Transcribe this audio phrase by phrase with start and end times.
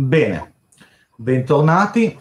[0.00, 0.52] Bene,
[1.16, 2.16] bentornati.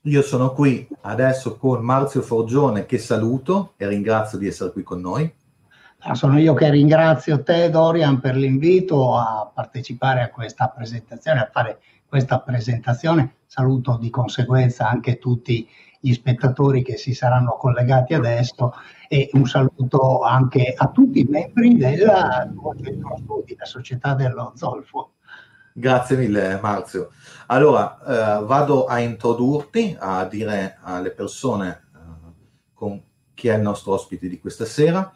[0.00, 5.00] Io sono qui adesso con Marzio Forgione che saluto e ringrazio di essere qui con
[5.00, 5.32] noi.
[6.00, 11.50] Ah, sono io che ringrazio te Dorian per l'invito a partecipare a questa presentazione, a
[11.52, 13.36] fare questa presentazione.
[13.46, 15.68] Saluto di conseguenza anche tutti
[16.00, 18.72] gli spettatori che si saranno collegati adesso
[19.08, 22.50] e un saluto anche a tutti i membri della
[22.82, 25.12] Centro Studi, la società dello Zolfo.
[25.72, 27.10] Grazie mille Marzio.
[27.52, 31.98] Allora, eh, vado a introdurti, a dire alle persone eh,
[32.72, 33.02] con
[33.34, 35.12] chi è il nostro ospite di questa sera.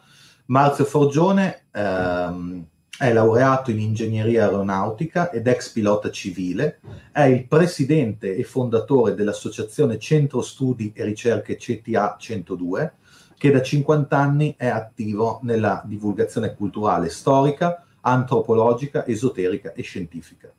[0.47, 2.65] Marzio Forgione ehm,
[2.97, 6.81] è laureato in ingegneria aeronautica ed ex pilota civile,
[7.13, 12.93] è il presidente e fondatore dell'associazione Centro Studi e Ricerche CTA 102,
[13.37, 20.51] che da 50 anni è attivo nella divulgazione culturale storica, antropologica, esoterica e scientifica.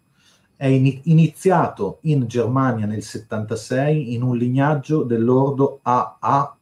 [0.56, 6.58] È in- iniziato in Germania nel 76 in un lignaggio dell'ordo AA,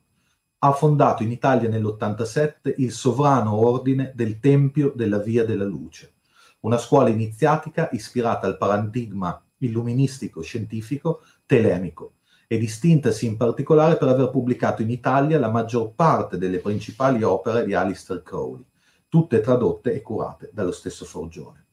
[0.59, 6.15] ha fondato in Italia nell'87 il Sovrano Ordine del Tempio della Via della Luce,
[6.61, 12.15] una scuola iniziatica ispirata al paradigma illuministico scientifico telemico
[12.49, 17.65] e distintasi in particolare per aver pubblicato in Italia la maggior parte delle principali opere
[17.65, 18.65] di Alistair Crowley
[19.15, 21.67] tutte tradotte e curate dallo stesso Forgione.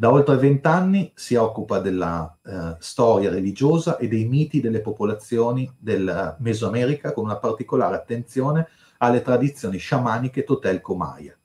[0.00, 6.36] Da oltre vent'anni si occupa della eh, storia religiosa e dei miti delle popolazioni del
[6.38, 8.68] Mesoamerica con una particolare attenzione
[8.98, 11.36] alle tradizioni sciamaniche totelco-maya,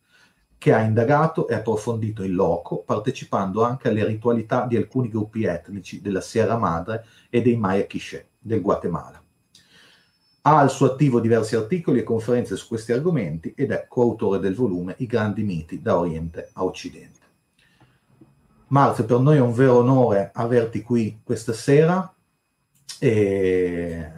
[0.59, 5.99] che ha indagato e approfondito in loco, partecipando anche alle ritualità di alcuni gruppi etnici
[5.99, 9.19] della Sierra Madre e dei Maya Quiché del Guatemala.
[10.44, 14.53] Ha al suo attivo diversi articoli e conferenze su questi argomenti ed è coautore del
[14.53, 17.22] volume I grandi miti da Oriente a Occidente.
[18.73, 22.11] Marzio, per noi è un vero onore averti qui questa sera
[23.00, 24.11] e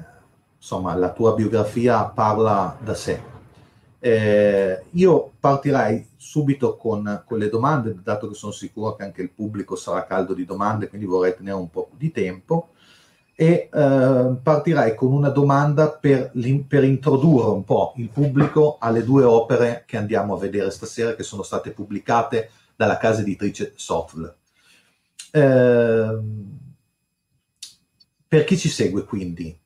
[0.55, 3.21] insomma la tua biografia parla da sé.
[3.99, 9.31] Eh, io partirei subito con, con, le domande, dato che sono sicuro che anche il
[9.31, 12.69] pubblico sarà caldo di domande, quindi vorrei tenere un po' di tempo
[13.35, 16.31] e eh, partirei con una domanda per,
[16.65, 21.23] per, introdurre un po' il pubblico alle due opere che andiamo a vedere stasera che
[21.23, 24.35] sono state pubblicate dalla casa editrice Software.
[25.31, 26.19] Eh,
[28.27, 29.57] per chi ci segue quindi,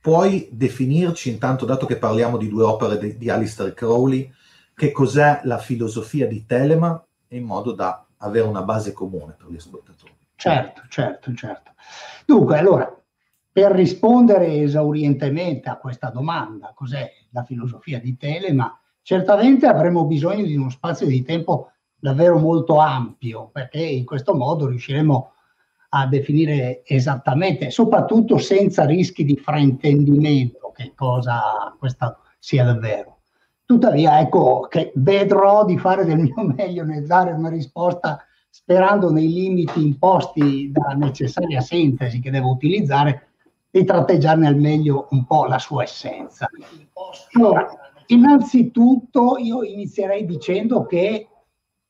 [0.00, 4.30] puoi definirci intanto, dato che parliamo di due opere di, di Alistair Crowley,
[4.74, 9.56] che cos'è la filosofia di Telema in modo da avere una base comune per gli
[9.56, 10.12] ascoltatori?
[10.34, 11.72] Certo, certo, certo.
[12.26, 13.02] Dunque, allora,
[13.50, 20.56] per rispondere esaurientemente a questa domanda, cos'è la filosofia di Telema, certamente avremo bisogno di
[20.56, 21.71] uno spazio di tempo
[22.02, 25.32] davvero molto ampio, perché in questo modo riusciremo
[25.90, 33.18] a definire esattamente, soprattutto senza rischi di fraintendimento, che cosa questa sia davvero.
[33.64, 38.18] Tuttavia, ecco che vedrò di fare del mio meglio nel dare una risposta
[38.50, 43.28] sperando nei limiti imposti dalla necessaria sintesi che devo utilizzare
[43.70, 46.48] di tratteggiarne al meglio un po' la sua essenza.
[47.36, 47.66] Allora,
[48.06, 51.28] innanzitutto io inizierei dicendo che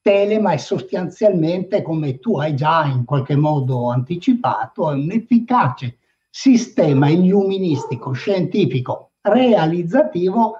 [0.02, 5.98] Telema è sostanzialmente, come tu hai già in qualche modo anticipato, un efficace
[6.28, 10.56] sistema illuministico, scientifico, realizzativo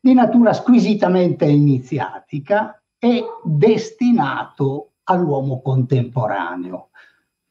[0.00, 6.88] di natura squisitamente iniziatica e destinato all'uomo contemporaneo.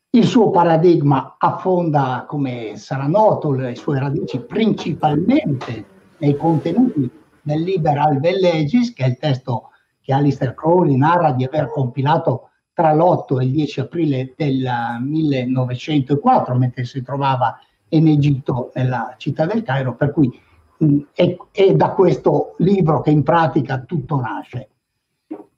[0.10, 5.86] Il suo paradigma affonda, come sarà noto, le sue radici principalmente
[6.18, 7.08] nei contenuti
[7.40, 9.70] del Liberal Vellegis, che è il testo
[10.04, 14.68] che Alistair Crowley narra di aver compilato tra l'8 e il 10 aprile del
[15.00, 17.58] 1904, mentre si trovava
[17.90, 20.30] in Egitto, nella città del Cairo, per cui
[20.78, 24.70] mh, è, è da questo libro che in pratica tutto nasce.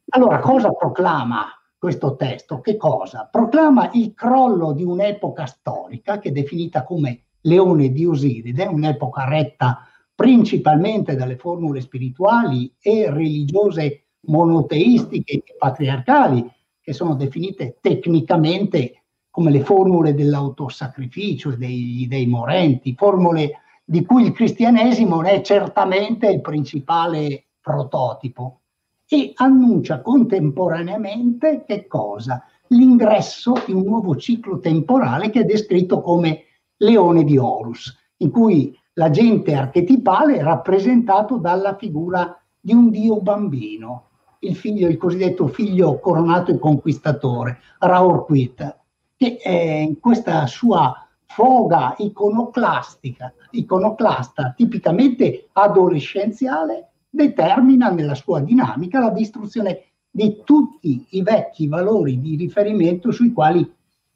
[0.10, 1.46] Allora, cosa proclama
[1.78, 3.28] questo testo che cosa?
[3.32, 9.88] Proclama il crollo di un'epoca storica che è definita come Leone di Osiride, un'epoca retta
[10.14, 16.50] principalmente dalle formule spirituali e religiose monoteistiche e patriarcali,
[16.82, 24.24] che sono definite tecnicamente come le formule dell'autosacrificio e dei, dei morenti, formule di cui
[24.24, 28.62] il cristianesimo è certamente il principale prototipo
[29.08, 32.44] e annuncia contemporaneamente che cosa?
[32.70, 36.44] L'ingresso di un nuovo ciclo temporale che è descritto come
[36.78, 44.10] Leone di Horus, in cui l'agente archetipale è rappresentato dalla figura di un dio bambino,
[44.48, 48.78] il figlio, il cosiddetto figlio coronato e conquistatore, Raorquit,
[49.18, 59.84] che in questa sua foga iconoclastica, iconoclasta tipicamente adolescenziale, determina nella sua dinamica la distruzione
[60.10, 63.70] di tutti i vecchi valori di riferimento sui quali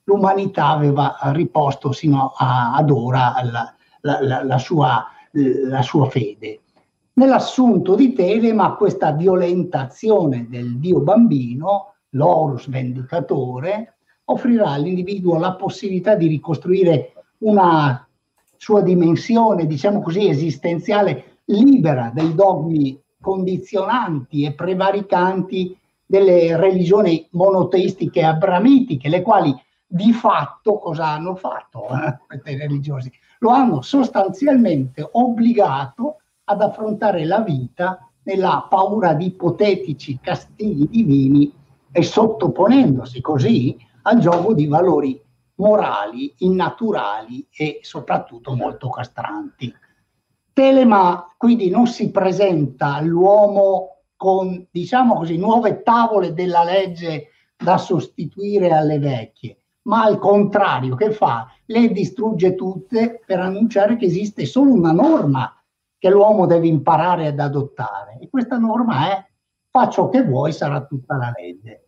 [0.04, 6.62] l'umanità aveva riposto sino a, ad ora la, la, la, sua, la sua fede.
[7.20, 16.28] Nell'assunto di Telema questa violentazione del Dio bambino, l'orus vendicatore, offrirà all'individuo la possibilità di
[16.28, 18.08] ricostruire una
[18.56, 29.10] sua dimensione, diciamo così, esistenziale libera dai dogmi condizionanti e prevaricanti delle religioni monoteistiche abramitiche,
[29.10, 29.54] le quali
[29.86, 33.12] di fatto cosa hanno fatto eh, questi religiosi?
[33.40, 36.19] Lo hanno sostanzialmente obbligato
[36.50, 41.54] ad affrontare la vita nella paura di ipotetici castigli divini
[41.92, 45.22] e sottoponendosi così al gioco di valori
[45.56, 49.72] morali, innaturali e soprattutto molto castranti.
[50.52, 58.72] Telema quindi non si presenta all'uomo con, diciamo così, nuove tavole della legge da sostituire
[58.72, 61.48] alle vecchie, ma al contrario, che fa?
[61.66, 65.54] Le distrugge tutte per annunciare che esiste solo una norma
[66.00, 68.18] che l'uomo deve imparare ad adottare.
[68.20, 69.26] E questa norma è
[69.70, 71.88] fa ciò che vuoi, sarà tutta la legge.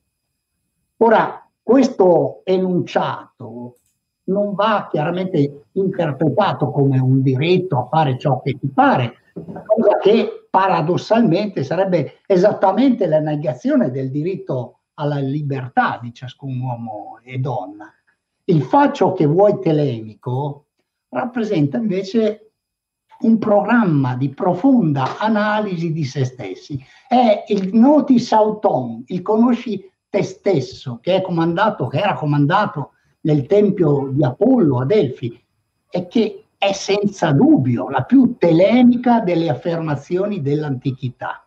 [0.97, 3.77] Ora, questo enunciato
[4.25, 10.47] non va chiaramente interpretato come un diritto a fare ciò che ti pare, cosa che
[10.49, 17.91] paradossalmente sarebbe esattamente la negazione del diritto alla libertà di ciascun uomo e donna.
[18.43, 20.65] Il faccio che vuoi telemico
[21.09, 22.50] rappresenta invece
[23.21, 26.83] un programma di profonda analisi di se stessi.
[27.07, 32.91] È il noti sauton, il conosci te stesso, che, che era comandato
[33.21, 35.41] nel tempio di Apollo a Delfi
[35.89, 41.45] e che è senza dubbio la più telemica delle affermazioni dell'antichità.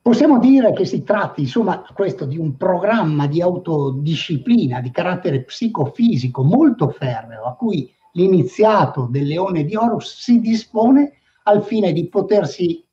[0.00, 6.44] Possiamo dire che si tratti, insomma, questo di un programma di autodisciplina di carattere psicofisico
[6.44, 11.12] molto ferreo, a cui l'iniziato del Leone di Horus si dispone
[11.44, 12.84] al fine di potersi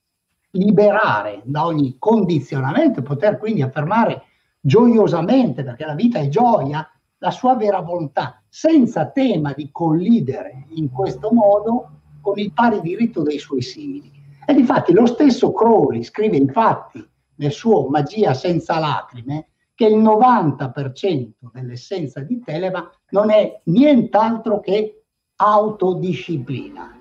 [0.52, 4.24] liberare da ogni condizionamento, poter quindi affermare
[4.60, 6.88] gioiosamente, perché la vita è gioia,
[7.18, 11.90] la sua vera volontà, senza tema di collidere in questo modo
[12.22, 14.12] con il pari diritto dei suoi simili.
[14.46, 17.04] E difatti lo stesso Crowley scrive infatti
[17.36, 25.03] nel suo Magia senza lacrime che il 90% dell'essenza di Telema non è nient'altro che
[25.36, 27.00] autodisciplina.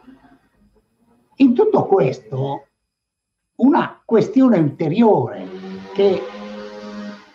[1.37, 2.67] In tutto questo,
[3.57, 5.47] una questione ulteriore
[5.95, 6.23] che,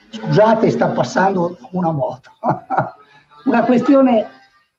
[0.09, 2.31] scusate, sta passando una moto,
[3.45, 4.27] una questione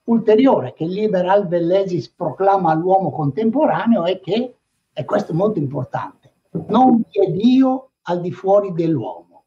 [0.05, 4.57] ulteriore che Liberal Vellegis proclama all'uomo contemporaneo è che,
[4.93, 6.33] e questo è molto importante,
[6.69, 9.45] non vi è Dio al di fuori dell'uomo.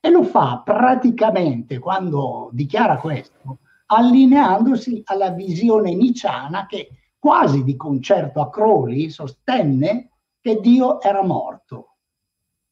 [0.00, 3.58] E lo fa praticamente quando dichiara questo,
[3.94, 11.96] allineandosi alla visione nicciana che quasi di concerto a Crowley sostenne che Dio era morto.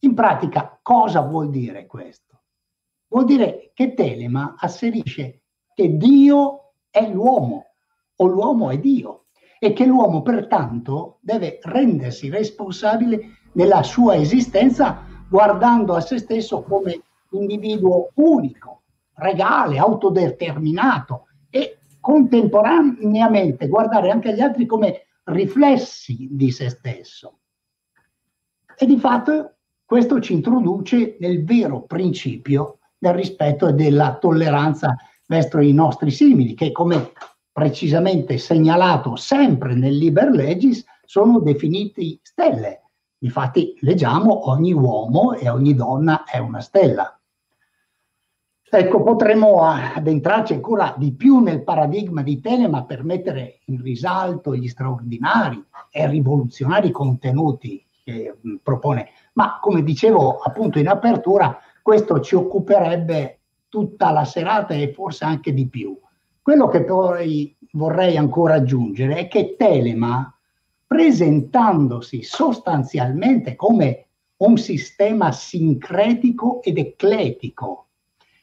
[0.00, 2.40] In pratica cosa vuol dire questo?
[3.08, 5.42] Vuol dire che Telema asserisce
[5.74, 7.66] che Dio è l'uomo
[8.16, 9.26] o l'uomo è Dio
[9.58, 17.02] e che l'uomo pertanto deve rendersi responsabile della sua esistenza guardando a se stesso come
[17.32, 18.79] individuo unico,
[19.20, 27.38] regale, autodeterminato e contemporaneamente guardare anche gli altri come riflessi di se stesso.
[28.76, 34.96] E di fatto questo ci introduce nel vero principio del rispetto e della tolleranza
[35.26, 37.12] verso i nostri simili, che come
[37.52, 42.82] precisamente segnalato sempre nel Liber Legis sono definiti stelle.
[43.18, 47.19] Infatti leggiamo ogni uomo e ogni donna è una stella.
[48.72, 54.68] Ecco, potremmo addentrarci ancora di più nel paradigma di Telema per mettere in risalto gli
[54.68, 55.60] straordinari
[55.90, 64.12] e rivoluzionari contenuti che propone, ma come dicevo appunto in apertura, questo ci occuperebbe tutta
[64.12, 65.98] la serata e forse anche di più.
[66.40, 70.32] Quello che poi vorrei ancora aggiungere è che Telema,
[70.86, 77.86] presentandosi sostanzialmente come un sistema sincretico ed ecletico,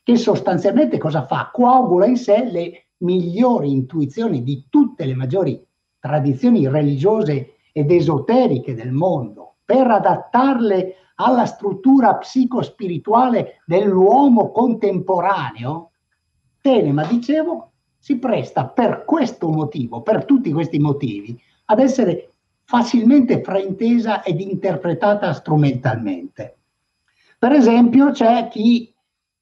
[0.08, 1.50] che sostanzialmente cosa fa?
[1.52, 5.62] Coagula in sé le migliori intuizioni di tutte le maggiori
[6.00, 15.92] tradizioni religiose ed esoteriche del mondo per adattarle alla struttura psicospirituale dell'uomo contemporaneo,
[16.62, 22.32] Telema, dicevo, si presta per questo motivo, per tutti questi motivi, ad essere
[22.64, 26.60] facilmente fraintesa ed interpretata strumentalmente.
[27.38, 28.96] Per esempio, c'è chi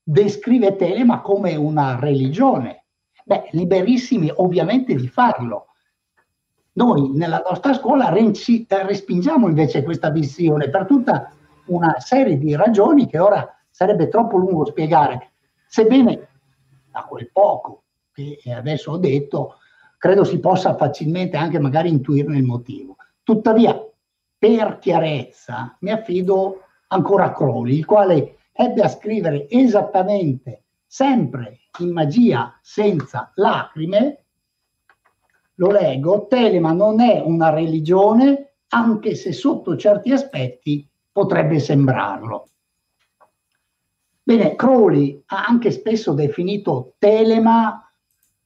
[0.08, 2.86] descrive Telema come una religione.
[3.26, 5.70] Beh, liberissimi ovviamente di farlo.
[6.74, 11.32] Noi nella nostra scuola respingiamo invece questa visione per tutta
[11.68, 15.32] una serie di ragioni che ora sarebbe troppo lungo spiegare,
[15.66, 16.28] sebbene
[16.92, 19.56] da quel poco che adesso ho detto,
[19.98, 22.98] credo si possa facilmente anche magari intuirne il motivo.
[23.24, 23.76] Tuttavia,
[24.38, 31.92] per chiarezza, mi affido ancora a Crowley, il quale ebbe a scrivere esattamente, sempre in
[31.92, 34.24] magia senza lacrime,
[35.56, 42.50] lo leggo, Telema non è una religione, anche se sotto certi aspetti potrebbe sembrarlo.
[44.24, 47.90] Bene, Crowley ha anche spesso definito Telema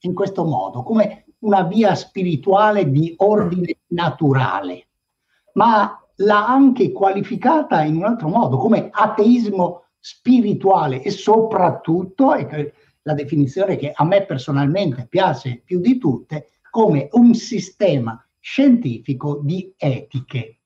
[0.00, 4.88] in questo modo, come una via spirituale di ordine naturale,
[5.54, 13.14] ma l'ha anche qualificata in un altro modo, come ateismo spirituale e soprattutto, e la
[13.14, 20.60] definizione che a me personalmente piace più di tutte, come un sistema scientifico di etiche.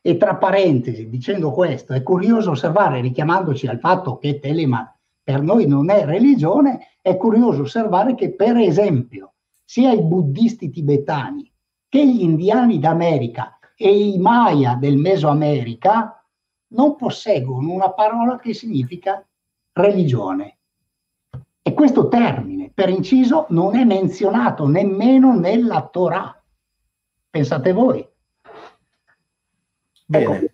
[0.00, 4.90] E tra parentesi, dicendo questo, è curioso osservare, richiamandoci al fatto che Telema
[5.22, 11.52] per noi non è religione, è curioso osservare che, per esempio, sia i buddisti tibetani
[11.88, 16.24] che gli indiani d'America e i Maya del Mesoamerica
[16.68, 19.24] non posseggono una parola che significa
[19.72, 20.58] religione.
[21.62, 26.42] E questo termine, per inciso, non è menzionato nemmeno nella Torah.
[27.28, 28.06] Pensate voi.
[30.08, 30.46] Ecco,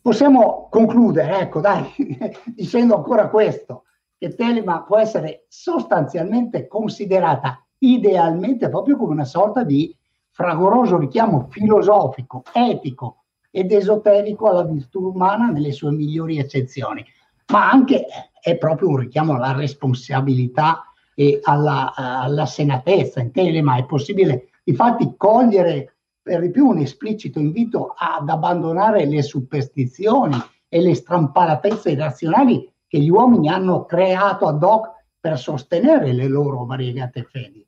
[0.00, 1.92] possiamo concludere, ecco, dai,
[2.54, 3.84] dicendo ancora questo,
[4.16, 9.94] che Telema può essere sostanzialmente considerata idealmente proprio come una sorta di
[10.30, 13.21] fragoroso richiamo filosofico, etico
[13.52, 17.04] ed esoterico alla virtù umana nelle sue migliori eccezioni,
[17.52, 18.06] ma anche
[18.40, 23.20] è proprio un richiamo alla responsabilità e alla, alla senatezza.
[23.20, 29.22] In Telema è possibile infatti cogliere per di più un esplicito invito ad abbandonare le
[29.22, 30.36] superstizioni
[30.68, 34.88] e le strampalatezze irrazionali che gli uomini hanno creato ad hoc
[35.20, 37.66] per sostenere le loro variegate fedi.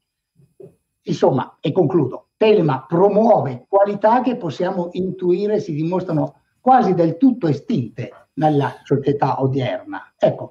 [1.02, 8.28] Insomma, e concludo, Telema promuove qualità che possiamo intuire si dimostrano quasi del tutto estinte
[8.34, 10.12] nella società odierna.
[10.18, 10.50] Ecco,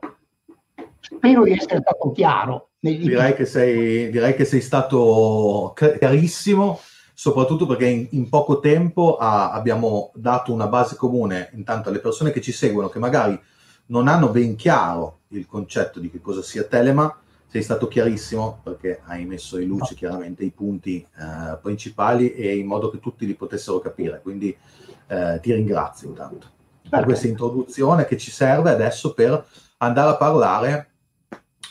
[0.99, 2.69] spero di essere stato chiaro.
[2.79, 6.79] Direi che, sei, direi che sei stato chiarissimo
[7.13, 12.31] soprattutto perché in, in poco tempo ha, abbiamo dato una base comune intanto alle persone
[12.31, 13.39] che ci seguono, che magari
[13.87, 17.15] non hanno ben chiaro il concetto di che cosa sia Telema,
[17.53, 22.65] sei stato chiarissimo perché hai messo in luce chiaramente i punti eh, principali e in
[22.65, 24.57] modo che tutti li potessero capire, quindi
[25.05, 26.47] eh, ti ringrazio intanto
[26.89, 29.45] per questa introduzione che ci serve adesso per
[29.77, 30.89] andare a parlare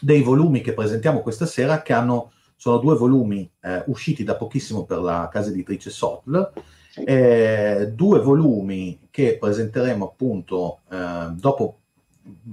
[0.00, 4.84] dei volumi che presentiamo questa sera che hanno sono due volumi eh, usciti da pochissimo
[4.84, 6.52] per la casa editrice Sotl,
[6.94, 11.78] eh, due volumi che presenteremo appunto, eh, dopo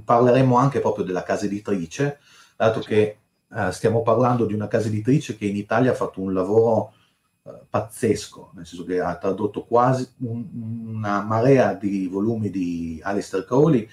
[0.03, 2.17] parleremo anche proprio della casa editrice,
[2.60, 3.18] dato che
[3.50, 6.92] eh, stiamo parlando di una casa editrice che in Italia ha fatto un lavoro
[7.44, 10.46] eh, pazzesco, nel senso che ha tradotto quasi un,
[10.96, 13.88] una marea di volumi di Alistair Crowley,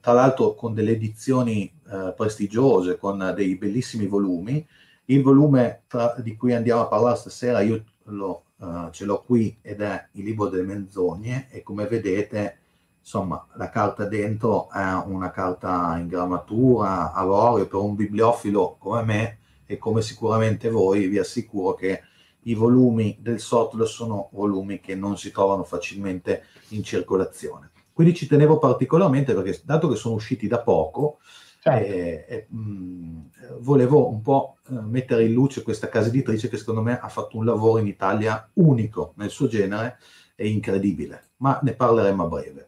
[0.00, 4.64] tra l'altro con delle edizioni eh, prestigiose, con dei bellissimi volumi,
[5.06, 9.56] il volume tra, di cui andiamo a parlare stasera io lo, uh, ce l'ho qui
[9.62, 12.58] ed è il libro delle menzogne e come vedete
[13.08, 19.38] insomma la carta dentro è una carta in grammatura, avorio, per un bibliofilo come me
[19.64, 22.02] e come sicuramente voi vi assicuro che
[22.42, 27.70] i volumi del Sotlo sono volumi che non si trovano facilmente in circolazione.
[27.94, 31.18] Quindi ci tenevo particolarmente perché dato che sono usciti da poco,
[31.60, 31.92] Certo.
[31.92, 36.82] E, e, mh, volevo un po' eh, mettere in luce questa casa editrice che secondo
[36.82, 39.98] me ha fatto un lavoro in Italia unico nel suo genere
[40.36, 42.67] e incredibile, ma ne parleremo a breve.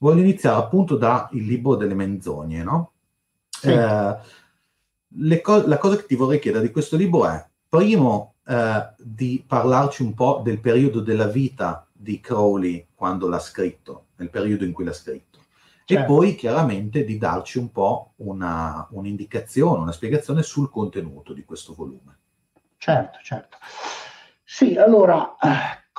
[0.00, 2.92] Voglio iniziare appunto dal libro delle menzogne, no?
[3.48, 3.70] Sì.
[3.70, 9.44] Eh, co- la cosa che ti vorrei chiedere di questo libro è, primo, eh, di
[9.46, 14.72] parlarci un po' del periodo della vita di Crowley quando l'ha scritto, nel periodo in
[14.72, 15.30] cui l'ha scritto
[15.94, 16.02] certo.
[16.02, 21.74] e poi chiaramente di darci un po' una, un'indicazione, una spiegazione sul contenuto di questo
[21.74, 22.18] volume.
[22.76, 23.58] Certo, certo.
[24.44, 25.36] Sì, allora,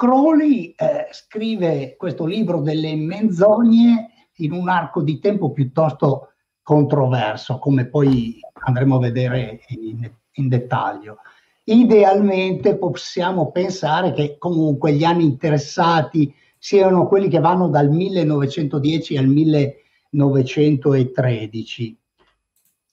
[0.02, 6.30] Crowley eh, scrive questo libro delle menzogne in un arco di tempo piuttosto
[6.64, 11.18] controverso, come poi andremo a vedere in, in dettaglio.
[11.66, 19.28] Idealmente possiamo pensare che comunque gli anni interessati siano quelli che vanno dal 1910 al
[19.28, 21.98] 1913.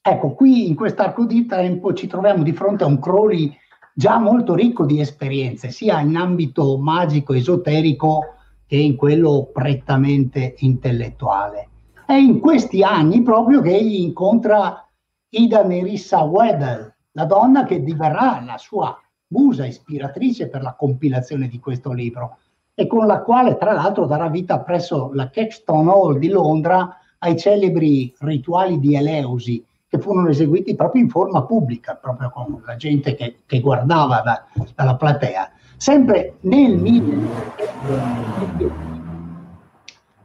[0.02, 3.56] Ecco, qui in quest'arco di tempo ci troviamo di fronte a un Crowley
[3.98, 11.68] già molto ricco di esperienze, sia in ambito magico, esoterico, che in quello prettamente intellettuale.
[12.06, 14.88] È in questi anni proprio che egli incontra
[15.30, 18.96] Ida Nerissa Wedel, la donna che diverrà la sua
[19.30, 22.38] musa ispiratrice per la compilazione di questo libro
[22.74, 27.36] e con la quale tra l'altro darà vita presso la Caxton Hall di Londra ai
[27.36, 33.14] celebri rituali di Eleusi che furono eseguiti proprio in forma pubblica, proprio con la gente
[33.14, 35.50] che, che guardava da, dalla platea.
[35.76, 38.88] Sempre nel 1910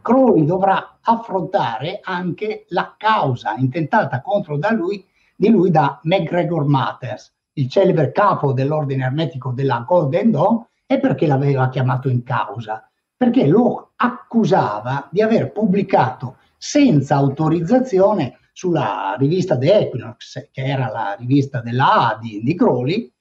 [0.03, 5.03] Crowley dovrà affrontare anche la causa intentata contro da lui,
[5.35, 11.25] di lui da MacGregor Matters, il celebre capo dell'ordine ermetico della Golden Dawn, e perché
[11.25, 12.87] l'aveva chiamato in causa?
[13.15, 21.15] Perché lo accusava di aver pubblicato senza autorizzazione sulla rivista The Equinox, che era la
[21.19, 23.11] rivista della ADI di Crowley,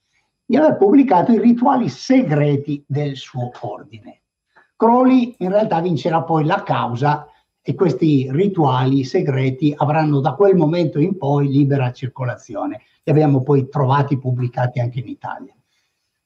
[0.45, 4.21] di aver pubblicato i rituali segreti del suo ordine.
[4.75, 7.27] Crowley in realtà vincerà poi la causa
[7.61, 12.81] e questi rituali segreti avranno da quel momento in poi libera circolazione.
[13.03, 15.55] Li abbiamo poi trovati pubblicati anche in Italia.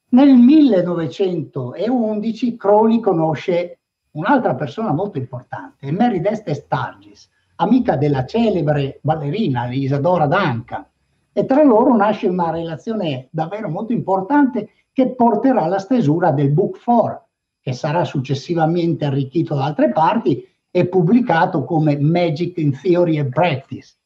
[0.09, 3.79] Nel 1911 Crowley conosce
[4.11, 10.85] un'altra persona molto importante, Mary Deste Stargis, amica della celebre ballerina Isadora Duncan,
[11.31, 16.83] e tra loro nasce una relazione davvero molto importante che porterà alla stesura del Book
[16.83, 17.27] 4,
[17.61, 23.97] che sarà successivamente arricchito da altre parti e pubblicato come Magic in Theory and Practice.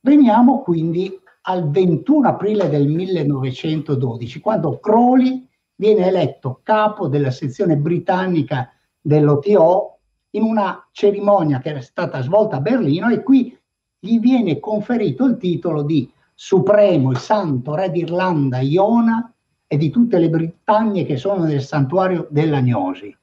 [0.00, 8.70] Veniamo quindi al 21 aprile del 1912, quando Crowley viene eletto capo della sezione britannica
[9.00, 9.98] dell'OTO
[10.34, 13.56] in una cerimonia che era stata svolta a Berlino e qui
[13.98, 19.32] gli viene conferito il titolo di Supremo e Santo Re d'Irlanda Iona
[19.66, 23.16] e di tutte le Britannie che sono nel santuario dell'Agnosi.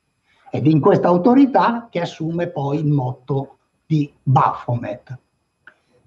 [0.52, 5.18] Ed in questa autorità che assume poi il motto di Baphomet.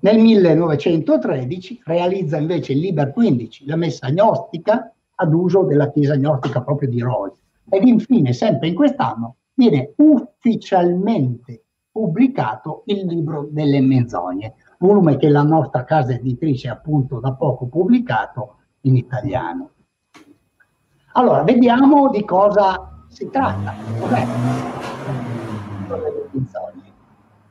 [0.00, 6.62] Nel 1913 realizza invece il Liber 15, la messa agnostica ad uso della Chiesa agnostica
[6.62, 7.30] proprio di Roy.
[7.68, 9.36] Ed infine, sempre in quest'anno,
[9.68, 17.20] viene ufficialmente pubblicato il libro delle menzogne, volume che la nostra casa editrice ha appunto
[17.20, 19.70] da poco pubblicato in italiano.
[21.12, 23.74] Allora, vediamo di cosa si tratta.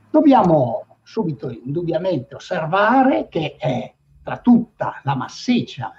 [0.10, 3.94] Dobbiamo subito indubbiamente osservare che è
[4.24, 5.94] tra tutta la massiccia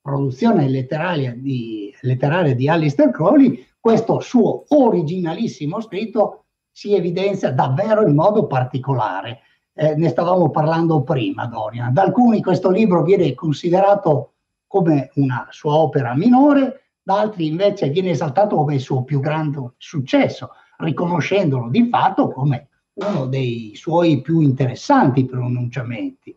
[0.00, 8.14] produzione letteraria di, letteraria di Alistair Crowley, questo suo originalissimo scritto si evidenzia davvero in
[8.14, 9.42] modo particolare
[9.78, 11.92] eh, ne stavamo parlando prima, Dorian.
[11.92, 14.32] Da alcuni questo libro viene considerato
[14.66, 19.74] come una sua opera minore, da altri invece viene esaltato come il suo più grande
[19.78, 26.36] successo, riconoscendolo di fatto come uno dei suoi più interessanti pronunciamenti.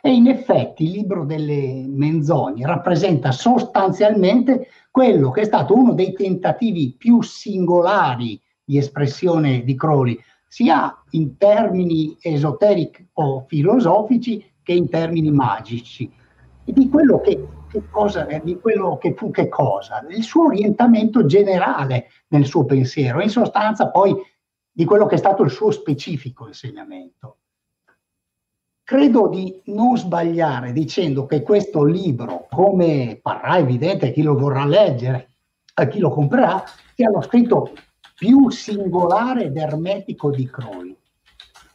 [0.00, 6.14] E in effetti il libro delle menzogne rappresenta sostanzialmente quello che è stato uno dei
[6.14, 14.88] tentativi più singolari di espressione di Crowley, sia in termini esoterici o filosofici che in
[14.88, 16.10] termini magici.
[16.64, 21.26] E di quello che, che cosa, di quello che fu che cosa, il suo orientamento
[21.26, 24.14] generale nel suo pensiero, in sostanza poi
[24.72, 27.40] di quello che è stato il suo specifico insegnamento.
[28.86, 34.64] Credo di non sbagliare dicendo che questo libro, come parrà evidente a chi lo vorrà
[34.64, 35.30] leggere,
[35.74, 36.62] a chi lo comprerà,
[36.94, 37.72] sia lo scritto
[38.14, 40.96] più singolare ed ermetico di Crowley.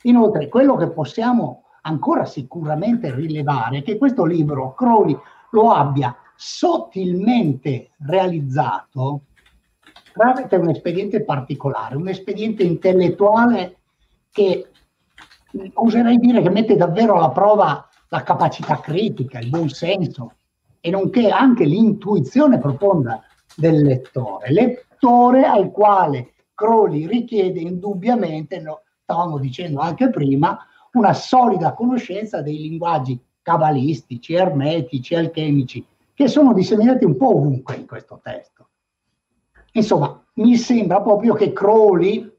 [0.04, 5.19] Inoltre, quello che possiamo ancora sicuramente rilevare è che questo libro Crowley
[5.50, 9.24] lo abbia sottilmente realizzato
[10.13, 13.80] tramite un espediente particolare, un espediente intellettuale
[14.32, 14.69] che
[15.74, 20.34] oserei dire che mette davvero alla prova la capacità critica, il buon senso
[20.80, 23.24] e nonché anche l'intuizione profonda
[23.56, 24.52] del lettore.
[24.52, 30.58] Lettore al quale Crowley richiede indubbiamente, lo stavamo dicendo anche prima,
[30.94, 37.88] una solida conoscenza dei linguaggi cabalistici, ermetici, alchemici, che sono disseminati un po' ovunque in
[37.88, 38.68] questo testo.
[39.74, 42.30] Insomma, mi sembra proprio che Crowley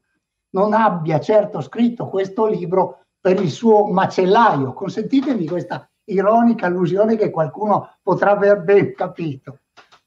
[0.51, 4.73] non abbia certo scritto questo libro per il suo macellaio.
[4.73, 9.59] Consentitemi questa ironica allusione che qualcuno potrà aver ben capito,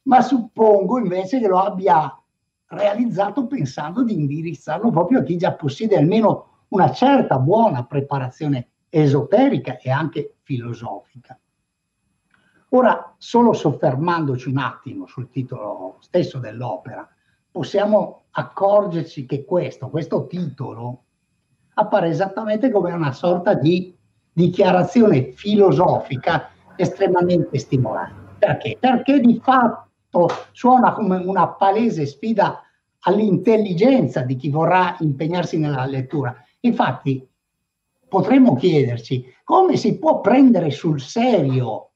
[0.02, 2.14] ma suppongo invece che lo abbia
[2.66, 9.78] realizzato pensando di indirizzarlo proprio a chi già possiede almeno una certa buona preparazione esoterica
[9.78, 11.38] e anche filosofica.
[12.70, 17.08] Ora, solo soffermandoci un attimo sul titolo stesso dell'opera,
[17.50, 21.04] possiamo accorgerci che questo, questo titolo
[21.78, 23.94] appare esattamente come una sorta di
[24.32, 28.34] dichiarazione filosofica estremamente stimolante.
[28.38, 28.76] Perché?
[28.78, 32.62] Perché di fatto suona come una palese sfida
[33.00, 36.34] all'intelligenza di chi vorrà impegnarsi nella lettura.
[36.60, 37.26] Infatti,
[38.08, 41.90] potremmo chiederci come si può prendere sul serio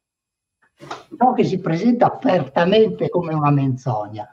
[1.17, 4.33] ciò che si presenta apertamente come una menzogna.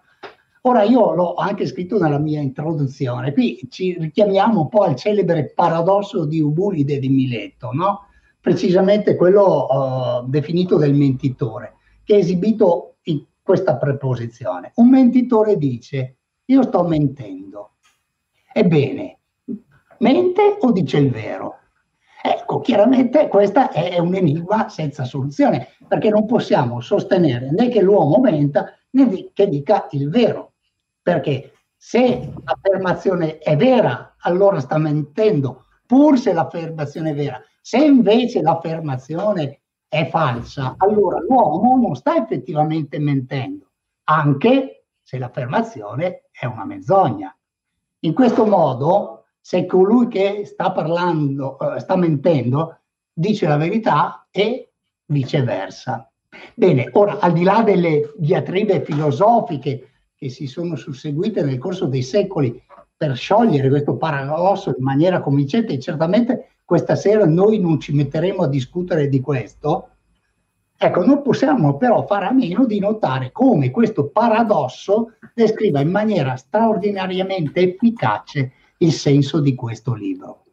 [0.68, 5.54] Ora io l'ho anche scritto nella mia introduzione, qui ci richiamiamo un po' al celebre
[5.56, 8.08] paradosso di Ubulide di Mileto, no?
[8.42, 14.74] precisamente quello uh, definito del mentitore, che è esibito in questa preposizione.
[14.76, 17.76] Un mentitore dice, io sto mentendo.
[18.52, 19.20] Ebbene,
[20.00, 21.60] mente o dice il vero?
[22.22, 28.20] Ecco, chiaramente questo è un enigma senza soluzione, perché non possiamo sostenere né che l'uomo
[28.20, 30.52] menta né che dica il vero.
[31.08, 37.42] Perché se l'affermazione è vera, allora sta mentendo, pur se l'affermazione è vera.
[37.62, 43.70] Se invece l'affermazione è falsa, allora l'uomo non sta effettivamente mentendo,
[44.04, 47.34] anche se l'affermazione è una menzogna.
[48.00, 52.80] In questo modo, se colui che sta parlando, eh, sta mentendo,
[53.14, 54.74] dice la verità e
[55.06, 56.12] viceversa.
[56.54, 62.02] Bene, ora al di là delle diatribe filosofiche che si sono susseguite nel corso dei
[62.02, 62.60] secoli
[62.98, 68.42] per sciogliere questo paradosso in maniera convincente e certamente questa sera noi non ci metteremo
[68.42, 69.90] a discutere di questo.
[70.76, 76.36] Ecco, non possiamo però fare a meno di notare come questo paradosso descriva in maniera
[76.36, 80.46] straordinariamente efficace il senso di questo libro.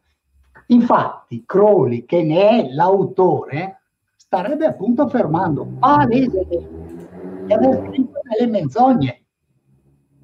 [0.67, 3.81] Infatti, Crowley, che ne è l'autore,
[4.15, 6.67] starebbe appunto affermando palesemente
[7.45, 9.24] di aver scritto delle menzogne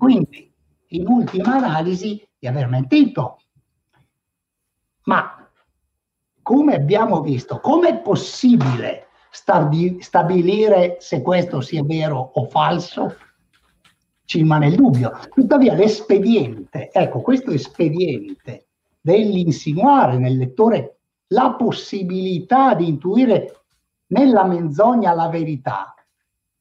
[0.01, 0.51] quindi,
[0.87, 3.37] in ultima analisi, di aver mentito.
[5.03, 5.47] Ma,
[6.41, 13.15] come abbiamo visto, com'è possibile stabilire se questo sia vero o falso?
[14.25, 15.19] Ci rimane il dubbio.
[15.35, 23.65] Tuttavia, l'espediente, ecco, questo espediente dell'insinuare nel lettore la possibilità di intuire
[24.07, 25.93] nella menzogna la verità,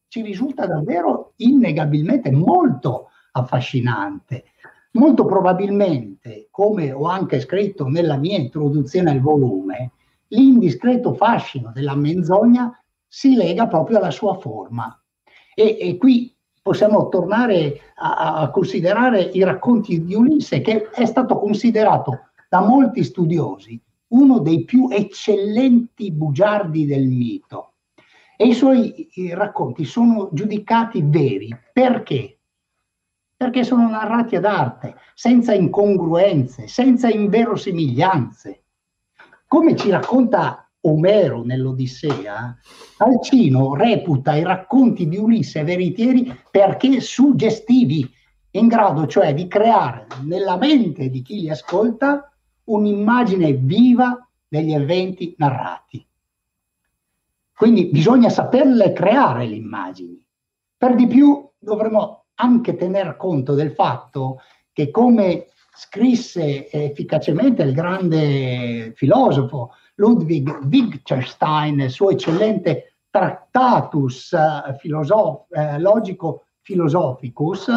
[0.09, 4.45] ci risulta davvero innegabilmente molto affascinante.
[4.93, 9.93] Molto probabilmente, come ho anche scritto nella mia introduzione al volume,
[10.29, 12.73] l'indiscreto fascino della menzogna
[13.07, 15.01] si lega proprio alla sua forma.
[15.55, 21.39] E, e qui possiamo tornare a, a, considerare i racconti di Ulisse, che è stato
[21.39, 27.75] considerato da molti studiosi uno dei più eccellenti bugiardi del mito.
[28.37, 32.40] E i suoi i racconti sono giudicati veri perché?
[33.41, 38.65] Perché sono narrati ad arte, senza incongruenze, senza inverosimiglianze.
[39.47, 42.55] Come ci racconta Omero nell'Odissea,
[42.99, 48.13] Alcino reputa i racconti di Ulisse veritieri perché suggestivi,
[48.51, 52.31] in grado cioè di creare nella mente di chi li ascolta
[52.65, 56.07] un'immagine viva degli eventi narrati.
[57.55, 60.23] Quindi bisogna saperle creare le immagini.
[60.77, 64.41] Per di più dovremmo anche tener conto del fatto
[64.73, 75.47] che come scrisse efficacemente il grande filosofo Ludwig Wittgenstein nel suo eccellente Tractatus eh, filosof-
[75.51, 77.69] eh, logico philosophicus,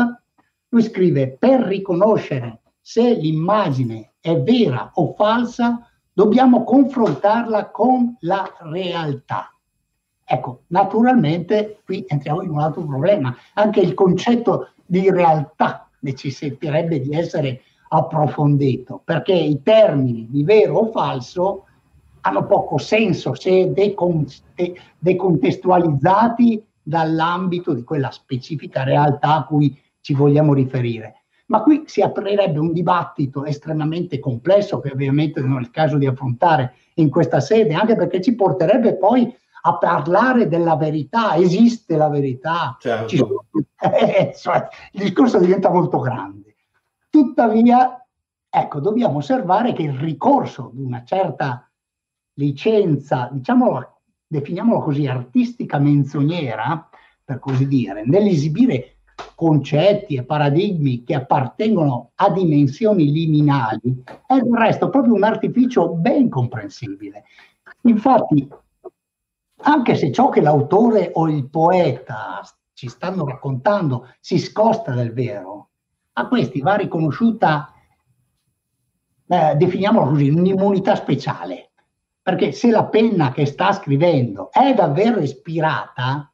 [0.70, 9.53] lui scrive per riconoscere se l'immagine è vera o falsa, dobbiamo confrontarla con la realtà.
[10.26, 13.36] Ecco, naturalmente qui entriamo in un altro problema.
[13.54, 20.92] Anche il concetto di realtà necessiterebbe di essere approfondito, perché i termini di vero o
[20.92, 21.66] falso
[22.22, 24.26] hanno poco senso se decon-
[24.98, 31.24] decontestualizzati dall'ambito di quella specifica realtà a cui ci vogliamo riferire.
[31.48, 36.08] Ma qui si aprirebbe un dibattito estremamente complesso che ovviamente non è il caso di
[36.08, 39.34] affrontare in questa sede, anche perché ci porterebbe poi
[39.66, 43.16] a parlare della verità, esiste la verità, certo.
[43.16, 43.46] sono,
[43.80, 46.56] eh, cioè, il discorso diventa molto grande.
[47.10, 48.06] Tuttavia,
[48.50, 51.70] ecco, dobbiamo osservare che il ricorso di una certa
[52.34, 56.90] licenza, diciamolo, definiamolo così, artistica menzognera,
[57.24, 58.98] per così dire, nell'esibire
[59.34, 66.28] concetti e paradigmi che appartengono a dimensioni liminali, è del resto proprio un artificio ben
[66.28, 67.24] comprensibile.
[67.84, 68.50] Infatti,
[69.64, 72.42] anche se ciò che l'autore o il poeta
[72.74, 75.70] ci stanno raccontando si scosta dal vero,
[76.14, 77.74] a questi va riconosciuta,
[79.28, 81.72] eh, definiamola così, un'immunità speciale.
[82.22, 86.32] Perché se la penna che sta scrivendo è davvero ispirata,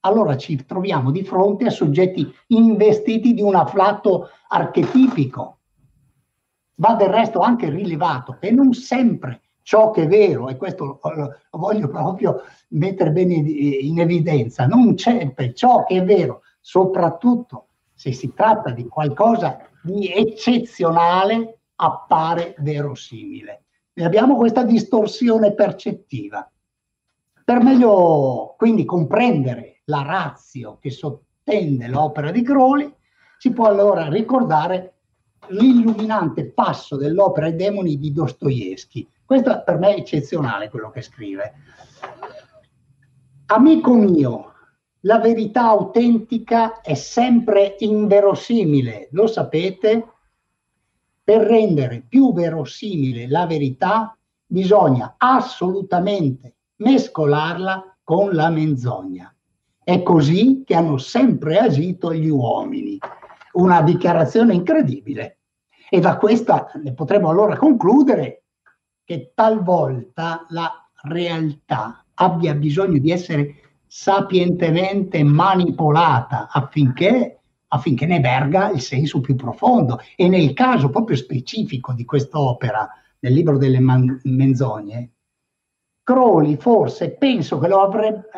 [0.00, 5.58] allora ci troviamo di fronte a soggetti investiti di un afflatto archetipico.
[6.76, 11.38] Va del resto anche rilevato che non sempre ciò che è vero, e questo lo,
[11.50, 18.32] voglio proprio mettere bene in evidenza, non sempre ciò che è vero, soprattutto se si
[18.34, 23.64] tratta di qualcosa di eccezionale, appare verosimile.
[23.94, 26.48] E abbiamo questa distorsione percettiva.
[27.44, 32.92] Per meglio quindi comprendere la razio che sottende l'opera di Crowley,
[33.38, 34.93] si può allora ricordare
[35.48, 39.06] l'illuminante passo dell'opera I demoni di Dostoevsky.
[39.24, 41.52] Questo per me è eccezionale quello che scrive.
[43.46, 44.52] Amico mio,
[45.00, 50.08] la verità autentica è sempre inverosimile, lo sapete?
[51.22, 59.34] Per rendere più verosimile la verità bisogna assolutamente mescolarla con la menzogna.
[59.82, 62.98] È così che hanno sempre agito gli uomini.
[63.54, 65.38] Una dichiarazione incredibile.
[65.88, 68.44] E da questa ne potremo allora concludere
[69.04, 73.54] che talvolta la realtà abbia bisogno di essere
[73.86, 80.00] sapientemente manipolata affinché, affinché ne verga il senso più profondo.
[80.16, 82.88] E nel caso proprio specifico di quest'opera,
[83.20, 85.10] nel libro delle man- menzogne,
[86.02, 88.28] Crowley forse penso che avrebbe,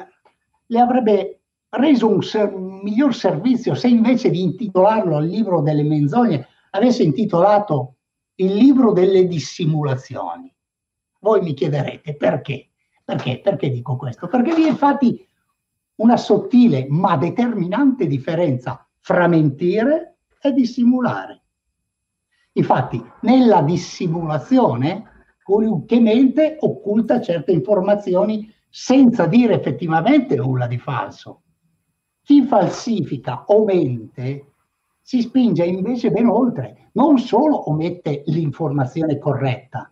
[0.67, 2.53] le avrebbe reso un, ser-
[2.83, 7.97] miglior servizio se invece di intitolarlo il libro delle menzogne avesse intitolato
[8.37, 10.55] il libro delle dissimulazioni.
[11.21, 12.69] Voi mi chiederete perché?
[13.05, 13.41] Perché?
[13.41, 14.27] Perché dico questo?
[14.27, 15.27] Perché vi è infatti
[15.97, 21.43] una sottile ma determinante differenza fra mentire e dissimulare.
[22.53, 25.05] Infatti, nella dissimulazione,
[25.43, 31.43] colui che mente occulta certe informazioni senza dire effettivamente nulla di falso.
[32.27, 34.55] Chi falsifica o mente
[35.01, 39.89] si spinge invece ben oltre, non solo omette l'informazione corretta,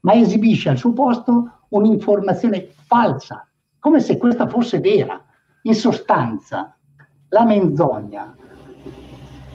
[0.00, 3.46] ma esibisce al suo posto un'informazione falsa,
[3.78, 5.22] come se questa fosse vera,
[5.64, 6.74] in sostanza,
[7.28, 8.34] la menzogna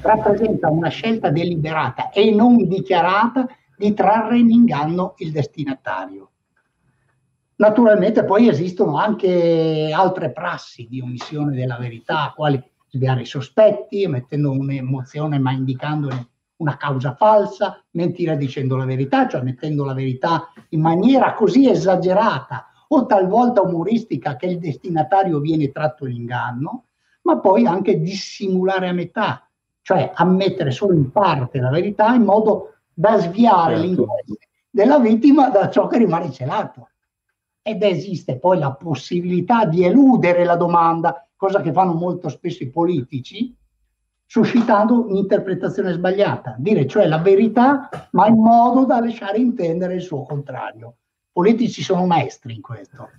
[0.02, 6.30] rappresenta una scelta deliberata e non dichiarata di trarre in inganno il destinatario.
[7.60, 14.52] Naturalmente poi esistono anche altre prassi di omissione della verità, quali sviare i sospetti, mettendo
[14.52, 20.80] un'emozione ma indicandone una causa falsa, mentire dicendo la verità, cioè mettendo la verità in
[20.80, 26.86] maniera così esagerata o talvolta umoristica che il destinatario viene tratto in inganno,
[27.24, 29.46] ma poi anche dissimulare a metà,
[29.82, 33.86] cioè ammettere solo in parte la verità in modo da sviare certo.
[33.86, 34.38] l'interesse
[34.70, 36.88] della vittima da ciò che rimane celato.
[37.70, 42.70] Ed esiste poi la possibilità di eludere la domanda, cosa che fanno molto spesso i
[42.70, 43.56] politici,
[44.26, 50.24] suscitando un'interpretazione sbagliata, dire cioè la verità, ma in modo da lasciare intendere il suo
[50.24, 50.96] contrario
[51.40, 53.12] politici sono maestri in questo.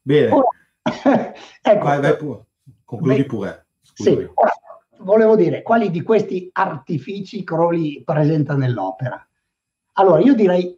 [0.00, 0.30] Bene.
[0.30, 0.48] Ora,
[1.62, 2.46] ecco, vai, vai pure.
[2.84, 3.66] Concludi beh, pure.
[3.92, 4.52] Sì, ora,
[5.00, 9.22] volevo dire, quali di questi artifici Crowley presenta nell'opera?
[9.94, 10.77] Allora, io direi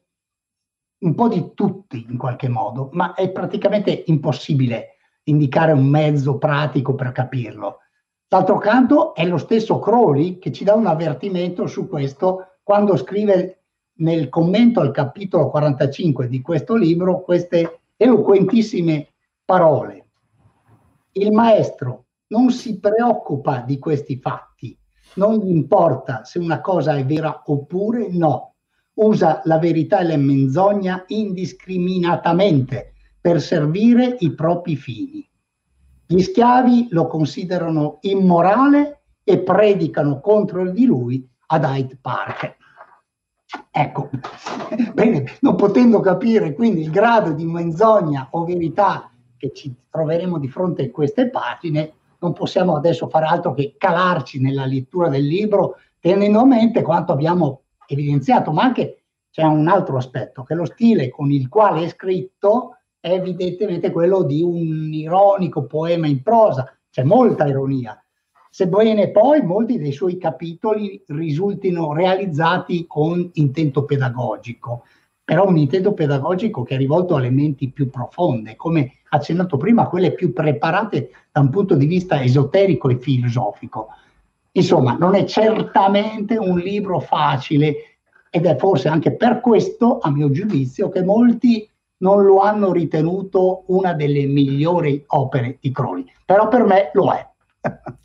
[1.01, 6.95] un po' di tutti in qualche modo, ma è praticamente impossibile indicare un mezzo pratico
[6.95, 7.79] per capirlo.
[8.29, 13.63] D'altro canto è lo stesso Crowley che ci dà un avvertimento su questo quando scrive
[14.01, 19.09] nel commento al capitolo 45 di questo libro queste eloquentissime
[19.45, 20.07] parole.
[21.13, 24.79] Il maestro non si preoccupa di questi fatti,
[25.15, 28.55] non gli importa se una cosa è vera oppure no,
[28.94, 35.29] usa la verità e la menzogna indiscriminatamente per servire i propri fini.
[36.07, 42.57] Gli schiavi lo considerano immorale e predicano contro di lui ad Hyde Park.
[43.70, 44.11] Ecco,
[44.92, 50.48] bene, non potendo capire quindi il grado di menzogna o verità che ci troveremo di
[50.48, 55.76] fronte a queste pagine, non possiamo adesso fare altro che calarci nella lettura del libro
[55.98, 61.09] tenendo a mente quanto abbiamo evidenziato, ma anche c'è un altro aspetto, che lo stile
[61.09, 67.03] con il quale è scritto è evidentemente quello di un ironico poema in prosa, c'è
[67.03, 68.03] molta ironia,
[68.50, 74.85] sebbene poi molti dei suoi capitoli risultino realizzati con intento pedagogico,
[75.24, 80.12] però un intento pedagogico che è rivolto alle menti più profonde, come accennato prima, quelle
[80.12, 83.88] più preparate da un punto di vista esoterico e filosofico.
[84.53, 87.99] Insomma, non è certamente un libro facile
[88.31, 93.65] ed è forse anche per questo, a mio giudizio, che molti non lo hanno ritenuto
[93.67, 97.29] una delle migliori opere di Crowley, però per me lo è.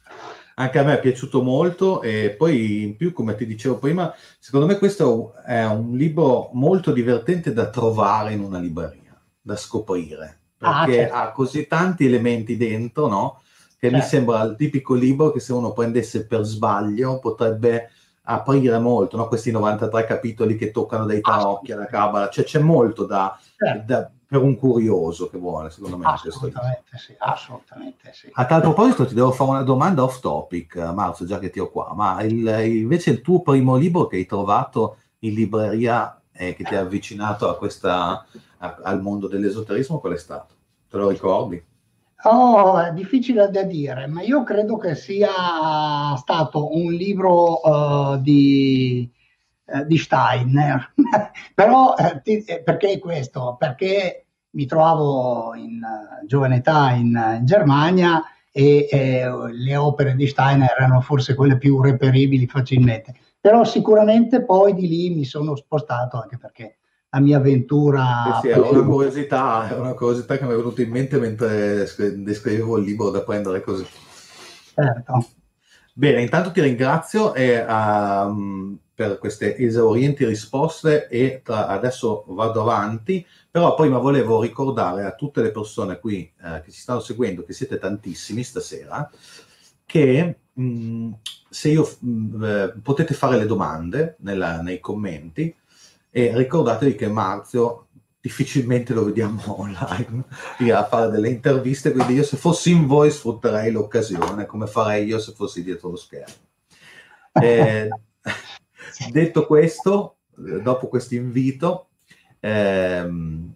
[0.58, 4.66] Anche a me è piaciuto molto e poi in più, come ti dicevo prima, secondo
[4.66, 10.86] me questo è un libro molto divertente da trovare in una libreria, da scoprire, ah,
[10.86, 11.16] perché ah, certo.
[11.16, 13.42] ha così tanti elementi dentro, no?
[13.86, 14.06] Che certo.
[14.06, 17.92] mi sembra il tipico libro che se uno prendesse per sbaglio potrebbe
[18.28, 19.28] aprire molto, no?
[19.28, 23.84] questi 93 capitoli che toccano dai tarocchi alla cabala, cioè c'è molto da, certo.
[23.86, 26.06] da, per un curioso che vuole, secondo me.
[26.06, 28.30] Assolutamente sì, assolutamente sì.
[28.34, 31.70] A tal proposito ti devo fare una domanda off topic, Marzo, già che ti ho
[31.70, 36.64] qua, ma il, invece il tuo primo libro che hai trovato in libreria e che
[36.64, 38.26] ti ha avvicinato a questa,
[38.58, 40.56] a, al mondo dell'esoterismo, qual è stato?
[40.90, 41.64] Te lo ricordi?
[42.28, 49.08] Oh, difficile da dire, ma io credo che sia stato un libro uh, di,
[49.66, 50.92] uh, di, Steiner.
[51.54, 53.56] Però uh, ti, perché questo?
[53.60, 55.80] Perché mi trovavo in
[56.26, 61.80] giovane età in, in Germania e eh, le opere di Steiner erano forse quelle più
[61.80, 63.14] reperibili facilmente.
[63.40, 66.78] Però sicuramente poi di lì mi sono spostato anche perché
[67.16, 68.40] la mia avventura.
[68.42, 72.78] Sì, è una curiosità, è una curiosità che mi è venuta in mente mentre descrivevo
[72.78, 73.86] il libro da prendere così.
[74.74, 75.28] Certo.
[75.94, 83.26] Bene, intanto ti ringrazio e, um, per queste esaurienti risposte e tra, adesso vado avanti,
[83.50, 87.54] però prima volevo ricordare a tutte le persone qui eh, che ci stanno seguendo, che
[87.54, 89.10] siete tantissimi stasera,
[89.86, 91.12] che mh, mm,
[91.50, 95.56] se io mh, mm, eh, potete fare le domande nella, nei commenti,
[96.18, 97.88] e ricordatevi che Marzio
[98.22, 100.24] difficilmente lo vediamo online
[100.72, 105.20] a fare delle interviste, quindi io se fossi in voi sfrutterei l'occasione, come farei io
[105.20, 106.34] se fossi dietro lo schermo.
[107.34, 107.90] Eh,
[109.12, 111.90] detto questo, dopo questo invito,
[112.40, 113.54] ehm,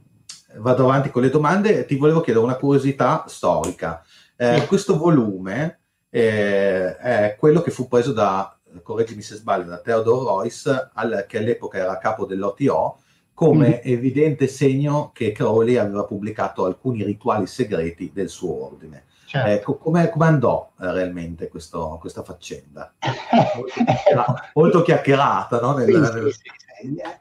[0.57, 1.85] vado avanti con le domande.
[1.85, 4.03] Ti volevo chiedere una curiosità storica.
[4.35, 8.58] Eh, questo volume eh, è quello che fu preso da
[8.89, 12.97] correggimi se sbaglio, da Theodore Royce, al, che all'epoca era capo dell'OTO,
[13.35, 13.91] come mm.
[13.91, 19.05] evidente segno che Crowley aveva pubblicato alcuni rituali segreti del suo ordine.
[19.25, 19.71] Certo.
[19.71, 22.95] Eh, come, come, andò eh, realmente questo, questa faccenda?
[24.55, 25.75] molto chiacchierata, no?
[25.75, 26.33] Nel, sì, nel...
[26.33, 26.41] Sì,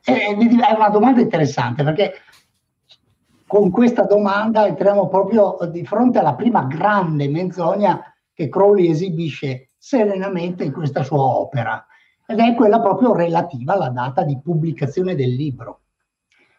[0.00, 2.14] sì, è, è una domanda interessante perché
[3.46, 8.02] con questa domanda entriamo proprio di fronte alla prima grande menzogna
[8.32, 11.86] che Crowley esibisce serenamente in questa sua opera
[12.26, 15.80] ed è quella proprio relativa alla data di pubblicazione del libro.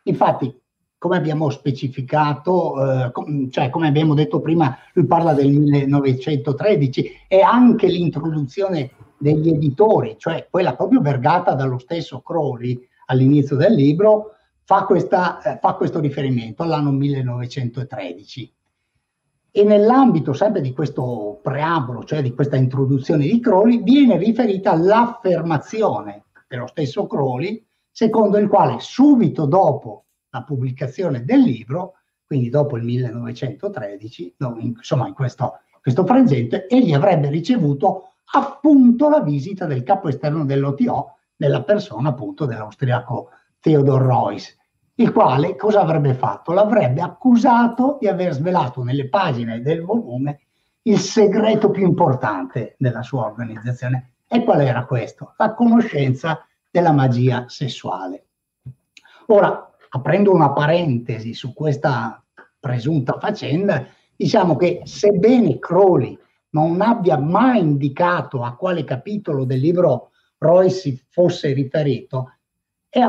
[0.05, 0.59] Infatti,
[0.97, 7.41] come abbiamo specificato, eh, com- cioè come abbiamo detto prima, lui parla del 1913 e
[7.41, 8.89] anche l'introduzione
[9.19, 15.59] degli editori, cioè quella proprio vergata dallo stesso Crowley all'inizio del libro, fa, questa, eh,
[15.61, 18.51] fa questo riferimento all'anno 1913.
[19.51, 26.25] E nell'ambito sempre di questo preambolo, cioè di questa introduzione di Crowley, viene riferita l'affermazione
[26.47, 32.83] dello stesso Crowley, secondo il quale subito dopo la pubblicazione del libro, quindi dopo il
[32.83, 40.45] 1913, insomma in questo, questo frangente, egli avrebbe ricevuto appunto la visita del capo esterno
[40.45, 43.29] dell'OTO nella persona appunto dell'austriaco
[43.59, 44.58] Theodor Reuss
[44.99, 46.51] il quale cosa avrebbe fatto?
[46.51, 50.41] L'avrebbe accusato di aver svelato nelle pagine del volume
[50.83, 54.11] il segreto più importante della sua organizzazione.
[54.27, 55.33] E qual era questo?
[55.37, 58.25] La conoscenza della magia sessuale.
[59.27, 62.21] Ora, aprendo una parentesi su questa
[62.59, 63.85] presunta faccenda,
[64.15, 66.17] diciamo che sebbene Crowley
[66.49, 72.33] non abbia mai indicato a quale capitolo del libro Royce fosse riferito,
[72.89, 72.99] è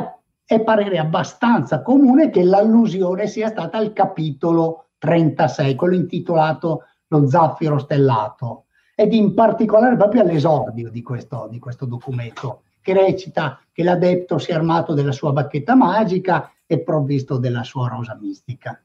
[0.50, 7.78] è parere abbastanza comune che l'allusione sia stata al capitolo 36, quello intitolato Lo zaffiro
[7.78, 8.64] stellato,
[8.96, 14.56] ed in particolare proprio all'esordio di questo, di questo documento, che recita che l'adepto sia
[14.56, 18.82] armato della sua bacchetta magica e provvisto della sua rosa mistica.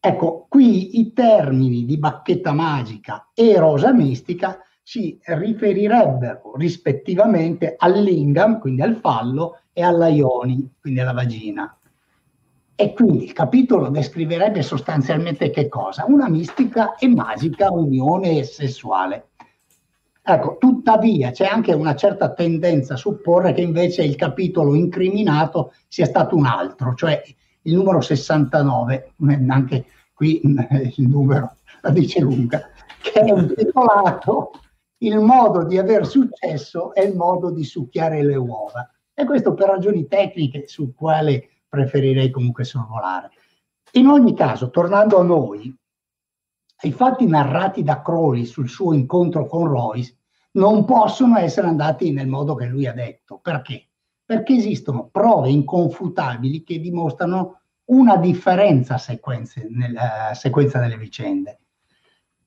[0.00, 4.58] Ecco, qui i termini di bacchetta magica e rosa mistica
[4.90, 11.78] si riferirebbero rispettivamente all'ingam, quindi al fallo, e alla ioni, quindi alla vagina.
[12.74, 16.06] E quindi il capitolo descriverebbe sostanzialmente che cosa?
[16.08, 19.28] Una mistica e magica unione sessuale.
[20.24, 26.06] Ecco, tuttavia c'è anche una certa tendenza a supporre che invece il capitolo incriminato sia
[26.06, 27.22] stato un altro, cioè
[27.62, 29.12] il numero 69,
[29.50, 32.70] anche qui il numero la dice lunga,
[33.00, 34.50] che è intitolato
[35.02, 38.86] Il modo di aver successo è il modo di succhiare le uova.
[39.14, 43.30] E questo per ragioni tecniche sul quale preferirei comunque sorvolare.
[43.92, 45.74] In ogni caso, tornando a noi,
[46.82, 50.16] i fatti narrati da Crowley sul suo incontro con Royce
[50.52, 53.38] non possono essere andati nel modo che lui ha detto.
[53.38, 53.88] Perché?
[54.24, 59.00] Perché esistono prove inconfutabili che dimostrano una differenza
[59.70, 61.60] nella sequenza delle vicende.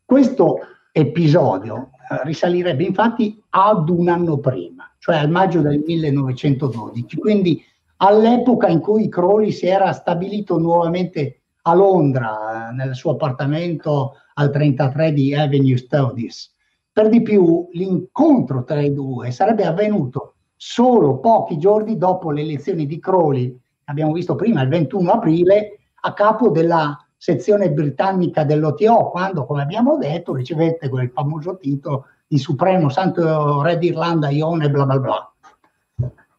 [0.05, 0.59] Questo
[0.91, 1.89] episodio
[2.23, 7.63] risalirebbe infatti ad un anno prima, cioè al maggio del 1912, quindi
[7.97, 14.51] all'epoca in cui Crowley si era stabilito nuovamente a Londra, eh, nel suo appartamento al
[14.51, 16.51] 33 di Avenue Studies.
[16.91, 22.85] Per di più, l'incontro tra i due sarebbe avvenuto solo pochi giorni dopo le elezioni
[22.85, 29.45] di Crowley, abbiamo visto prima, il 21 aprile, a capo della sezione britannica dell'OTO, quando,
[29.45, 34.99] come abbiamo detto, ricevette quel famoso titolo di Supremo Santo Re d'Irlanda, Ione, bla bla
[34.99, 35.33] bla.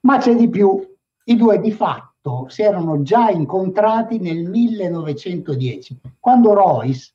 [0.01, 0.79] Ma c'è di più,
[1.25, 7.15] i due di fatto si erano già incontrati nel 1910, quando Royce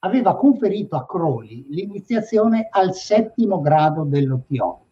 [0.00, 4.86] aveva conferito a Crowley l'iniziazione al settimo grado dell'OTO.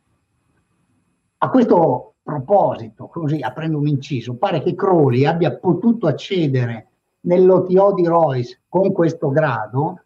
[1.38, 6.86] A questo proposito, così aprendo un inciso, pare che Crowley abbia potuto accedere
[7.22, 10.04] nell'OTO di Royce con questo grado,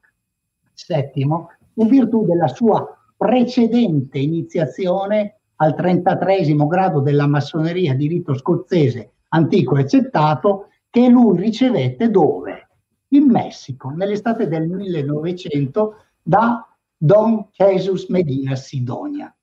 [0.72, 2.86] settimo, in virtù della sua
[3.16, 11.38] precedente iniziazione al 33 grado della massoneria di rito scozzese antico e accettato che lui
[11.38, 12.68] ricevette dove?
[13.08, 19.34] In Messico, nell'estate del 1900 da Don Jesus Medina Sidonia.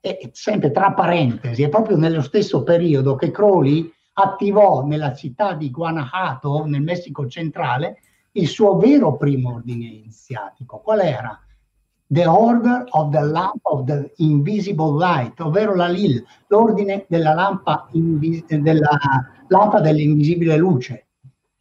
[0.00, 5.70] E sempre tra parentesi, è proprio nello stesso periodo che Crowley attivò nella città di
[5.70, 7.98] Guanajuato, nel Messico centrale,
[8.32, 10.78] il suo vero primo ordine iniziatico.
[10.78, 11.38] Qual era?
[12.06, 17.88] The Order of the Lamp of the Invisible Light, ovvero la LIL, l'ordine della lampa,
[17.92, 18.98] invis- della
[19.48, 21.06] lampa dell'invisibile luce,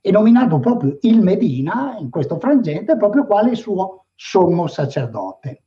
[0.02, 5.62] e nominato proprio il Medina, in questo frangente, proprio quale suo sommo sacerdote.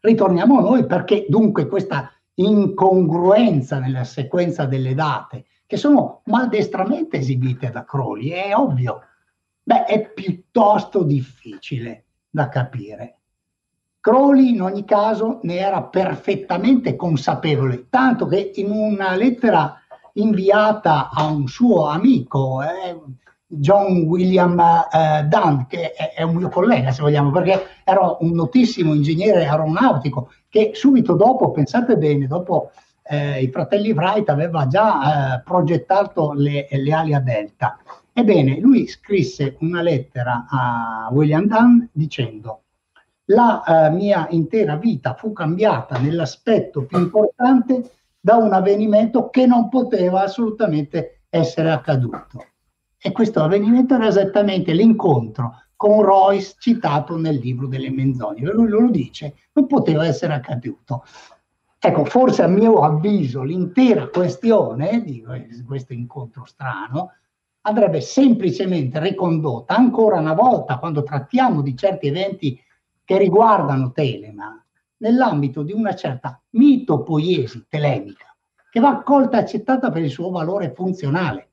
[0.00, 7.70] Ritorniamo a noi perché dunque questa incongruenza nella sequenza delle date che sono maldestramente esibite
[7.70, 9.00] da Crowley, è ovvio.
[9.62, 13.18] Beh, è piuttosto difficile da capire.
[14.00, 19.80] Crowley in ogni caso ne era perfettamente consapevole, tanto che in una lettera
[20.14, 23.00] inviata a un suo amico, eh,
[23.46, 28.32] John William eh, Dunn, che è, è, un mio collega se vogliamo, perché era un
[28.32, 32.72] notissimo ingegnere aeronautico che subito dopo, pensate bene, dopo
[33.06, 37.78] eh, i fratelli Wright aveva già eh, progettato le, le, ali a delta.
[38.12, 42.62] Ebbene, lui scrisse una lettera a William Dunn dicendo
[43.28, 47.90] la eh, mia intera vita fu cambiata nell'aspetto più importante
[48.20, 52.46] da un avvenimento che non poteva assolutamente essere accaduto.
[52.98, 58.50] E questo avvenimento era esattamente l'incontro con Royce citato nel libro delle menzogne.
[58.50, 61.04] Lui lo dice, non poteva essere accaduto.
[61.86, 65.22] Ecco, forse a mio avviso l'intera questione di
[65.66, 67.12] questo incontro strano
[67.60, 72.58] andrebbe semplicemente ricondotta ancora una volta quando trattiamo di certi eventi
[73.04, 74.64] che riguardano Telema
[74.96, 78.34] nell'ambito di una certa mitopoiesi telemica
[78.70, 81.50] che va accolta e accettata per il suo valore funzionale.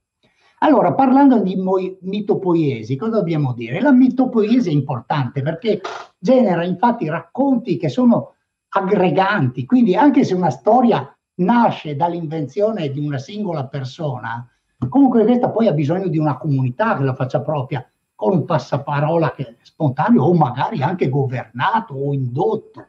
[0.59, 1.61] Allora, parlando di
[2.03, 3.81] mitopoiesi, cosa dobbiamo dire?
[3.81, 5.81] La mitopoiesi è importante perché
[6.17, 8.35] genera infatti racconti che sono
[8.73, 14.47] aggreganti, quindi anche se una storia nasce dall'invenzione di una singola persona,
[14.87, 19.33] comunque questa poi ha bisogno di una comunità che la faccia propria, con un passaparola
[19.33, 22.87] che è spontaneo o magari anche governato o indotto.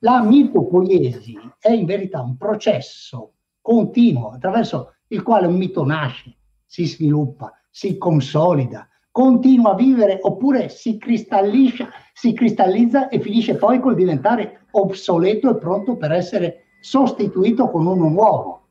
[0.00, 6.84] La mitopoiesi è in verità un processo continuo attraverso il quale un mito nasce, si
[6.84, 13.94] sviluppa, si consolida, continua a vivere oppure si cristallizza, si cristallizza e finisce poi col
[13.94, 18.66] diventare obsoleto e pronto per essere sostituito con uno nuovo.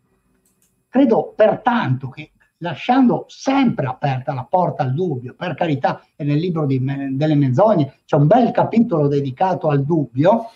[0.87, 6.67] Credo pertanto che lasciando sempre aperta la porta al dubbio, per carità, e nel libro
[6.67, 10.51] di, delle menzogne c'è un bel capitolo dedicato al dubbio,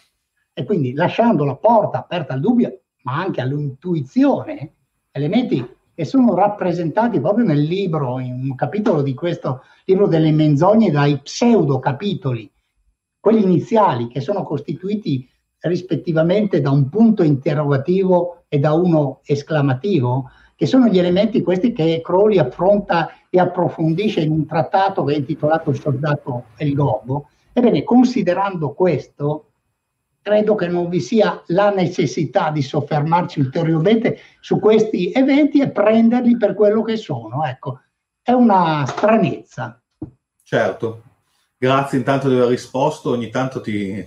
[0.54, 4.74] e quindi lasciando la porta aperta al dubbio, ma anche all'intuizione,
[5.10, 10.92] elementi che sono rappresentati proprio nel libro, in un capitolo di questo libro delle menzogne,
[10.92, 12.50] dai pseudo capitoli,
[13.20, 15.30] quelli iniziali che sono costituiti
[15.60, 22.00] rispettivamente da un punto interrogativo e da uno esclamativo, che sono gli elementi questi che
[22.02, 27.28] Crowley affronta e approfondisce in un trattato che è intitolato Il soldato e il gobbo.
[27.52, 29.49] Ebbene, considerando questo,
[30.30, 36.38] credo che non vi sia la necessità di soffermarci ulteriormente su questi eventi e prenderli
[36.38, 37.44] per quello che sono.
[37.44, 37.82] Ecco,
[38.22, 39.82] è una stranezza.
[40.44, 41.02] Certo,
[41.58, 44.06] grazie intanto di aver risposto, ogni tanto ti,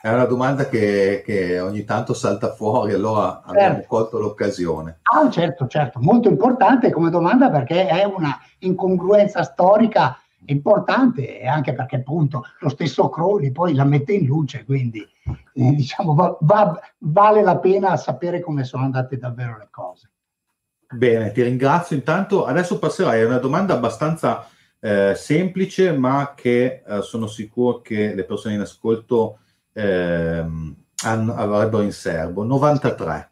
[0.00, 3.86] è una domanda che, che, ogni tanto salta fuori, allora abbiamo certo.
[3.86, 4.98] colto l'occasione.
[5.02, 10.18] Ah, certo, certo, molto importante come domanda perché è una incongruenza storica
[10.50, 15.06] importante anche perché appunto lo stesso Crowley poi la mette in luce, quindi
[15.54, 20.10] eh, diciamo va, va, vale la pena sapere come sono andate davvero le cose.
[20.92, 22.44] Bene, ti ringrazio intanto.
[22.44, 24.48] Adesso passerai a una domanda abbastanza
[24.80, 29.38] eh, semplice, ma che eh, sono sicuro che le persone in ascolto
[29.72, 30.74] ehm,
[31.04, 32.42] avrebbero in serbo.
[32.42, 33.29] 93.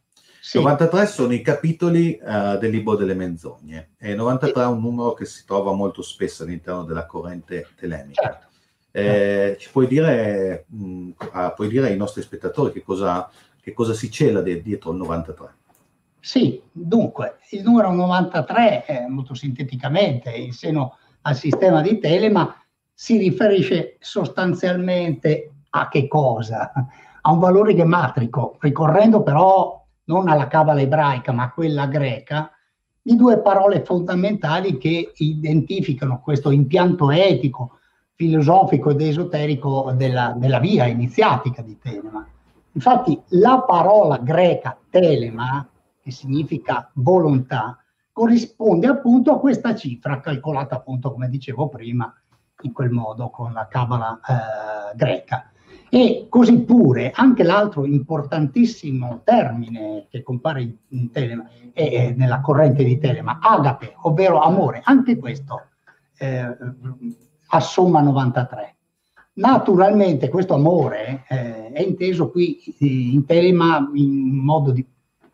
[0.49, 0.57] Sì.
[0.57, 5.27] 93 sono i capitoli uh, del libro delle menzogne e 93 è un numero che
[5.27, 8.23] si trova molto spesso all'interno della corrente telemica.
[8.23, 8.47] Certo.
[8.91, 13.31] Eh, ci puoi dire, mh, ah, puoi dire ai nostri spettatori che cosa,
[13.61, 15.55] che cosa si cela de- dietro il 93?
[16.19, 22.57] Sì, dunque, il numero 93, eh, molto sinteticamente, in seno al sistema di Telema,
[22.95, 26.73] si riferisce sostanzialmente a che cosa?
[27.21, 29.79] A un valore gematrico, ricorrendo però
[30.09, 32.51] non alla cabala ebraica ma a quella greca,
[33.01, 37.79] di due parole fondamentali che identificano questo impianto etico,
[38.15, 42.27] filosofico ed esoterico della, della via iniziatica di Telema.
[42.73, 45.67] Infatti la parola greca telema,
[46.01, 47.83] che significa volontà,
[48.13, 52.13] corrisponde appunto a questa cifra calcolata appunto come dicevo prima
[52.63, 55.51] in quel modo con la cabala eh, greca.
[55.91, 62.85] E così pure anche l'altro importantissimo termine che compare in, in Telema, eh, nella corrente
[62.85, 65.69] di Telema, agape, ovvero amore, anche questo
[66.19, 66.57] eh,
[67.49, 68.75] assomma 93.
[69.35, 74.85] Naturalmente questo amore eh, è inteso qui in Telema in modo di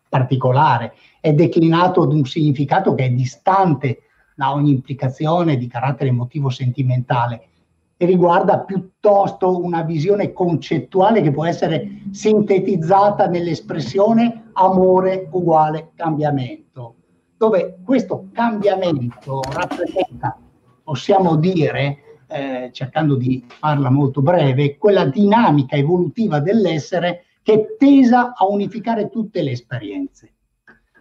[0.09, 4.03] particolare, è declinato ad un significato che è distante
[4.37, 7.49] da ogni implicazione di carattere emotivo sentimentale
[7.97, 16.97] e riguarda piuttosto una visione concettuale che può essere sintetizzata nell'espressione amore uguale cambiamento,
[17.37, 20.37] dove questo cambiamento rappresenta,
[20.83, 28.47] possiamo dire, eh, cercando di farla molto breve, quella dinamica evolutiva dell'essere che tesa a
[28.47, 30.33] unificare tutte le esperienze.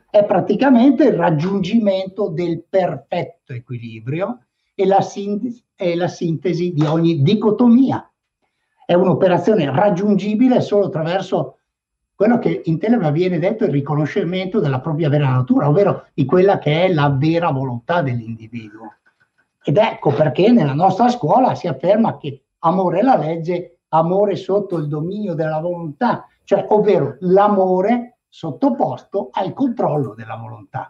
[0.09, 4.39] È praticamente il raggiungimento del perfetto equilibrio
[4.76, 8.09] e la sintesi, e la sintesi di ogni dicotomia.
[8.86, 11.57] È un'operazione raggiungibile solo attraverso
[12.15, 16.59] quello che in Telema viene detto il riconoscimento della propria vera natura, ovvero di quella
[16.59, 18.93] che è la vera volontà dell'individuo.
[19.63, 24.78] Ed ecco perché nella nostra scuola si afferma che amore è la legge, amore sotto
[24.78, 30.89] il dominio della volontà, cioè ovvero l'amore sottoposto al controllo della volontà.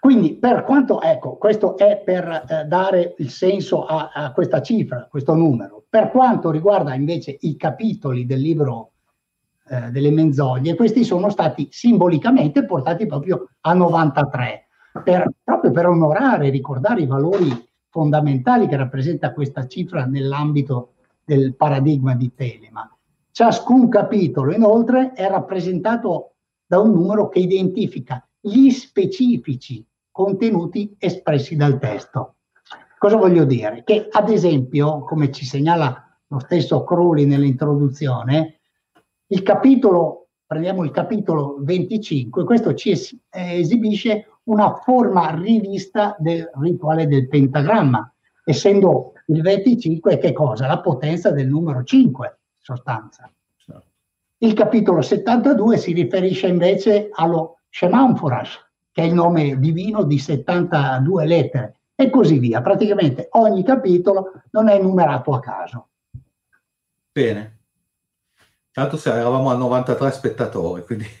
[0.00, 5.06] Quindi per quanto, ecco, questo è per eh, dare il senso a, a, questa cifra,
[5.10, 5.84] questo numero.
[5.90, 8.92] Per quanto riguarda invece i capitoli del libro
[9.68, 14.68] eh, delle menzogne, questi sono stati simbolicamente portati proprio a 93,
[15.04, 17.50] per, proprio per onorare e ricordare i valori
[17.90, 22.90] fondamentali che rappresenta questa cifra nell'ambito del paradigma di Telema.
[23.32, 31.78] Ciascun capitolo, inoltre, è rappresentato da un numero che identifica gli specifici contenuti espressi dal
[31.78, 32.36] testo.
[32.98, 33.82] Cosa voglio dire?
[33.84, 38.60] Che ad esempio, come ci segnala lo stesso Crowley nell'introduzione,
[39.28, 47.06] il capitolo, prendiamo il capitolo 25, questo ci es- esibisce una forma rivista del rituale
[47.06, 48.12] del pentagramma,
[48.44, 50.66] essendo il 25 che cosa?
[50.66, 53.30] La potenza del numero 5, in sostanza.
[53.56, 53.86] Certo.
[54.38, 61.26] Il capitolo 72 si riferisce invece allo Shemanforash, che è il nome divino di 72
[61.26, 62.62] lettere, e così via.
[62.62, 65.88] Praticamente ogni capitolo non è numerato a caso.
[67.12, 67.58] Bene.
[68.72, 71.06] Tanto se eravamo a 93 spettatori, quindi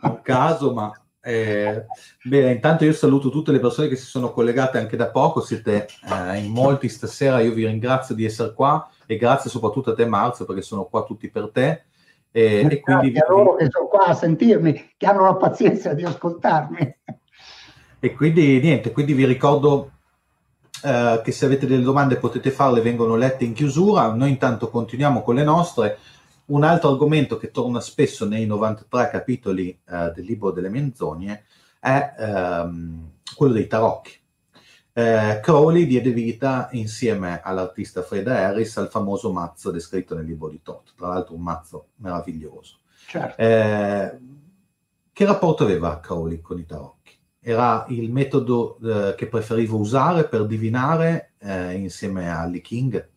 [0.00, 1.84] a caso, ma Eh,
[2.22, 5.88] bene, intanto io saluto tutte le persone che si sono collegate anche da poco, siete
[6.08, 10.06] eh, in molti stasera, io vi ringrazio di essere qua e grazie soprattutto a te
[10.06, 11.87] Marzio perché sono qua tutti per te.
[12.30, 15.94] E, e quindi vi, a loro che sono qua a sentirmi, che hanno la pazienza
[15.94, 16.96] di ascoltarmi.
[18.00, 19.90] E quindi niente, quindi vi ricordo
[20.84, 24.12] eh, che se avete delle domande potete farle, vengono lette in chiusura.
[24.12, 25.98] Noi intanto continuiamo con le nostre.
[26.46, 31.44] Un altro argomento che torna spesso nei 93 capitoli eh, del libro delle menzogne
[31.80, 34.17] è ehm, quello dei tarocchi.
[34.98, 40.60] Eh, Crowley diede vita insieme all'artista Freda Harris al famoso mazzo descritto nel libro di
[40.60, 42.78] Todd, tra l'altro un mazzo meraviglioso.
[43.06, 43.40] Certo.
[43.40, 44.18] Eh,
[45.12, 47.16] che rapporto aveva Crowley con i tarocchi?
[47.38, 53.08] Era il metodo eh, che preferivo usare per divinare eh, insieme a Lee King?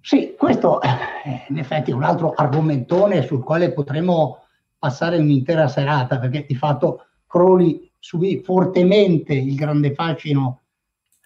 [0.00, 4.44] Sì, questo è eh, in effetti è un altro argomentone sul quale potremmo
[4.78, 10.60] passare un'intera serata, perché di fatto Crowley subì fortemente il grande fascino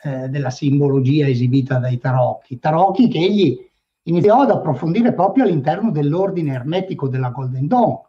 [0.03, 3.71] eh, della simbologia esibita dai tarocchi, tarocchi che egli
[4.05, 8.01] iniziò ad approfondire proprio all'interno dell'ordine ermetico della Golden Dawn.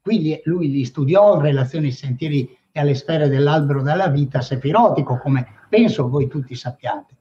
[0.00, 5.18] Quindi lui li studiò in relazione ai sentieri e alle sfere dell'albero della vita sefirotico,
[5.18, 7.14] come penso voi tutti sappiate.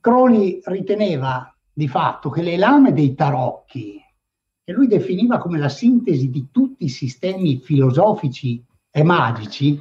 [0.00, 4.02] Crowley riteneva di fatto che le lame dei tarocchi,
[4.64, 8.64] che lui definiva come la sintesi di tutti i sistemi filosofici
[8.98, 9.80] e magici,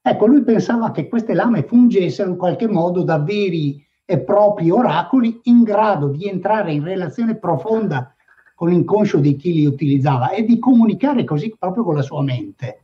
[0.00, 5.40] ecco, lui pensava che queste lame fungessero in qualche modo da veri e propri oracoli
[5.44, 8.14] in grado di entrare in relazione profonda
[8.54, 12.80] con l'inconscio di chi li utilizzava e di comunicare così proprio con la sua mente.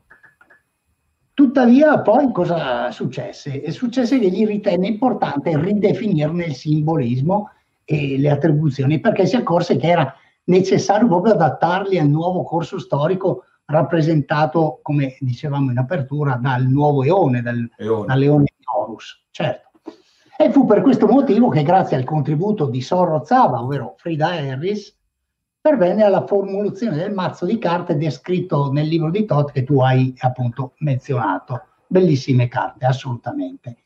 [1.32, 3.70] Tuttavia poi cosa successe?
[3.70, 7.50] Successe che gli ritenne importante ridefinirne il simbolismo
[7.84, 10.14] e le attribuzioni, perché si accorse che era
[10.44, 17.40] necessario proprio adattarli al nuovo corso storico rappresentato, come dicevamo in apertura, dal nuovo eone,
[17.40, 18.06] dal, eone.
[18.06, 19.26] dal leone di Horus.
[19.30, 19.70] Certo.
[20.36, 24.96] E fu per questo motivo che grazie al contributo di Sorro Zava, ovvero Frida Harris,
[25.60, 30.14] pervenne alla formulazione del mazzo di carte descritto nel libro di Tot che tu hai
[30.18, 31.64] appunto menzionato.
[31.86, 33.76] Bellissime carte, assolutamente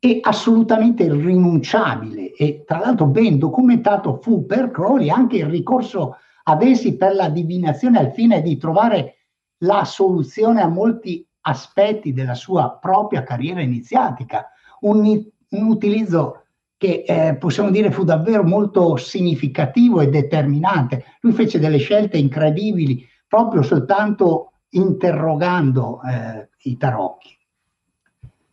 [0.00, 6.16] è assolutamente irrinunciabile e tra l'altro ben documentato fu per Crowley anche il ricorso
[6.50, 9.16] ad essi per la divinazione al fine di trovare
[9.58, 16.44] la soluzione a molti aspetti della sua propria carriera iniziatica, un, un utilizzo
[16.76, 21.04] che eh, possiamo dire fu davvero molto significativo e determinante.
[21.20, 27.36] Lui fece delle scelte incredibili proprio soltanto interrogando eh, i tarocchi.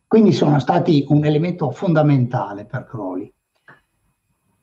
[0.06, 3.32] Quindi sono stati un elemento fondamentale per Crowley.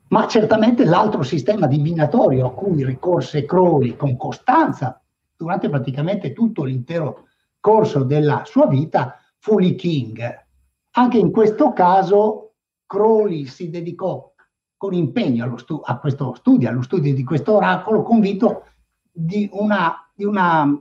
[0.08, 5.00] Ma certamente l'altro sistema divinatorio a cui ricorse Crowley con costanza
[5.36, 7.26] durante praticamente tutto l'intero
[7.58, 10.44] corso della sua vita fu Lee King.
[10.92, 12.54] Anche in questo caso
[12.86, 14.32] Crowley si dedicò
[14.76, 18.66] con impegno stu- a questo studio, allo studio di questo oracolo, convinto
[19.10, 20.80] di una, di una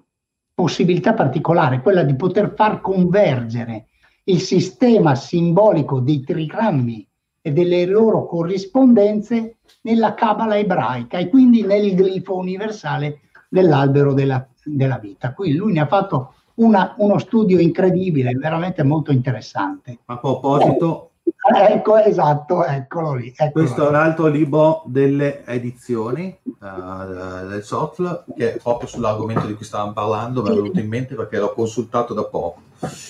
[0.54, 3.88] possibilità particolare, quella di poter far convergere
[4.26, 7.08] il sistema simbolico dei trigrammi
[7.46, 14.98] e delle loro corrispondenze nella Kabbalah ebraica e quindi nel glifo universale dell'albero della, della
[14.98, 15.32] vita.
[15.32, 20.00] Qui lui ne ha fatto una, uno studio incredibile, veramente molto interessante.
[20.06, 23.28] A proposito, eh, ecco, esatto, eccolo lì.
[23.28, 29.46] Eccolo questo è un altro libro delle edizioni uh, del SOTL, che è proprio sull'argomento
[29.46, 32.62] di cui stavamo parlando, mi è venuto in mente perché l'ho consultato da poco.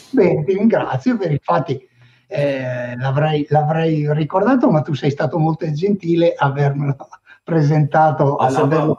[0.09, 1.87] Bene, ti ringrazio per infatti
[2.27, 6.95] eh, l'avrei, l'avrei, ricordato, ma tu sei stato molto gentile avermelo
[7.43, 8.23] presentato.
[8.23, 8.95] Ho sempre,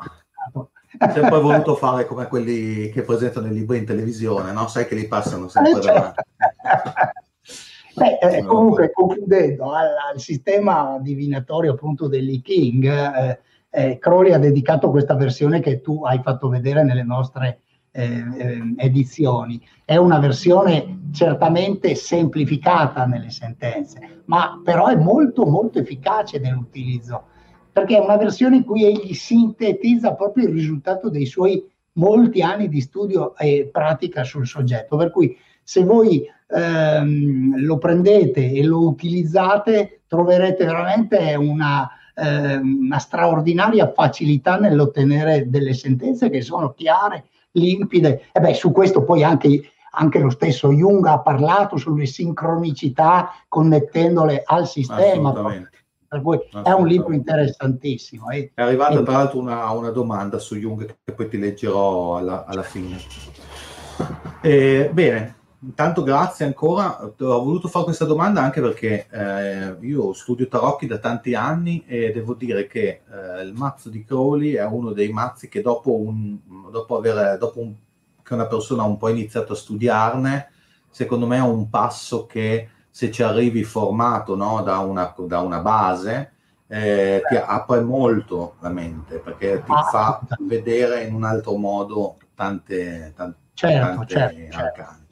[1.13, 4.69] sempre voluto fare come quelli che presentano i libri in televisione, no?
[4.69, 6.23] Sai che li passano sempre eh, certo.
[7.97, 13.39] Beh, eh, comunque, concludendo, al, al, sistema divinatorio appunto degli King, eh,
[13.71, 17.61] eh, Crowley ha dedicato questa versione che tu hai fatto vedere nelle nostre
[17.97, 19.59] eh, eh, edizioni.
[19.83, 27.25] È una versione certamente semplificata nelle sentenze, ma però è molto molto efficace nell'utilizzo,
[27.73, 32.69] perché è una versione in cui egli sintetizza proprio il risultato dei suoi molti anni
[32.69, 38.87] di studio e pratica sul soggetto, per cui se voi ehm, lo prendete e lo
[38.87, 47.25] utilizzate troverete veramente una, eh, una straordinaria facilità nell'ottenere delle sentenze che sono chiare,
[47.57, 48.29] limpide.
[48.33, 54.43] E beh, su questo poi anche, anche lo stesso Jung ha parlato sulle sincronicità connettendole
[54.45, 55.33] al sistema.
[56.09, 58.31] per cui è un libro interessantissimo.
[58.31, 62.63] È arrivata tra l'altro una, una, domanda su Jung che poi ti leggerò alla, alla
[62.63, 62.97] fine.
[64.43, 65.35] Eh, bene,
[65.67, 67.05] intanto grazie ancora.
[67.05, 72.13] Ho voluto fare questa domanda anche perché eh, io studio tarocchi da tanti anni e
[72.13, 76.39] devo dire che eh, il mazzo di Crowley è uno dei mazzi che dopo, un,
[76.71, 77.75] dopo, aver, dopo un,
[78.23, 80.51] che una persona ha un po' iniziato a studiarne,
[80.89, 85.61] secondo me è un passo che se ci arrivi formato no, da, una, da, una,
[85.61, 86.33] base,
[86.69, 92.17] eh, ti apre molto la mente perché ti ah, fa vedere in un altro modo
[92.35, 95.05] tante, tante, certo, tante certo, certo.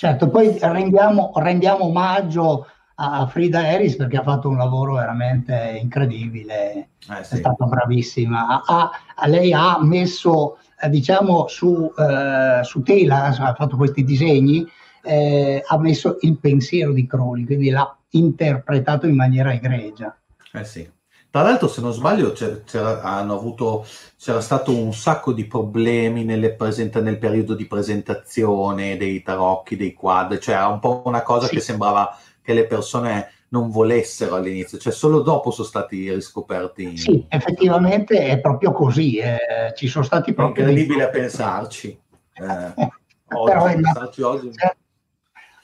[0.00, 6.72] Certo, poi rendiamo, rendiamo omaggio a Frida Harris perché ha fatto un lavoro veramente incredibile,
[6.74, 6.88] eh,
[7.22, 7.34] sì.
[7.34, 8.62] è stata bravissima.
[8.64, 8.90] Ha,
[9.26, 14.66] lei ha messo, eh, diciamo, su, eh, su tela, ha fatto questi disegni
[15.02, 20.16] eh, ha messo il pensiero di Crowley, quindi l'ha interpretato in maniera egregia.
[20.52, 20.90] Eh sì.
[21.30, 23.02] Tra l'altro, se non sbaglio, c'era,
[23.34, 23.86] avuto,
[24.18, 26.24] c'era stato un sacco di problemi
[26.54, 31.46] presenta, nel periodo di presentazione dei tarocchi, dei quadri, cioè era un po' una cosa
[31.46, 31.54] sì.
[31.54, 36.96] che sembrava che le persone non volessero all'inizio, cioè solo dopo sono stati riscoperti.
[36.96, 40.64] Sì, effettivamente è proprio così, eh, ci sono stati proprio...
[40.64, 41.06] È incredibile dei...
[41.06, 42.00] a pensarci.
[42.34, 42.74] Eh,
[43.34, 44.52] oggi, pensarci oggi...
[44.52, 44.78] Certo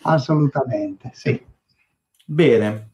[0.07, 1.45] Assolutamente, sì.
[2.25, 2.91] Bene,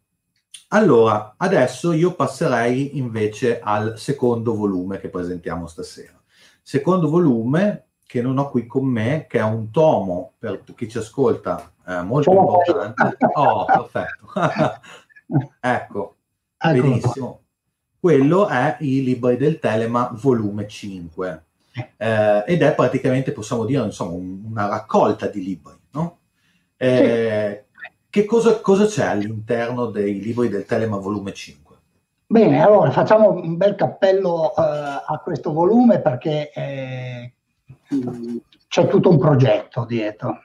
[0.75, 6.21] allora adesso io passerei invece al secondo volume che presentiamo stasera.
[6.61, 10.99] Secondo volume che non ho qui con me, che è un tomo per chi ci
[10.99, 12.59] ascolta eh, molto Ciao.
[12.59, 13.27] importante.
[13.35, 14.33] Oh, perfetto.
[15.61, 16.17] ecco,
[16.59, 17.27] Eccolo benissimo.
[17.27, 17.41] Qua.
[18.01, 21.45] Quello è I libri del Telema, volume 5.
[21.97, 26.19] Eh, ed è praticamente, possiamo dire, insomma, una raccolta di libri, no?
[26.77, 27.67] Eh,
[28.13, 31.77] che cosa, cosa, c'è all'interno dei libri del Telema volume 5?
[32.27, 37.33] Bene, allora facciamo un bel cappello eh, a questo volume perché eh,
[38.69, 40.43] c'è tutto un progetto dietro.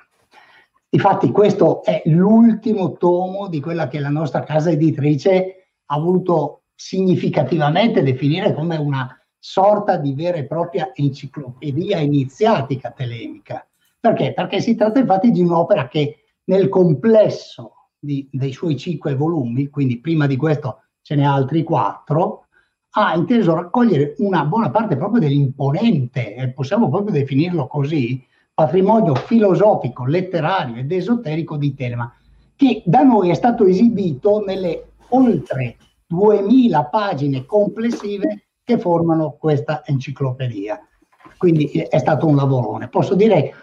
[0.91, 8.01] Infatti questo è l'ultimo tomo di quella che la nostra casa editrice ha voluto significativamente
[8.01, 13.67] definire come una sorta di vera e propria enciclopedia iniziatica telemica.
[13.99, 14.31] Perché?
[14.31, 19.99] Perché si tratta infatti di un'opera che nel complesso di, dei suoi cinque volumi, quindi
[19.99, 22.45] prima di questo ce n'è altri quattro,
[22.91, 30.77] ha inteso raccogliere una buona parte proprio dell'imponente, possiamo proprio definirlo così, patrimonio filosofico, letterario
[30.77, 32.11] ed esoterico di Telema,
[32.55, 35.77] che da noi è stato esibito nelle oltre
[36.07, 40.81] 2000 pagine complessive che formano questa enciclopedia.
[41.37, 42.87] Quindi è stato un lavorone.
[42.87, 43.53] Posso dire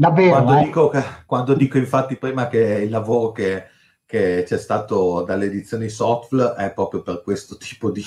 [0.00, 0.64] Davvero, quando, eh?
[0.64, 0.92] dico,
[1.26, 3.64] quando, dico, infatti prima che il lavoro che,
[4.06, 8.02] che c'è stato dalle edizioni Softfl è proprio per questo tipo di,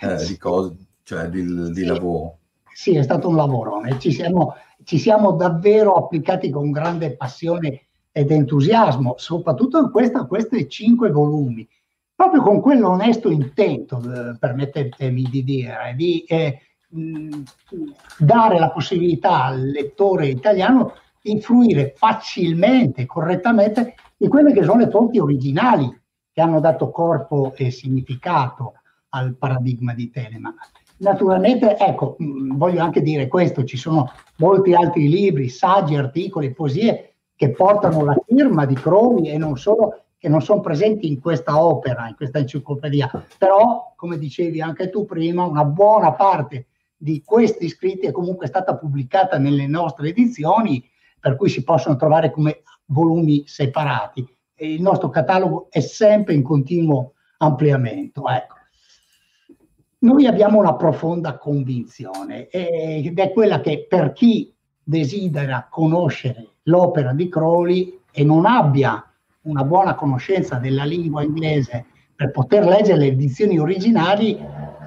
[0.00, 1.84] eh, di cose, cioè di, di sì.
[1.84, 2.38] lavoro.
[2.72, 8.32] Sì, è stato un lavoro, ci siamo, ci siamo davvero applicati con grande passione ed
[8.32, 11.64] entusiasmo, soprattutto in questa, questi cinque volumi,
[12.12, 16.58] proprio con quell'onesto intento, eh, permettetemi di dire, di eh,
[16.88, 17.42] mh,
[18.18, 20.94] dare la possibilità al lettore italiano
[21.24, 25.88] influire facilmente, correttamente in quelle che sono le fonti originali
[26.32, 28.74] che hanno dato corpo e significato
[29.10, 30.54] al paradigma di Telemann.
[30.96, 37.14] Naturalmente, ecco, mh, voglio anche dire questo, ci sono molti altri libri, saggi, articoli, poesie
[37.36, 41.62] che portano la firma di Crowley e non solo, che non sono presenti in questa
[41.62, 43.10] opera, in questa enciclopedia.
[43.38, 46.66] Però, come dicevi anche tu prima, una buona parte
[46.96, 50.82] di questi scritti è comunque stata pubblicata nelle nostre edizioni
[51.24, 54.28] per cui si possono trovare come volumi separati.
[54.54, 58.28] E il nostro catalogo è sempre in continuo ampliamento.
[58.28, 58.56] Ecco.
[60.00, 67.30] Noi abbiamo una profonda convinzione ed è quella che per chi desidera conoscere l'opera di
[67.30, 69.02] Crowley e non abbia
[69.44, 74.36] una buona conoscenza della lingua inglese per poter leggere le edizioni originali,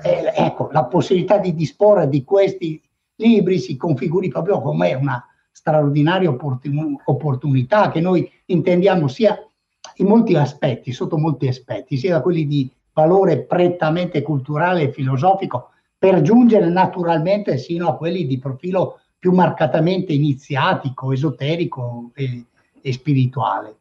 [0.03, 2.79] eh, ecco, la possibilità di disporre di questi
[3.15, 5.19] libri si configuri proprio come una
[5.67, 9.37] straordinaria opportun- opportunità che noi intendiamo sia
[9.95, 15.71] in molti aspetti, sotto molti aspetti, sia da quelli di valore prettamente culturale e filosofico,
[15.97, 22.45] per giungere naturalmente sino a quelli di profilo più marcatamente iniziatico, esoterico e,
[22.81, 23.75] e spirituale.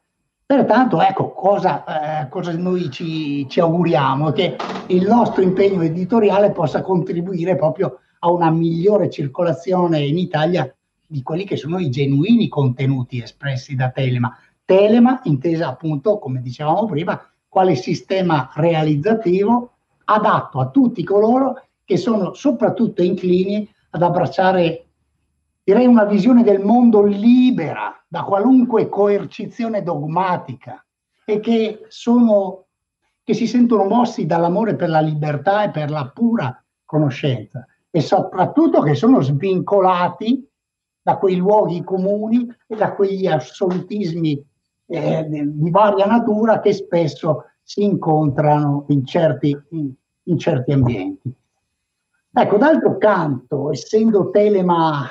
[0.47, 4.33] Pertanto, ecco, cosa, eh, cosa noi ci, ci, auguriamo?
[4.33, 4.57] Che
[4.89, 10.73] il nostro impegno editoriale possa contribuire proprio a una migliore circolazione in Italia
[11.07, 14.37] di quelli che sono i genuini contenuti espressi da Telema.
[14.65, 19.71] Telema intesa appunto, come dicevamo prima, quale sistema realizzativo
[20.05, 24.87] adatto a tutti coloro che sono soprattutto inclini ad abbracciare,
[25.63, 30.85] direi, una visione del mondo libera da qualunque coercizione dogmatica
[31.25, 32.67] e che, sono,
[33.23, 38.83] che si sentono mossi dall'amore per la libertà e per la pura conoscenza e soprattutto
[38.83, 40.47] che sono svincolati
[41.07, 44.45] da quei luoghi comuni e da quegli assolutismi
[44.87, 49.93] eh, di varia natura che spesso si incontrano in certi, in,
[50.25, 51.33] in certi ambienti.
[52.33, 55.07] Ecco, d'altro canto, essendo Telema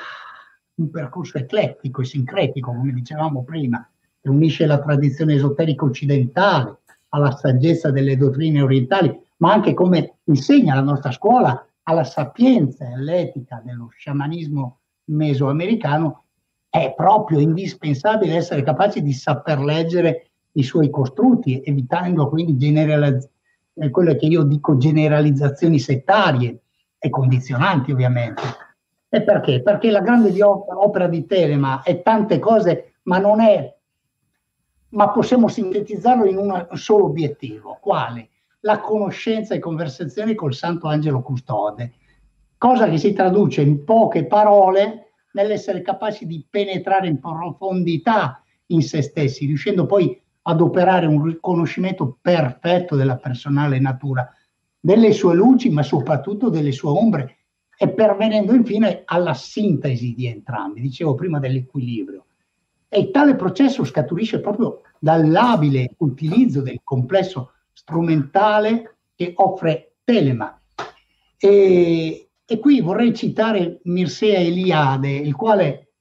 [0.74, 3.88] un percorso eclettico e sincretico, come dicevamo prima,
[4.20, 10.74] che unisce la tradizione esoterica occidentale alla saggezza delle dottrine orientali, ma anche come insegna
[10.74, 16.24] la nostra scuola alla sapienza e all'etica dello sciamanismo mesoamericano,
[16.68, 23.30] è proprio indispensabile essere capaci di saper leggere i suoi costrutti, evitando quindi generalizz-
[23.74, 26.60] eh, quelle che io dico generalizzazioni settarie
[26.98, 28.42] e condizionanti ovviamente.
[29.08, 29.62] E perché?
[29.62, 33.74] Perché la grande di opera, opera di Telema è tante cose, ma non è,
[34.90, 37.78] ma possiamo sintetizzarlo in un solo obiettivo.
[37.80, 38.30] Quale?
[38.60, 41.92] La conoscenza e conversazione col Santo Angelo Custode,
[42.58, 49.02] cosa che si traduce in poche parole nell'essere capaci di penetrare in profondità in se
[49.02, 54.28] stessi, riuscendo poi ad operare un riconoscimento perfetto della personale natura,
[54.78, 57.36] delle sue luci, ma soprattutto delle sue ombre,
[57.76, 60.80] e pervenendo infine alla sintesi di entrambi.
[60.80, 62.24] Dicevo prima dell'equilibrio.
[62.88, 70.58] E tale processo scaturisce proprio dall'abile utilizzo del complesso strumentale che offre Telema.
[71.36, 75.94] E, e qui vorrei citare Mirsea Eliade, il quale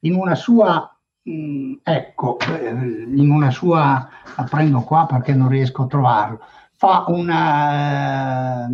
[0.00, 5.48] in una sua, mh, mm, ecco, eh, in una sua, la prendo qua perché non
[5.48, 6.40] riesco a trovarlo,
[6.72, 8.68] fa una,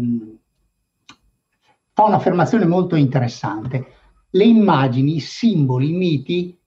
[1.93, 3.95] fa un'affermazione molto interessante.
[4.31, 6.59] Le immagini, i simboli, i miti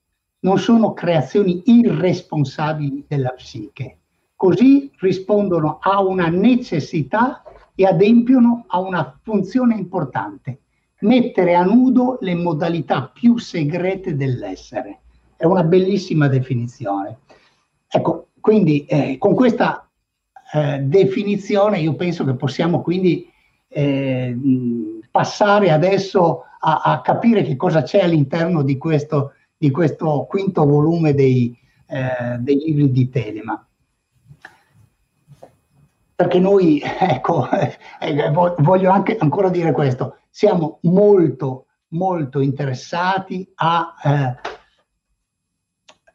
[0.42, 4.02] non sono creazioni irresponsabili della psiche,
[4.36, 7.42] così rispondono a una necessità
[7.76, 10.60] e adempiono a una funzione importante,
[11.00, 15.02] mettere a nudo le modalità più segrete dell'essere.
[15.36, 17.20] È una bellissima definizione.
[17.88, 19.90] Ecco, quindi eh, con questa
[20.54, 23.28] eh, definizione io penso che possiamo quindi
[23.68, 24.38] eh,
[25.10, 31.14] passare adesso a, a, capire che cosa c'è all'interno di questo, di questo quinto volume
[31.14, 31.56] dei,
[31.88, 33.68] eh, dei libri di Telema
[36.24, 44.36] perché noi, ecco, eh, voglio anche ancora dire questo, siamo molto, molto interessati a eh,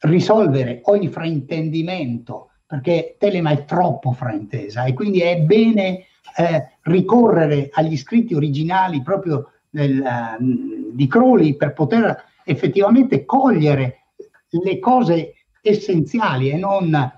[0.08, 6.06] risolvere ogni fraintendimento, perché Telema è troppo fraintesa e quindi è bene
[6.36, 14.04] eh, ricorrere agli scritti originali proprio del, uh, di Crowley per poter effettivamente cogliere
[14.48, 17.12] le cose essenziali e non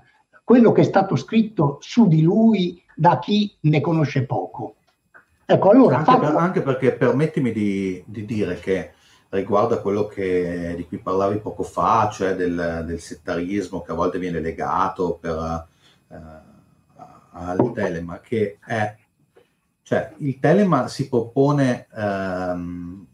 [0.51, 4.75] quello che è stato scritto su di lui da chi ne conosce poco.
[5.43, 8.91] Ecco, allora, anche, per, anche perché permettimi di, di, dire che
[9.29, 13.95] riguardo a quello che, di cui parlavi poco fa, cioè del, del settarismo che a
[13.95, 15.67] volte viene legato per,
[16.09, 16.15] eh,
[17.31, 18.95] al telema, che è,
[19.81, 23.07] cioè il telema si propone, ehm,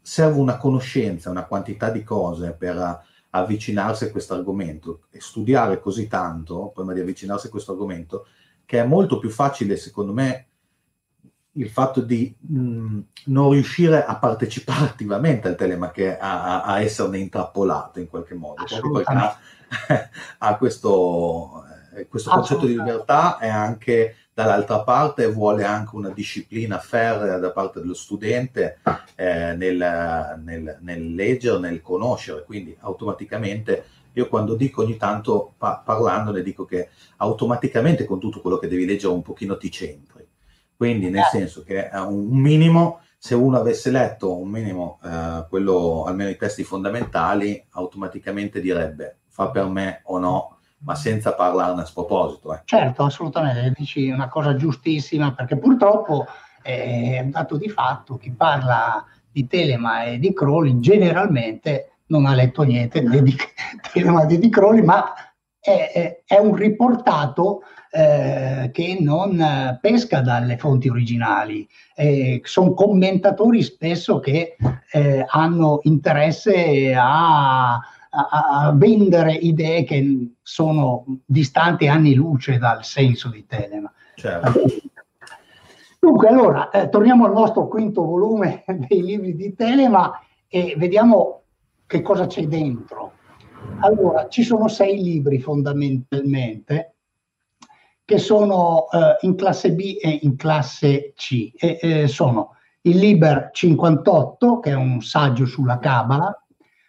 [0.00, 6.08] serve una conoscenza, una quantità di cose per avvicinarsi a questo argomento e studiare così
[6.08, 8.26] tanto prima di avvicinarsi a questo argomento
[8.66, 10.46] che è molto più facile secondo me
[11.56, 17.18] il fatto di mh, non riuscire a partecipare attivamente al telema che a, a, esserne
[17.18, 18.64] intrappolato in qualche modo.
[18.64, 19.38] Proprio perché ha,
[20.38, 26.78] ha questo, eh, questo concetto di libertà e anche dall'altra parte vuole anche una disciplina
[26.78, 28.80] ferrea da parte dello studente
[29.14, 33.84] eh, nel, nel, nel, leggere, nel conoscere, quindi automaticamente
[34.14, 36.88] io quando dico ogni tanto pa- parlandone dico che
[37.18, 40.26] automaticamente con tutto quello che devi leggere un pochino ti centri,
[40.76, 41.28] quindi nel eh.
[41.30, 46.36] senso che è un minimo se uno avesse letto un minimo eh, quello almeno i
[46.36, 50.54] testi fondamentali automaticamente direbbe fa per me o no
[50.84, 52.54] ma senza parlarne a sproposito.
[52.54, 52.60] Eh.
[52.64, 56.26] Certo, assolutamente, dici una cosa giustissima, perché purtroppo
[56.62, 62.34] è un dato di fatto, chi parla di Telema e di Crowley generalmente non ha
[62.34, 63.36] letto niente di
[63.92, 65.12] Telema né di Crowley, ma
[65.58, 71.66] è, è, è un riportato eh, che non pesca dalle fonti originali.
[71.94, 74.56] Eh, sono commentatori spesso che
[74.90, 77.80] eh, hanno interesse a
[78.14, 83.92] a, a, vendere idee che sono distanti anni luce dal senso di Telema.
[84.14, 84.62] Certo.
[85.98, 90.12] Dunque, allora, eh, torniamo al nostro quinto volume dei libri di Telema
[90.48, 91.43] e vediamo
[91.94, 93.12] che cosa c'è dentro.
[93.78, 96.96] Allora, ci sono sei libri fondamentalmente
[98.04, 101.52] che sono eh, in classe B e in classe C.
[101.56, 106.36] E, eh, sono il Liber 58, che è un saggio sulla Cabala,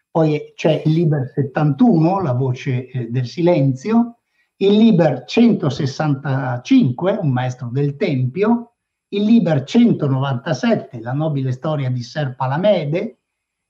[0.10, 4.18] poi c'è il Liber 71, la voce eh, del silenzio,
[4.58, 8.72] il Liber 165, un maestro del Tempio,
[9.10, 13.20] il Liber 197, la nobile storia di Ser Palamede,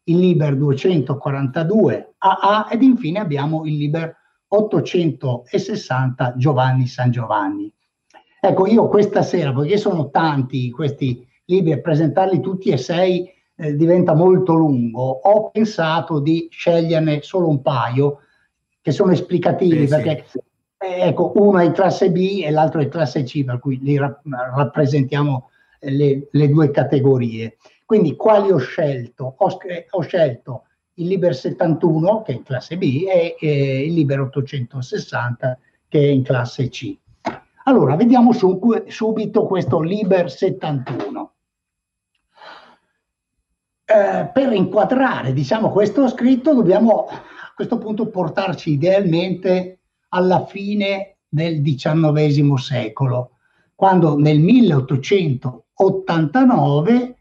[0.05, 4.15] il Liber 242 AA ed infine abbiamo il Liber
[4.47, 7.71] 860 Giovanni San Giovanni.
[8.39, 14.13] Ecco, io questa sera, poiché sono tanti questi libri presentarli tutti e sei eh, diventa
[14.13, 18.19] molto lungo, ho pensato di sceglierne solo un paio
[18.81, 20.39] che sono esplicativi, sì, perché sì.
[20.77, 23.79] Eh, ecco, uno è in classe B e l'altro è in classe C, per cui
[23.79, 24.21] li ra-
[24.55, 25.49] rappresentiamo
[25.79, 27.57] eh, le, le, due categorie.
[27.85, 29.35] Quindi quali ho scelto?
[29.37, 29.59] Ho,
[29.89, 30.63] ho, scelto
[30.95, 36.07] il Liber 71 che è in classe B e, e il Liber 860 che è
[36.07, 36.97] in classe C.
[37.65, 41.33] Allora, vediamo su, subito questo Liber 71.
[43.87, 47.21] Eh, per inquadrare diciamo, questo scritto dobbiamo a
[47.53, 53.37] questo punto portarci idealmente alla fine del XIX secolo,
[53.75, 57.14] quando nel 1889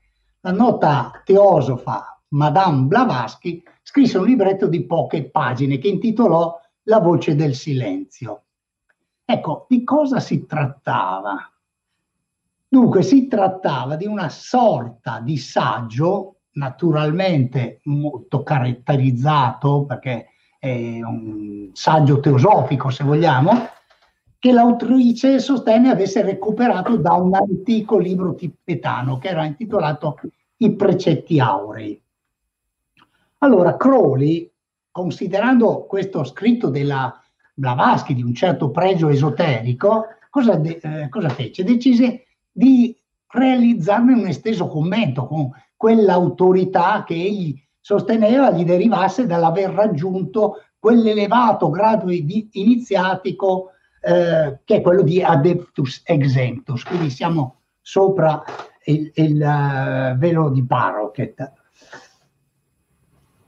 [0.45, 7.35] la nota teosofa Madame Blavatsky scrisse un libretto di poche pagine che intitolò La voce
[7.35, 8.43] del silenzio.
[9.25, 11.51] Ecco, di cosa si trattava?
[12.69, 20.27] Dunque, si trattava di una sorta di saggio naturalmente molto caratterizzato, perché
[20.59, 23.53] è un saggio teosofico, se vogliamo,
[24.45, 30.21] che l'autrice sostenne avesse recuperato da un antico libro tibetano che era intitolato
[30.59, 31.99] I precetti aurei.
[33.39, 34.51] Allora, Crowley,
[34.91, 37.19] considerando questo scritto della
[37.55, 41.65] Blavatsky di un certo pregio esoterico, cosa, de- eh, cosa fece?
[41.65, 42.95] Decise di
[43.29, 52.11] realizzarne un esteso commento con quell'autorità che egli sosteneva gli derivasse dall'aver raggiunto quell'elevato grado
[52.11, 53.71] iniziatico
[54.05, 58.43] eh, che è quello di adeptus exemptus, quindi siamo sopra
[58.85, 61.53] il, il uh, velo di Parroquet.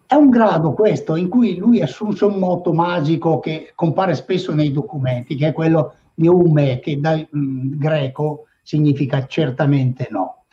[0.07, 4.73] È un grado questo in cui lui assunse un moto magico che compare spesso nei
[4.73, 10.45] documenti, che è quello di Ume, che dal mm, greco significa certamente no.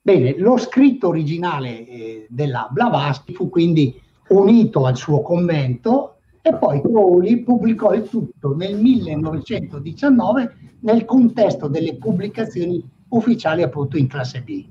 [0.00, 6.80] Bene, lo scritto originale eh, della Blavatsky fu quindi unito al suo commento e poi
[6.80, 14.66] Crowley pubblicò il tutto nel 1919 nel contesto delle pubblicazioni ufficiali appunto in classe B.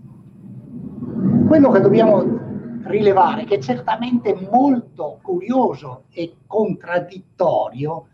[1.48, 2.48] Quello che dobbiamo
[2.84, 8.08] rilevare che è certamente molto curioso e contraddittorio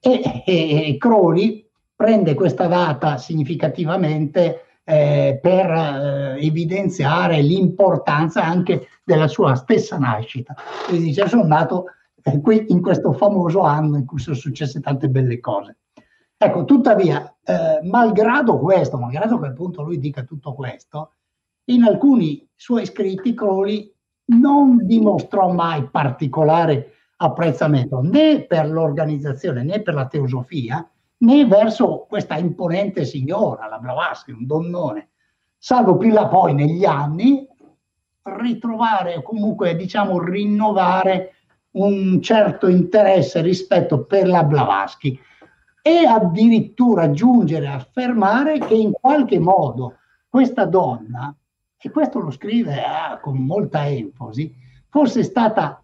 [0.00, 1.64] e, e, e Crowley
[1.96, 10.54] prende questa data significativamente eh, per eh, evidenziare l'importanza anche della sua stessa nascita.
[10.86, 11.86] Quindi dice, sono nato
[12.22, 15.76] eh, qui in questo famoso anno in cui sono successe tante belle cose.
[16.36, 21.12] Ecco, tuttavia, eh, malgrado questo, malgrado che appunto lui dica tutto questo,
[21.66, 23.92] in alcuni suoi scritti Crowley
[24.26, 30.86] non dimostrò mai particolare apprezzamento né per l'organizzazione né per la teosofia,
[31.18, 35.10] né verso questa imponente signora, la Blavatsky, un donnone,
[35.56, 37.46] salvo più là poi negli anni
[38.22, 41.34] ritrovare comunque diciamo rinnovare
[41.72, 45.18] un certo interesse rispetto per la Blavatsky
[45.82, 49.96] e addirittura giungere a affermare che in qualche modo
[50.28, 51.34] questa donna
[51.86, 54.54] e questo lo scrive ah, con molta enfasi,
[54.88, 55.82] fosse stata,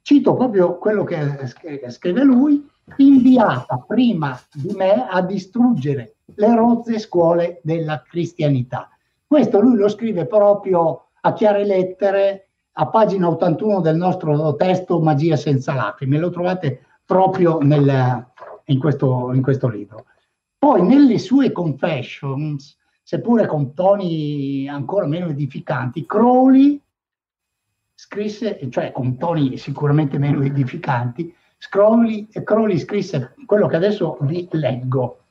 [0.00, 1.46] cito proprio quello che
[1.90, 8.88] scrive lui, inviata prima di me a distruggere le rozze scuole della cristianità.
[9.26, 15.36] Questo lui lo scrive proprio a chiare lettere a pagina 81 del nostro testo Magia
[15.36, 18.26] senza lacrime, lo trovate proprio nel,
[18.64, 20.06] in, questo, in questo libro.
[20.56, 22.74] Poi nelle sue confessions,
[23.12, 26.80] seppure con toni ancora meno edificanti, Crowley
[27.94, 31.34] scrisse, cioè con toni sicuramente meno edificanti,
[31.68, 35.24] Crowley, Crowley scrisse quello che adesso vi leggo.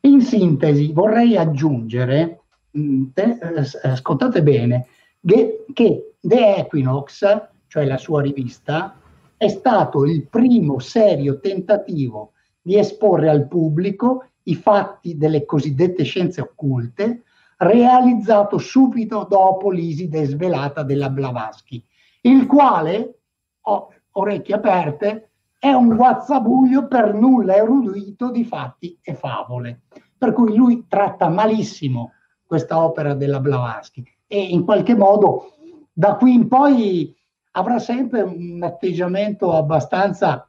[0.00, 2.40] In sintesi vorrei aggiungere,
[2.76, 3.38] mm, eh,
[3.84, 4.88] ascoltate bene,
[5.24, 7.24] che, che The Equinox,
[7.68, 8.98] cioè la sua rivista,
[9.36, 16.40] è stato il primo serio tentativo di esporre al pubblico i fatti delle cosiddette scienze
[16.40, 17.24] occulte,
[17.58, 21.84] realizzato subito dopo l'Iside svelata della Blavatsky,
[22.22, 23.18] il quale,
[23.60, 29.82] ho orecchie aperte, è un guazzabuglio per nulla erudito di fatti e favole.
[30.18, 32.12] Per cui lui tratta malissimo
[32.44, 35.54] questa opera della Blavatsky e in qualche modo
[35.92, 37.14] da qui in poi
[37.52, 40.48] avrà sempre un atteggiamento abbastanza,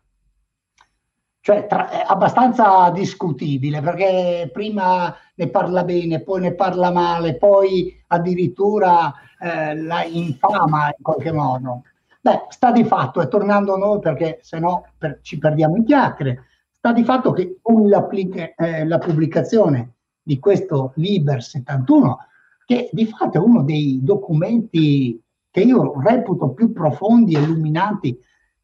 [1.43, 9.13] cioè, tra, abbastanza discutibile, perché prima ne parla bene, poi ne parla male, poi addirittura
[9.41, 11.81] eh, la infama in qualche modo.
[12.21, 15.83] Beh, sta di fatto, e tornando a noi perché se no per, ci perdiamo in
[15.83, 22.19] chiacchiere, sta di fatto che con la, eh, la pubblicazione di questo Liber 71
[22.65, 25.21] che di fatto è uno dei documenti
[25.51, 28.17] che io reputo più profondi e illuminanti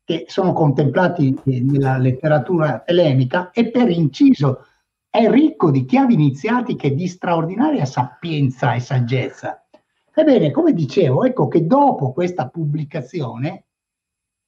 [0.09, 4.65] che sono contemplati nella letteratura ellenica e per inciso
[5.07, 9.63] è ricco di chiavi iniziatiche di straordinaria sapienza e saggezza.
[10.11, 13.65] Ebbene, come dicevo, ecco che dopo questa pubblicazione,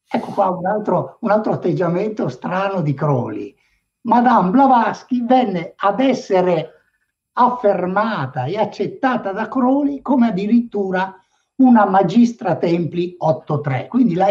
[0.09, 3.55] ecco qua un altro, un altro atteggiamento strano di Crowley.
[4.05, 6.71] Madame Blavatsky venne ad essere
[7.33, 11.15] affermata e accettata da Crowley come addirittura
[11.57, 14.27] una magistra templi 8.3, quindi la,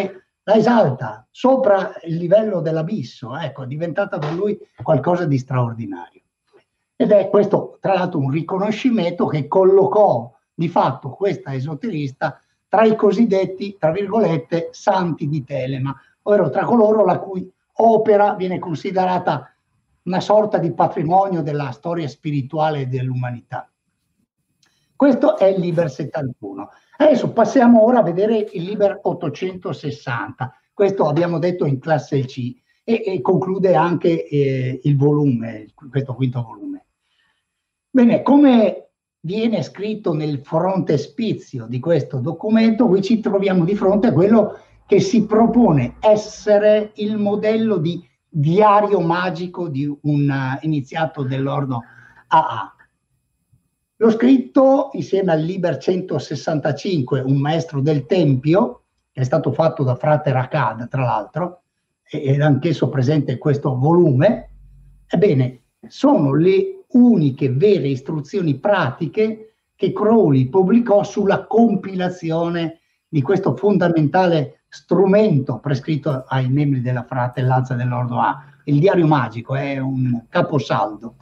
[0.51, 6.23] la esalta sopra il livello dell'abisso, ecco, è diventata per lui qualcosa di straordinario.
[6.97, 12.97] Ed è questo, tra l'altro, un riconoscimento che collocò di fatto questa esoterista tra i
[12.97, 19.55] cosiddetti, tra virgolette, santi di Telema, ovvero tra coloro la cui opera viene considerata
[20.03, 23.71] una sorta di patrimonio della storia spirituale dell'umanità.
[24.97, 26.71] Questo è il Liber 71.
[27.01, 30.55] Adesso passiamo ora a vedere il Liber 860.
[30.75, 36.43] Questo abbiamo detto in classe C e, e conclude anche eh, il volume, questo quinto
[36.43, 36.85] volume.
[37.89, 38.91] Bene, come
[39.21, 45.01] viene scritto nel frontespizio di questo documento, qui ci troviamo di fronte a quello che
[45.01, 51.83] si propone essere il modello di diario magico di un uh, iniziato dell'ordo
[52.27, 52.75] AA.
[54.03, 59.95] L'ho scritto insieme al Liber 165, un maestro del Tempio, che è stato fatto da
[59.95, 61.65] frate Rakad, tra l'altro,
[62.09, 64.49] ed anch'esso presente in questo volume.
[65.07, 74.63] Ebbene, sono le uniche vere istruzioni pratiche che Crowley pubblicò sulla compilazione di questo fondamentale
[74.71, 78.45] strumento prescritto ai membri della fratellanza dell'Ordo A.
[78.65, 81.17] Il diario magico è un caposaldo.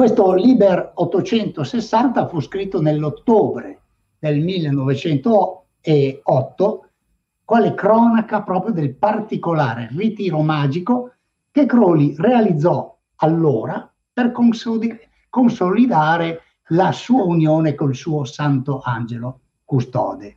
[0.00, 3.82] Questo Liber 860 fu scritto nell'ottobre
[4.18, 6.88] del 1908,
[7.44, 11.12] quale cronaca proprio del particolare ritiro magico
[11.50, 14.32] che Crowley realizzò allora per
[15.28, 20.36] consolidare la sua unione col suo santo angelo custode.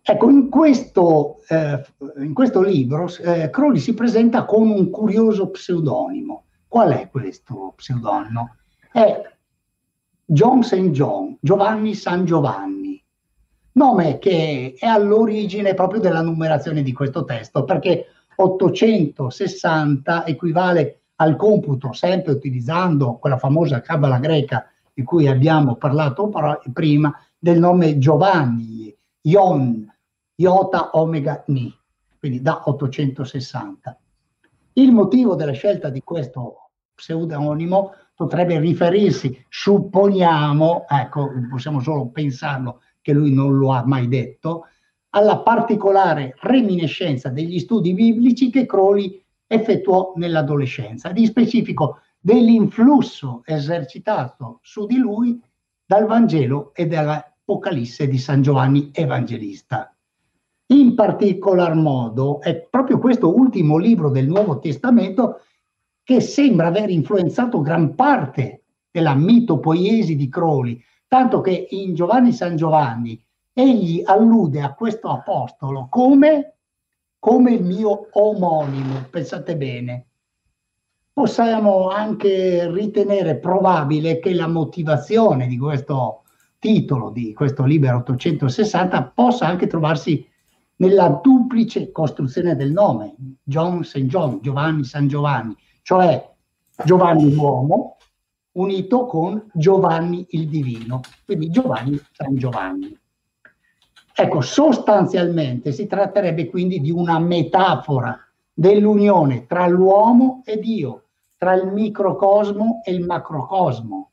[0.00, 1.84] Ecco, in questo, eh,
[2.18, 6.44] in questo libro eh, Crowley si presenta con un curioso pseudonimo.
[6.76, 8.56] Qual è questo pseudonimo?
[8.92, 9.22] È
[10.26, 10.90] John St.
[10.90, 13.02] John, Giovanni San Giovanni,
[13.72, 21.94] nome che è all'origine proprio della numerazione di questo testo, perché 860 equivale al computo,
[21.94, 26.30] sempre utilizzando quella famosa cabala greca di cui abbiamo parlato
[26.74, 29.90] prima, del nome Giovanni, Ion,
[30.34, 31.74] iota omega ni,
[32.18, 33.98] quindi da 860.
[34.74, 36.60] Il motivo della scelta di questo
[36.96, 44.64] pseudonimo potrebbe riferirsi, supponiamo, ecco, possiamo solo pensarlo che lui non lo ha mai detto,
[45.10, 54.86] alla particolare reminiscenza degli studi biblici che Crowley effettuò nell'adolescenza, di specifico dell'influsso esercitato su
[54.86, 55.40] di lui
[55.84, 59.94] dal Vangelo e dall'Apocalisse di San Giovanni Evangelista.
[60.68, 65.42] In particolar modo è proprio questo ultimo libro del Nuovo Testamento
[66.06, 68.62] che sembra aver influenzato gran parte
[68.92, 73.20] della mitopoiesi di Crowley, tanto che in Giovanni San Giovanni
[73.52, 76.58] egli allude a questo apostolo come,
[77.18, 80.06] come il mio omonimo, pensate bene.
[81.12, 86.22] Possiamo anche ritenere probabile che la motivazione di questo
[86.60, 90.24] titolo, di questo libro 860, possa anche trovarsi
[90.76, 94.02] nella duplice costruzione del nome, John St.
[94.02, 96.20] John, Giovanni San Giovanni, cioè
[96.84, 97.96] Giovanni l'uomo
[98.54, 102.98] unito con Giovanni il divino, quindi Giovanni San Giovanni.
[104.12, 108.18] Ecco, sostanzialmente si tratterebbe quindi di una metafora
[108.52, 111.04] dell'unione tra l'uomo e Dio,
[111.38, 114.10] tra il microcosmo e il macrocosmo,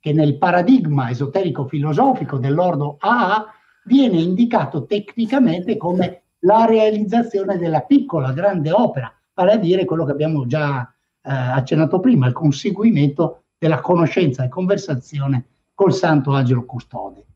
[0.00, 3.46] che nel paradigma esoterico-filosofico dell'ordo AA
[3.84, 10.10] viene indicato tecnicamente come la realizzazione della piccola grande opera, vale a dire quello che
[10.10, 10.88] abbiamo già
[11.24, 17.26] accennato prima, il conseguimento della conoscenza e conversazione col Santo Angelo Custode.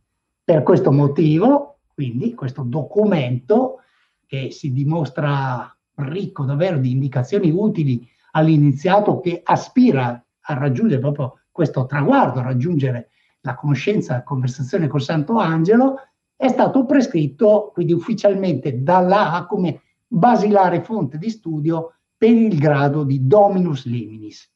[0.44, 3.80] Per questo motivo quindi questo documento
[4.24, 11.86] che si dimostra ricco davvero di indicazioni utili all'iniziato che aspira a raggiungere proprio questo
[11.86, 13.10] traguardo, a raggiungere
[13.40, 15.96] la conoscenza, la conversazione col Santo Angelo,
[16.36, 23.26] è stato prescritto quindi ufficialmente dall'A come basilare fonte di studio per il grado di
[23.26, 24.50] Dominus Liminis.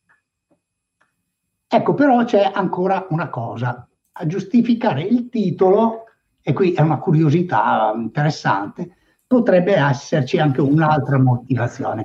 [1.69, 3.89] Ecco, però c'è ancora una cosa.
[4.13, 6.03] A giustificare il titolo
[6.43, 12.05] e qui è una curiosità interessante, potrebbe esserci anche un'altra motivazione,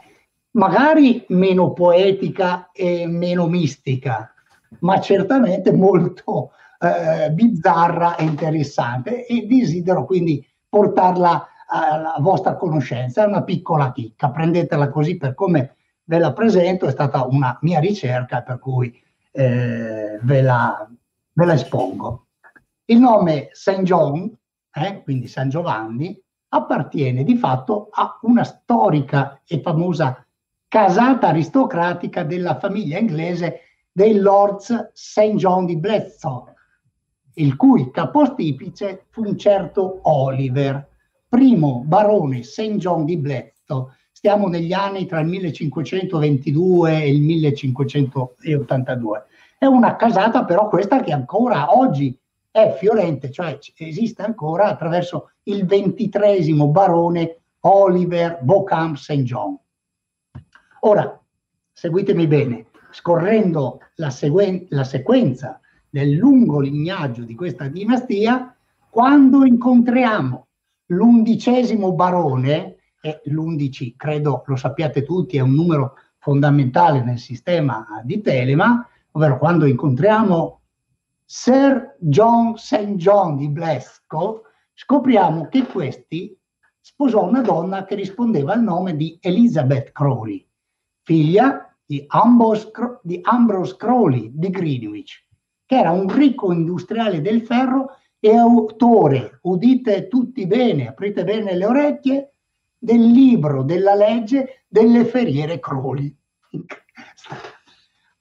[0.51, 4.31] magari meno poetica e meno mistica,
[4.79, 13.23] ma certamente molto eh, bizzarra e interessante e desidero quindi portarla alla vostra conoscenza.
[13.23, 17.79] È una piccola chicca, prendetela così per come ve la presento, è stata una mia
[17.79, 18.93] ricerca per cui
[19.31, 20.89] eh, ve, la,
[21.33, 22.27] ve la espongo.
[22.85, 23.81] Il nome St.
[23.81, 24.33] John,
[24.73, 26.19] eh, quindi San Giovanni,
[26.49, 30.25] appartiene di fatto a una storica e famosa
[30.67, 33.61] casata aristocratica della famiglia inglese
[33.91, 35.35] dei Lords St.
[35.35, 36.53] John di Bledsoe,
[37.35, 40.87] il cui capostipice fu un certo Oliver,
[41.37, 42.77] primo barone St.
[42.77, 43.93] John di Bledsoe.
[44.11, 49.25] Stiamo negli anni tra il 1522 e il 1582.
[49.59, 52.17] È una casata però questa che ancora oggi
[52.49, 59.21] è fiorente, cioè esiste ancora attraverso il ventitresimo barone Oliver Bocam St.
[59.21, 59.55] John.
[60.79, 61.21] Ora,
[61.71, 68.55] seguitemi bene, scorrendo la, seguen- la sequenza del lungo lignaggio di questa dinastia,
[68.89, 70.46] quando incontriamo
[70.87, 78.21] l'undicesimo barone, e l'undici credo lo sappiate tutti, è un numero fondamentale nel sistema di
[78.21, 80.61] Telema, ovvero quando incontriamo
[81.23, 82.95] Sir John St.
[82.95, 84.43] John di Glasgow,
[84.73, 86.37] scopriamo che questi
[86.79, 90.45] sposò una donna che rispondeva al nome di Elizabeth Crowley,
[91.03, 95.25] figlia di Ambrose, di Ambrose Crowley di Greenwich,
[95.65, 101.65] che era un ricco industriale del ferro e autore, udite tutti bene, aprite bene le
[101.65, 102.31] orecchie,
[102.77, 106.15] del libro della legge delle feriere Crowley.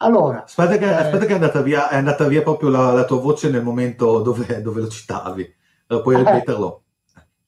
[0.01, 3.07] Allora, aspetta che, eh, aspetta che è, andata via, è, andata via, proprio la, la
[3.07, 5.55] tua voce nel momento dove, dove lo citavi.
[5.87, 6.83] Allora, puoi eh, ripeterlo?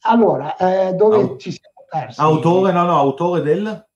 [0.00, 2.20] Allora, eh, dove Aut- ci siamo persi?
[2.20, 3.86] Autore, no, no, autore del...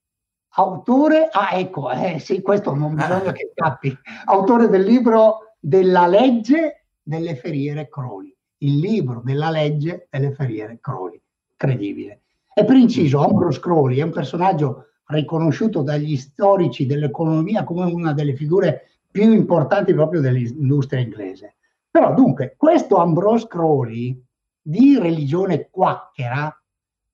[0.55, 3.33] Autore, ah ecco, eh, sì, questo non bisogna eh.
[3.33, 3.99] che scappi.
[4.27, 8.32] Autore del libro della legge delle feriere Crowley.
[8.63, 11.21] Il libro della legge delle feriere Crowley.
[11.57, 12.23] Credibile.
[12.55, 18.35] E per inciso, Ambrose Crowley è un personaggio riconosciuto dagli storici dell'economia come una delle
[18.35, 21.57] figure più importanti proprio dell'industria inglese.
[21.91, 24.21] Però dunque, questo Ambrose Crowley
[24.61, 26.57] di religione quacchera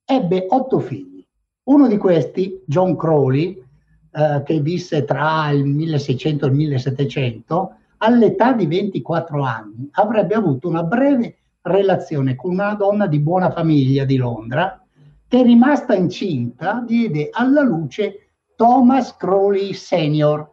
[0.04, 1.26] ebbe otto figli.
[1.64, 3.62] Uno di questi, John Crowley,
[4.10, 10.66] eh, che visse tra il 1600 e il 1700, all'età di 24 anni avrebbe avuto
[10.68, 14.84] una breve relazione con una donna di buona famiglia di Londra,
[15.26, 20.50] che rimasta incinta diede alla luce Thomas Crowley Senior.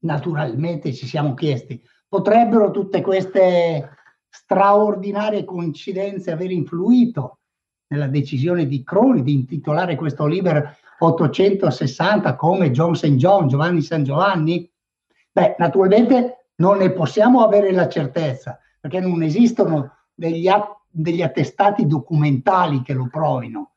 [0.00, 3.96] naturalmente ci siamo chiesti, potrebbero tutte queste
[4.28, 7.40] straordinarie coincidenze aver influito
[7.88, 13.14] nella decisione di Crowley di intitolare questo libro 860 come John St.
[13.14, 14.70] John, Giovanni San Giovanni?
[15.30, 21.86] Beh, naturalmente non ne possiamo avere la certezza, perché non esistono degli, att- degli attestati
[21.86, 23.72] documentali che lo provino.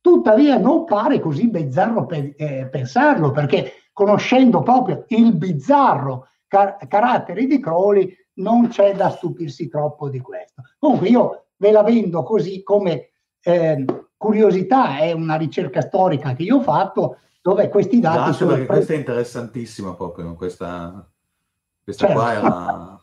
[0.00, 7.46] Tuttavia non pare così bizzarro pe- eh, pensarlo, perché conoscendo proprio il bizzarro car- carattere
[7.46, 10.62] di Crowley, non c'è da stupirsi troppo di questo.
[10.78, 13.10] Comunque io ve la vendo così come
[13.42, 13.84] eh,
[14.20, 18.50] curiosità, è una ricerca storica che io ho fatto dove questi dati Grazie sono...
[18.50, 21.10] perché questa è interessantissima proprio, questa,
[21.82, 22.20] questa certo.
[22.20, 23.00] qua era...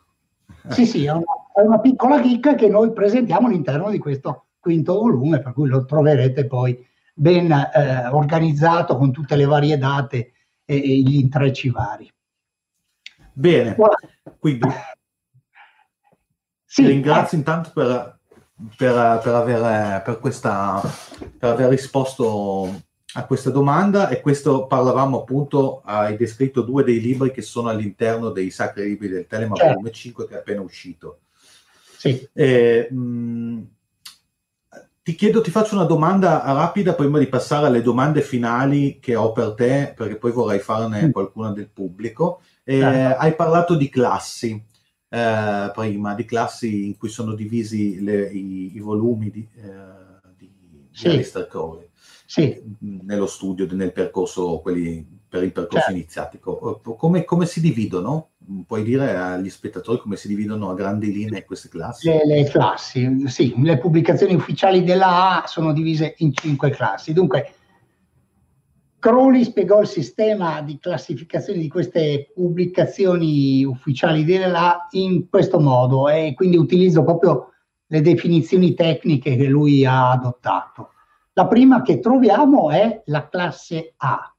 [0.72, 1.24] sì, sì, è una,
[1.56, 5.84] è una piccola chicca che noi presentiamo all'interno di questo quinto volume, per cui lo
[5.84, 10.34] troverete poi ben eh, organizzato con tutte le varie date
[10.64, 12.08] e, e gli intrecci vari.
[13.32, 13.76] Bene,
[14.38, 14.68] quindi
[16.64, 17.40] sì, ringrazio eh.
[17.40, 18.17] intanto per,
[18.76, 20.80] per, per, aver, per, questa,
[21.38, 22.82] per aver risposto
[23.14, 28.30] a questa domanda e questo parlavamo appunto, hai descritto due dei libri che sono all'interno
[28.30, 29.72] dei Sacri Libri del Telema, certo.
[29.72, 31.20] volume 5 che è appena uscito.
[31.96, 32.28] Sì.
[32.32, 33.62] Eh, mh,
[35.02, 39.32] ti chiedo, ti faccio una domanda rapida prima di passare alle domande finali che ho
[39.32, 41.10] per te, perché poi vorrei farne mm.
[41.10, 42.42] qualcuna del pubblico.
[42.62, 43.20] Eh, certo.
[43.20, 44.62] Hai parlato di classi
[45.08, 50.50] eh, prima, di classi in cui sono divisi le, i, i, volumi di, eh, di,
[50.90, 51.08] sì.
[51.08, 51.88] di Alistair Crowley
[52.26, 52.60] sì.
[52.80, 55.92] nello studio, nel percorso, quelli per il percorso certo.
[55.92, 56.80] iniziatico.
[56.96, 58.30] Come, come, si dividono?
[58.66, 62.08] Puoi dire agli spettatori come si dividono a grandi linee queste classi?
[62.08, 67.12] Le, le classi, sì, le pubblicazioni ufficiali della A sono divise in cinque classi.
[67.12, 67.54] Dunque,
[69.00, 76.34] Crowley spiegò il sistema di classificazione di queste pubblicazioni ufficiali della in questo modo e
[76.34, 77.52] quindi utilizzo proprio
[77.86, 80.90] le definizioni tecniche che lui ha adottato.
[81.34, 84.34] La prima che troviamo è la classe A.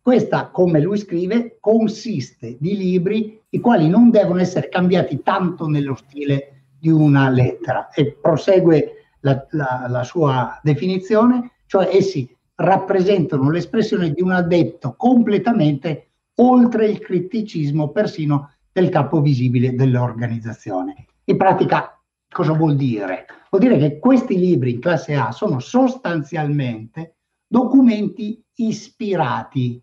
[0.00, 5.96] Questa, come lui scrive, consiste di libri i quali non devono essere cambiati tanto nello
[5.96, 14.12] stile di una lettera e prosegue la, la, la sua definizione, cioè essi rappresentano l'espressione
[14.12, 21.06] di un addetto completamente oltre il criticismo persino del capo visibile dell'organizzazione.
[21.24, 23.26] In pratica cosa vuol dire?
[23.50, 27.16] Vuol dire che questi libri in classe A sono sostanzialmente
[27.46, 29.80] documenti ispirati,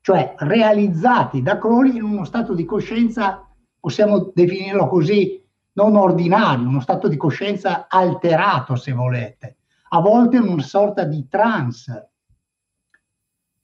[0.00, 3.44] cioè realizzati da Crowley in uno stato di coscienza,
[3.80, 9.57] possiamo definirlo così, non ordinario, uno stato di coscienza alterato, se volete,
[9.88, 12.10] a volte in una sorta di trance.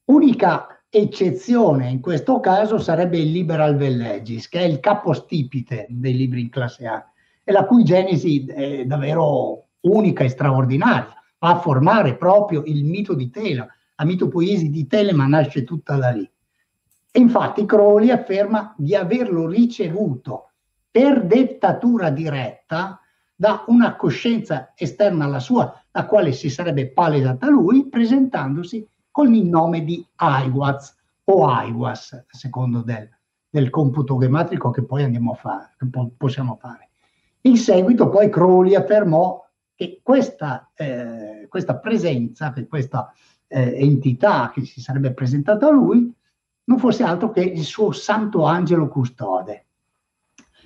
[0.05, 6.43] Unica eccezione in questo caso sarebbe il Liberal Vellegis, che è il capostipite dei libri
[6.43, 7.05] in classe A
[7.43, 13.15] e la cui genesi è davvero unica e straordinaria, va a formare proprio il mito
[13.15, 13.67] di Tela.
[13.97, 16.29] La mitopoiesi di Telema nasce tutta da lì.
[17.11, 20.51] E infatti Crowley afferma di averlo ricevuto
[20.91, 22.99] per dettatura diretta
[23.35, 29.47] da una coscienza esterna alla sua, la quale si sarebbe palesata lui, presentandosi con il
[29.47, 33.09] nome di Aiwaz o Aiwas, secondo del,
[33.49, 36.91] del computo gematrico che poi andiamo a fare, che po- possiamo fare.
[37.43, 39.45] In seguito poi Crowley affermò
[39.75, 43.13] che questa, eh, questa presenza, che questa
[43.49, 46.13] eh, entità che si sarebbe presentata a lui,
[46.65, 49.67] non fosse altro che il suo santo angelo custode.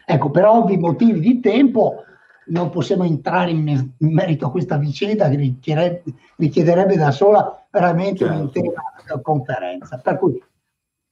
[0.04, 2.04] Ecco, per ovvi motivi di tempo,
[2.48, 8.18] non possiamo entrare in, in merito a questa vicenda che richiederebbe, richiederebbe da sola veramente
[8.18, 8.34] certo.
[8.34, 9.98] un'intera conferenza.
[9.98, 10.42] Per cui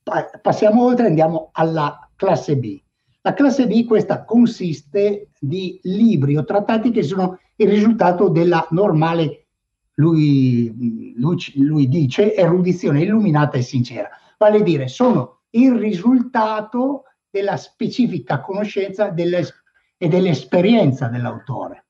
[0.03, 2.81] pa- passiamo oltre e andiamo alla classe B.
[3.23, 9.47] La classe B questa consiste di libri o trattati che sono il risultato della normale,
[9.95, 14.09] lui, lui, lui dice, erudizione illuminata e sincera.
[14.39, 19.65] Vale a dire, sono il risultato della specifica conoscenza dell'esperienza
[19.97, 21.87] e dell'esperienza dell'autore.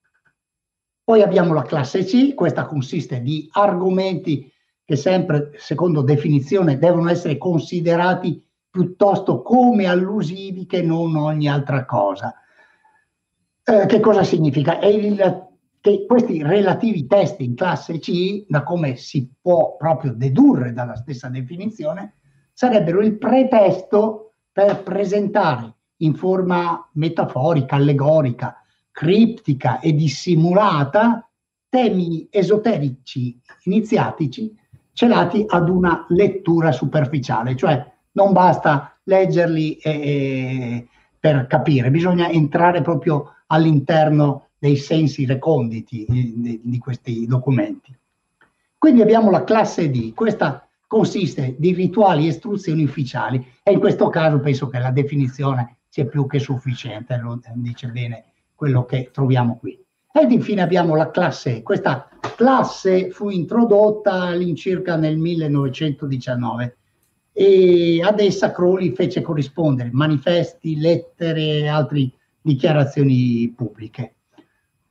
[1.03, 4.53] Poi abbiamo la classe C, questa consiste di argomenti
[4.85, 12.35] che sempre, secondo definizione, devono essere considerati piuttosto come allusivi che non ogni altra cosa.
[13.65, 14.79] Eh, che cosa significa?
[14.79, 15.45] È il
[15.87, 21.29] che questi relativi testi in classe C, da come si può proprio dedurre dalla stessa
[21.29, 22.15] definizione,
[22.53, 28.61] sarebbero il pretesto per presentare in forma metaforica, allegorica,
[28.91, 31.29] criptica e dissimulata
[31.69, 34.55] temi esoterici iniziatici
[34.93, 40.87] celati ad una lettura superficiale, cioè non basta leggerli eh,
[41.21, 47.95] per capire, bisogna entrare proprio all'interno dei sensi reconditi di, di, questi documenti.
[48.79, 53.45] Quindi abbiamo la classe D, questa consiste di rituali e istruzioni ufficiali.
[53.63, 58.25] E in questo caso penso che la definizione sia più che sufficiente, lo dice bene
[58.55, 59.83] quello che troviamo qui.
[60.13, 61.63] Ed infine abbiamo la classe E.
[61.63, 66.77] Questa classe fu introdotta all'incirca nel 1919
[67.33, 72.11] e ad essa Crowley fece corrispondere manifesti, lettere e altre
[72.43, 74.17] dichiarazioni pubbliche.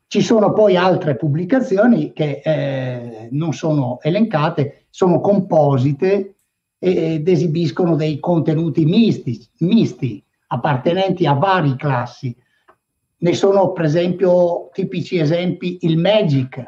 [0.08, 6.34] Ci sono poi altre pubblicazioni che eh, non sono elencate, sono composite
[6.80, 10.25] ed esibiscono dei contenuti misti, misti
[10.56, 12.36] appartenenti a varie classi,
[13.18, 16.64] ne sono per esempio tipici esempi il Magic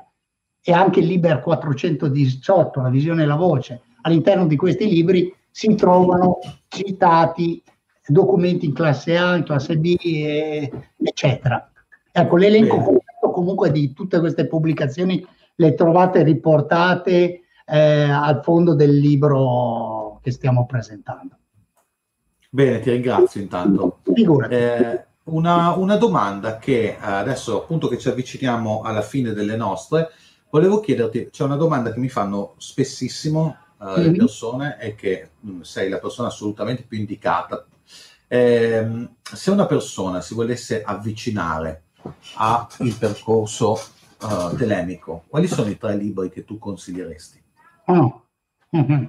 [0.61, 3.81] e anche il Liber 418, la visione e la voce.
[4.01, 7.61] All'interno di questi libri si trovano citati
[8.05, 11.69] documenti in classe A, in classe B, e, eccetera.
[12.11, 18.97] Ecco, l'elenco completo comunque di tutte queste pubblicazioni le trovate riportate eh, al fondo del
[18.97, 21.37] libro che stiamo presentando.
[22.57, 23.99] Bene, ti ringrazio intanto.
[24.49, 30.09] Eh, una, una, domanda che eh, adesso appunto che ci avviciniamo alla fine delle nostre,
[30.49, 35.51] volevo chiederti, c'è una domanda che mi fanno spessissimo uh, le persone e che mh,
[35.51, 37.63] mm, sei la persona assolutamente più indicata.
[38.27, 41.83] Eh, se una persona si volesse avvicinare
[42.37, 42.67] al
[42.97, 43.79] percorso
[44.21, 47.39] uh, telemico, quali sono i tre libri che tu consiglieresti?
[47.85, 48.23] Oh.
[48.75, 49.05] Mm-hmm.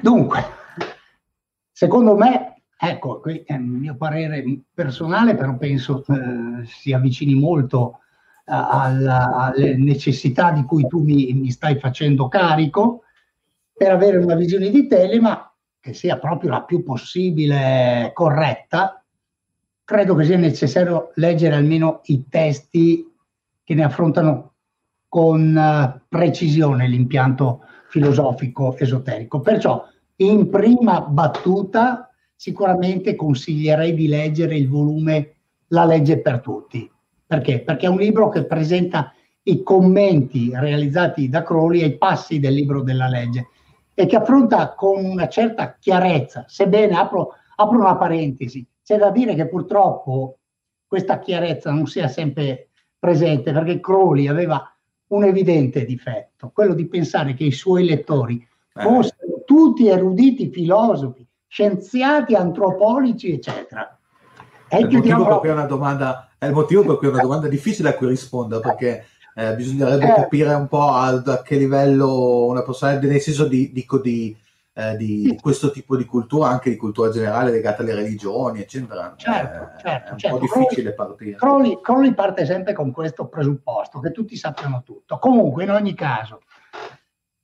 [0.00, 0.62] Dunque,
[1.74, 4.44] secondo me Ecco, qui è il mio parere
[4.74, 8.00] personale, però penso eh, si avvicini molto
[8.46, 13.04] alla, alle necessità di cui tu mi, mi, stai facendo carico
[13.72, 19.02] per avere una visione di Telema che sia proprio la più possibile corretta.
[19.82, 23.10] Credo che sia necessario leggere almeno i testi
[23.62, 24.52] che ne affrontano
[25.08, 29.40] con uh, precisione l'impianto filosofico esoterico.
[29.40, 35.34] Perciò, in prima battuta, sicuramente consiglierei di leggere il volume
[35.68, 36.90] La legge per tutti.
[37.26, 37.60] Perché?
[37.60, 39.12] Perché è un libro che presenta
[39.44, 43.48] i commenti realizzati da Crowley ai passi del libro della legge
[43.94, 49.34] e che affronta con una certa chiarezza, sebbene apro, apro una parentesi, c'è da dire
[49.34, 50.38] che purtroppo
[50.86, 52.68] questa chiarezza non sia sempre
[52.98, 54.68] presente perché Crowley aveva
[55.08, 58.82] un evidente difetto, quello di pensare che i suoi lettori eh.
[58.82, 63.96] fossero tutti eruditi filosofi scienziati, antropologi, eccetera.
[64.66, 65.40] E è, il chiudiamo...
[65.40, 68.60] è, una domanda, è il motivo per cui è una domanda difficile a cui rispondere,
[68.60, 69.06] perché
[69.36, 70.14] eh, bisognerebbe eh.
[70.14, 74.36] capire un po' a, a, che livello una persona, nel senso di, dico di,
[74.72, 79.14] eh, di questo tipo di cultura, anche di cultura generale legata alle religioni, eccetera.
[79.16, 80.36] Certo, certo, è un certo.
[80.38, 81.36] po' difficile partire.
[81.36, 85.18] Crowley, Crowley parte sempre con questo presupposto, che tutti sappiano tutto.
[85.18, 86.40] Comunque, in ogni caso,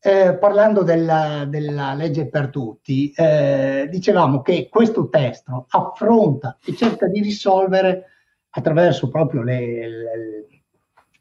[0.02, 7.06] eh, parlando della, della, legge per tutti, eh, dicevamo che questo testo affronta e cerca
[7.06, 8.06] di risolvere
[8.50, 10.46] attraverso proprio le, le,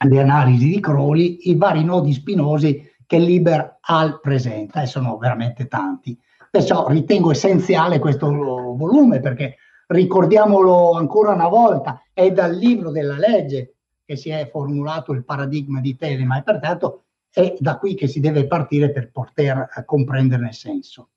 [0.08, 5.68] le analisi di Crowley i vari nodi spinosi che Liber Al presenta e sono veramente
[5.68, 6.18] tanti.
[6.50, 9.58] Perciò ritengo essenziale questo volume perché
[9.88, 13.76] ricordiamolo ancora una volta, è dal libro della legge
[14.06, 18.20] che si è formulato il paradigma di Telema e pertanto è da qui che si
[18.20, 21.10] deve partire per poter eh, comprenderne il senso.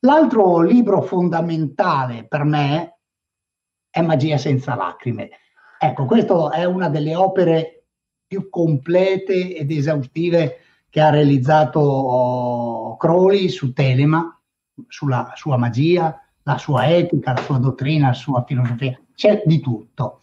[0.00, 2.98] L'altro libro fondamentale per me
[3.90, 5.30] è Magia senza lacrime.
[5.78, 7.84] Ecco, questa è una delle opere
[8.26, 10.58] più complete ed esaustive
[10.88, 14.40] che ha realizzato oh, Crowley su Telema,
[14.88, 20.20] sulla sua magia, la sua etica, la sua dottrina, la sua filosofia, c'è di tutto.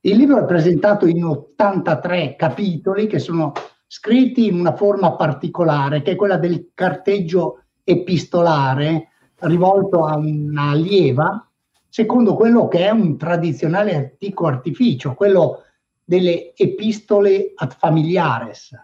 [0.00, 3.52] Il libro è presentato in 83 capitoli che sono
[3.94, 9.08] scritti in una forma particolare, che è quella del carteggio epistolare
[9.40, 11.46] rivolto a una allieva,
[11.90, 15.64] secondo quello che è un tradizionale antico artificio, quello
[16.02, 18.74] delle epistole ad familiares.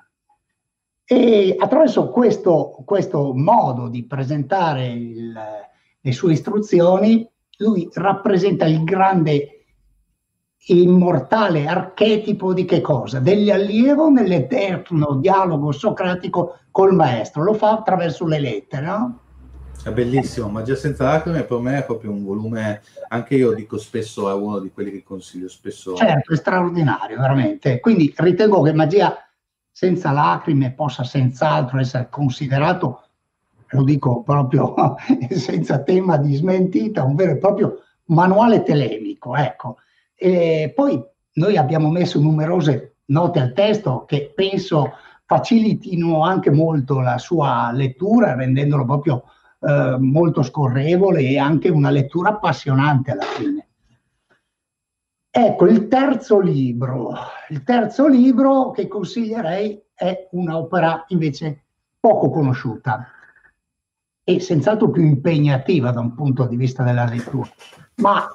[1.07, 5.33] E attraverso questo, questo modo di presentare il,
[6.03, 7.27] le sue istruzioni,
[7.57, 9.58] lui rappresenta il grande
[10.69, 13.21] immortale archetipo di che cosa?
[13.21, 19.19] Dell'allievo nell'eterno dialogo socratico col maestro, lo fa attraverso le lettere, no?
[19.83, 24.29] È bellissimo, Magia senza lacrime per me è proprio un volume, anche io dico spesso,
[24.29, 25.95] è uno di quelli che consiglio spesso.
[25.95, 27.81] Certo, è straordinario, veramente.
[27.81, 29.17] Quindi ritengo che Magia
[29.71, 33.05] senza lacrime possa senz'altro essere considerato,
[33.69, 34.75] lo dico proprio
[35.31, 39.77] senza tema di smentita, un vero e proprio manuale telemico, ecco.
[40.21, 41.01] E poi
[41.35, 48.35] noi abbiamo messo numerose note al testo che penso facilitino anche molto la sua lettura,
[48.35, 49.25] rendendolo proprio
[49.61, 53.69] eh, molto scorrevole e anche una lettura appassionante alla fine.
[55.31, 57.15] Ecco, il terzo libro,
[57.51, 61.65] il terzo libro che consiglierei è un'opera invece
[62.01, 63.07] poco conosciuta
[64.25, 67.49] e senz'altro più impegnativa da un punto di vista della lettura,
[67.97, 68.27] ma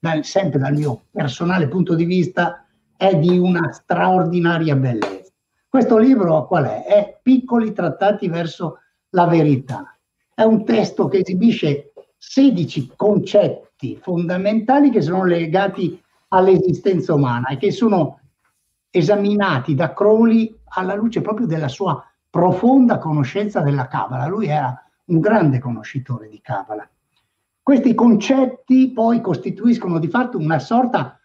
[0.00, 2.64] dal, sempre dal mio personale punto di vista
[2.96, 5.30] è di una straordinaria bellezza.
[5.68, 6.84] Questo libro qual è?
[6.84, 8.78] È Piccoli trattati verso
[9.10, 9.94] la verità
[10.40, 17.70] è un testo che esibisce 16 concetti fondamentali che sono legati all'esistenza umana e che
[17.70, 18.20] sono
[18.88, 24.28] esaminati da Crowley alla luce proprio della sua profonda conoscenza della Kabbalah.
[24.28, 26.88] Lui era un grande conoscitore di Kabbalah.
[27.62, 31.20] Questi concetti poi costituiscono di fatto una sorta,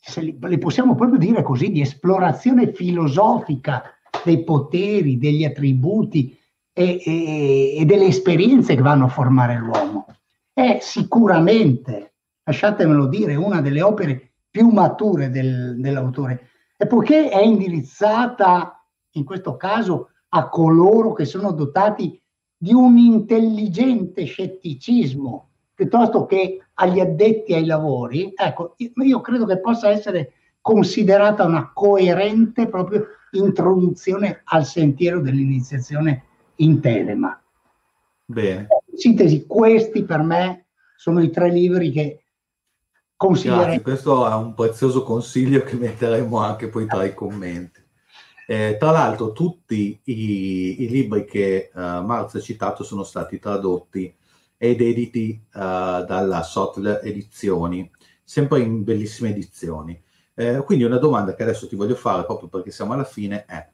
[0.00, 3.82] se li, possiamo proprio dire così, di esplorazione filosofica
[4.24, 6.38] dei poteri, degli attributi,
[6.78, 10.06] e, e, e delle esperienze che vanno a formare l'uomo.
[10.52, 12.14] È sicuramente,
[12.44, 18.80] lasciatemelo dire, una delle opere più mature del, dell'autore, e poiché è indirizzata
[19.12, 22.20] in questo caso a coloro che sono dotati
[22.58, 29.90] di un intelligente scetticismo piuttosto che agli addetti ai lavori, ecco, io credo che possa
[29.90, 36.24] essere considerata una coerente proprio introduzione al sentiero dell'iniziazione
[36.56, 37.40] in Telema.
[38.24, 38.66] Bene.
[38.90, 40.66] In sintesi, questi per me
[40.96, 42.24] sono i tre libri che
[43.16, 43.64] consiglierei.
[43.64, 47.77] Grazie, questo è un prezioso consiglio che metteremo anche poi tra i commenti.
[48.50, 54.16] Eh, tra l'altro tutti i, i libri che uh, Marz ha citato sono stati tradotti
[54.56, 57.90] ed editi uh, dalla Sotler Edizioni,
[58.24, 60.02] sempre in bellissime edizioni.
[60.32, 63.68] Eh, quindi una domanda che adesso ti voglio fare proprio perché siamo alla fine è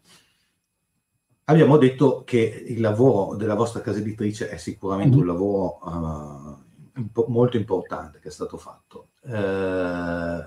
[1.44, 5.32] Abbiamo detto che il lavoro della vostra casa editrice è sicuramente un mm-hmm.
[5.32, 9.10] lavoro uh, impo- molto importante che è stato fatto.
[9.20, 10.42] Uh,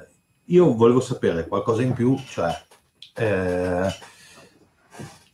[0.45, 2.49] io volevo sapere qualcosa in più, cioè
[3.19, 3.87] uh,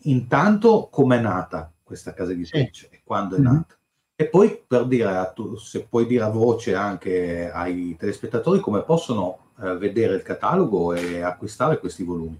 [0.04, 2.96] intanto com'è nata questa casa editrice sì.
[2.96, 3.54] e quando è mm-hmm.
[3.54, 3.76] nata.
[4.16, 9.40] E poi per dire, tu, se puoi dire a voce anche ai telespettatori come possono
[9.56, 12.40] vedere il catalogo e acquistare questi volumi.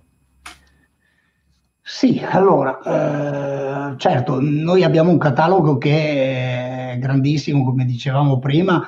[1.86, 8.88] Sì, allora, eh, certo, noi abbiamo un catalogo che è grandissimo, come dicevamo prima.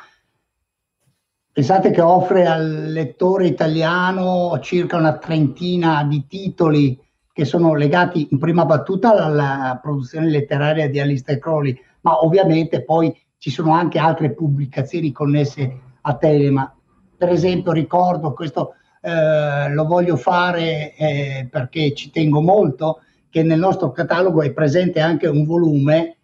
[1.52, 6.97] Pensate che offre al lettore italiano circa una trentina di titoli
[7.36, 13.14] che sono legati in prima battuta alla produzione letteraria di Alistair Crowley, ma ovviamente poi
[13.38, 16.74] ci sono anche altre pubblicazioni connesse a Telema.
[17.18, 23.60] Per esempio ricordo questo eh, lo voglio fare eh, perché ci tengo molto, che nel
[23.60, 26.20] nostro catalogo è presente anche un volume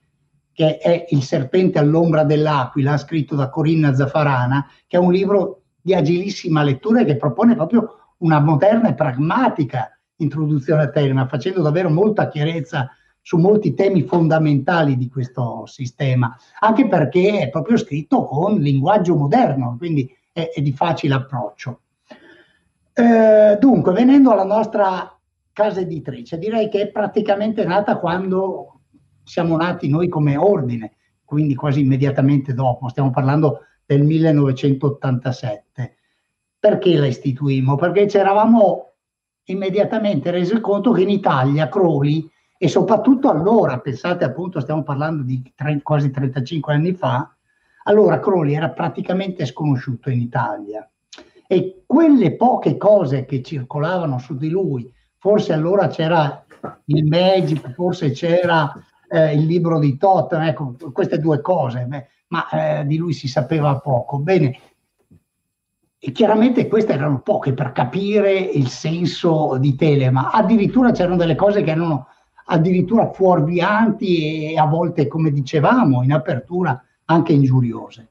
[0.53, 5.93] che è Il serpente all'ombra dell'aquila, scritto da Corinna Zaffarana, che è un libro di
[5.93, 11.89] agilissima lettura e che propone proprio una moderna e pragmatica introduzione a Telema, facendo davvero
[11.89, 12.89] molta chiarezza
[13.21, 19.75] su molti temi fondamentali di questo sistema, anche perché è proprio scritto con linguaggio moderno,
[19.77, 21.81] quindi è, è di facile approccio.
[22.93, 25.17] Eh, dunque, venendo alla nostra
[25.53, 28.79] casa editrice, direi che è praticamente nata quando
[29.23, 30.93] siamo nati noi come ordine,
[31.23, 35.95] quindi quasi immediatamente dopo, stiamo parlando del 1987.
[36.59, 37.75] Perché la istituimmo?
[37.75, 38.90] Perché ci eravamo
[39.45, 45.51] immediatamente resi conto che in Italia Crowley, e soprattutto allora, pensate appunto, stiamo parlando di
[45.55, 47.35] tre, quasi 35 anni fa,
[47.85, 50.87] allora Crowley era praticamente sconosciuto in Italia
[51.47, 56.45] e quelle poche cose che circolavano su di lui, forse allora c'era
[56.85, 58.71] il Magic, forse c'era
[59.09, 63.27] eh, il libro di Totten, ecco, queste due cose, beh, ma eh, di lui si
[63.27, 64.19] sapeva poco.
[64.19, 64.57] Bene,
[66.03, 71.61] e chiaramente queste erano poche per capire il senso di Telema, addirittura c'erano delle cose
[71.61, 72.07] che erano
[72.45, 78.09] addirittura fuorvianti e a volte, come dicevamo, in apertura anche ingiuriose.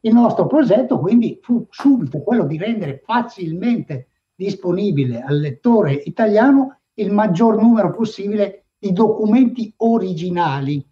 [0.00, 7.10] Il nostro progetto quindi fu subito quello di rendere facilmente disponibile al lettore italiano il
[7.10, 10.86] maggior numero possibile di documenti originali,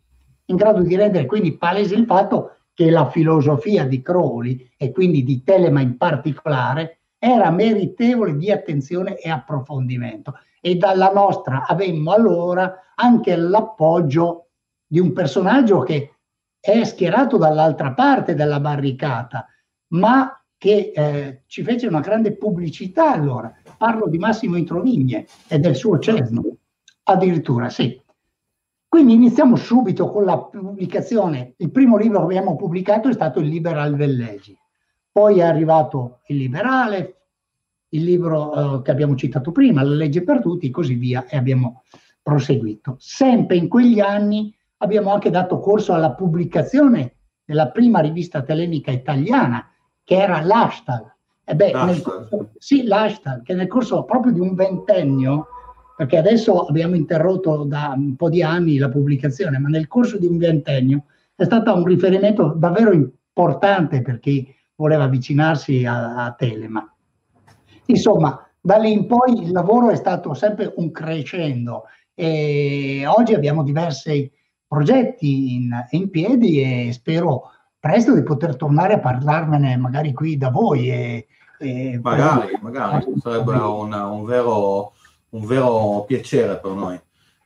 [0.46, 5.24] in grado di rendere quindi palese il fatto che la filosofia di Crowley e quindi
[5.24, 12.92] di Telema in particolare era meritevole di attenzione e approfondimento e dalla nostra avemmo allora
[12.94, 14.50] anche l'appoggio
[14.86, 16.18] di un personaggio che
[16.60, 19.44] è schierato dall'altra parte della barricata,
[19.94, 23.52] ma che eh, ci fece una grande pubblicità allora.
[23.76, 26.44] Parlo di Massimo Introvigne e del suo Cesno,
[27.02, 28.00] addirittura, sì.
[28.89, 31.52] Quindi iniziamo subito con la pubblicazione.
[31.59, 34.59] Il primo libro che abbiamo pubblicato è stato il Liberal Vellegi,
[35.12, 37.19] poi è arrivato il Liberale,
[37.90, 41.82] il libro eh, che abbiamo citato prima, La legge per tutti, così via, e abbiamo
[42.23, 42.97] proseguito.
[42.98, 49.70] Sempre in quegli anni abbiamo anche dato corso alla pubblicazione della prima rivista telemica italiana,
[50.02, 51.15] che era l'Hashtag.
[51.44, 55.47] E beh, nel corso, sì, l'Hashtag, che nel corso proprio di un ventennio,
[55.98, 60.26] perché adesso abbiamo interrotto da un po' di anni la pubblicazione, ma nel corso di
[60.26, 66.88] un ventennio è stato un riferimento davvero importante per chi voleva avvicinarsi a, a Telema.
[67.86, 73.64] Insomma, da lì in poi il lavoro è stato sempre un crescendo e oggi abbiamo
[73.64, 74.30] diversi
[74.68, 77.50] progetti in, in piedi e spero
[77.80, 80.92] presto di poter tornare a parlarmene magari qui da voi.
[80.92, 81.26] E,
[81.58, 84.92] e magari, magari, sarebbe un, un, vero,
[85.30, 87.00] un vero piacere per noi.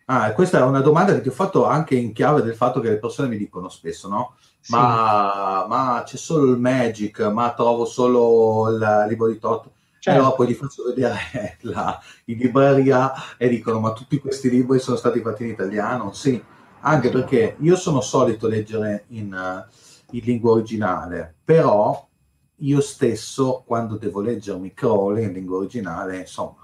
[0.06, 2.90] Ah, questa è una domanda che ti ho fatto anche in chiave del fatto che
[2.90, 4.34] le persone mi dicono spesso, no?
[4.68, 5.68] Ma, sì.
[5.68, 9.72] ma c'è solo il Magic, ma trovo solo il libro di Toto.
[9.98, 10.18] Certo.
[10.18, 14.96] Allora poi gli faccio vedere la, in libreria e dicono ma tutti questi libri sono
[14.96, 16.12] stati fatti in italiano?
[16.12, 16.42] Sì,
[16.80, 22.08] anche perché io sono solito leggere in, uh, in lingua originale, però
[22.56, 26.61] io stesso quando devo leggermi Crowley in lingua originale, insomma,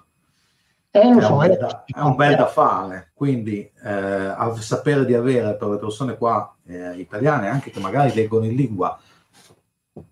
[0.90, 5.14] eh, è, so, un bel da, è un bel da fare, quindi eh, sapere di
[5.14, 8.98] avere per le persone qua eh, italiane, anche che magari leggono in lingua,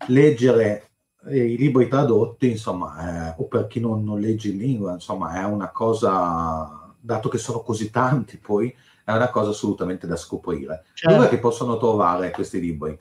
[0.08, 0.90] leggere
[1.28, 5.44] i libri tradotti, insomma, eh, o per chi non, non, legge in lingua, insomma, è
[5.44, 8.74] una cosa, dato che sono così tanti poi,
[9.04, 10.84] è una cosa assolutamente da scoprire.
[10.94, 11.16] Certo.
[11.16, 12.96] Dove che possono trovare questi libri?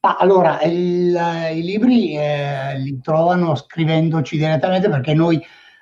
[0.00, 1.16] Ah, allora, il,
[1.54, 5.40] i libri eh, li trovano scrivendoci direttamente perché noi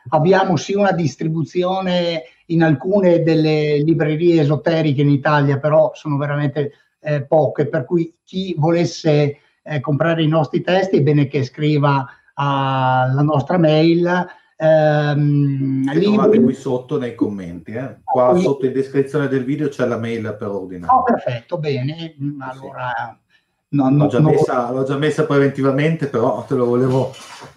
[0.08, 7.22] abbiamo sì una distribuzione in alcune delle librerie esoteriche in Italia, però sono veramente eh,
[7.22, 13.22] poche, per cui chi volesse eh, comprare i nostri testi è bene che scriva alla
[13.22, 14.26] nostra mail.
[14.56, 17.96] Ehm, che trovate qui sotto nei commenti, eh?
[18.04, 18.42] qua qui...
[18.42, 20.92] sotto in descrizione del video c'è la mail per ordinare.
[20.92, 22.14] Oh, perfetto, bene.
[22.40, 23.36] Allora, sì.
[23.76, 27.12] no, no, l'ho, già no, messa, l'ho, già messa, preventivamente, però te lo volevo.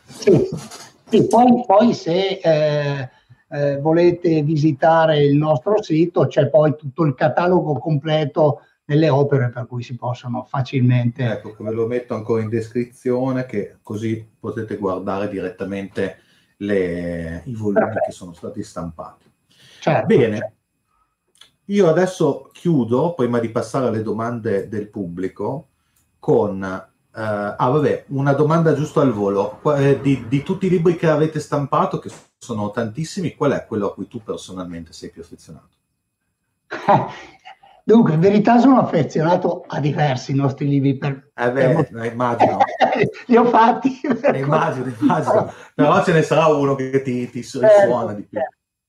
[0.05, 0.47] Sì,
[1.13, 3.09] sì poi, poi, se eh,
[3.49, 9.67] eh, volete visitare il nostro sito c'è poi tutto il catalogo completo delle opere per
[9.67, 11.23] cui si possono facilmente...
[11.23, 16.17] Ecco, ve lo metto ancora in descrizione che così potete guardare direttamente
[16.57, 18.05] le, i volumi Perfetto.
[18.05, 19.31] che sono stati stampati.
[19.81, 20.05] Certo.
[20.07, 20.53] Bene,
[21.65, 25.67] io adesso chiudo, prima di passare alle domande del pubblico,
[26.17, 26.91] con...
[27.15, 29.59] Eh, ah, vabbè, una domanda giusto al volo.
[29.75, 33.87] Eh, di, di tutti i libri che avete stampato, che sono tantissimi, qual è quello
[33.87, 35.69] a cui tu personalmente sei più affezionato?
[37.85, 40.97] Dunque, in verità sono affezionato a diversi nostri libri.
[40.97, 42.05] Per, eh beh, per...
[42.05, 42.57] immagino.
[43.27, 43.99] Li ho fatti.
[44.33, 45.51] immagino, immagino.
[45.75, 48.39] Però ce ne sarà uno che ti, ti suona eh, di più.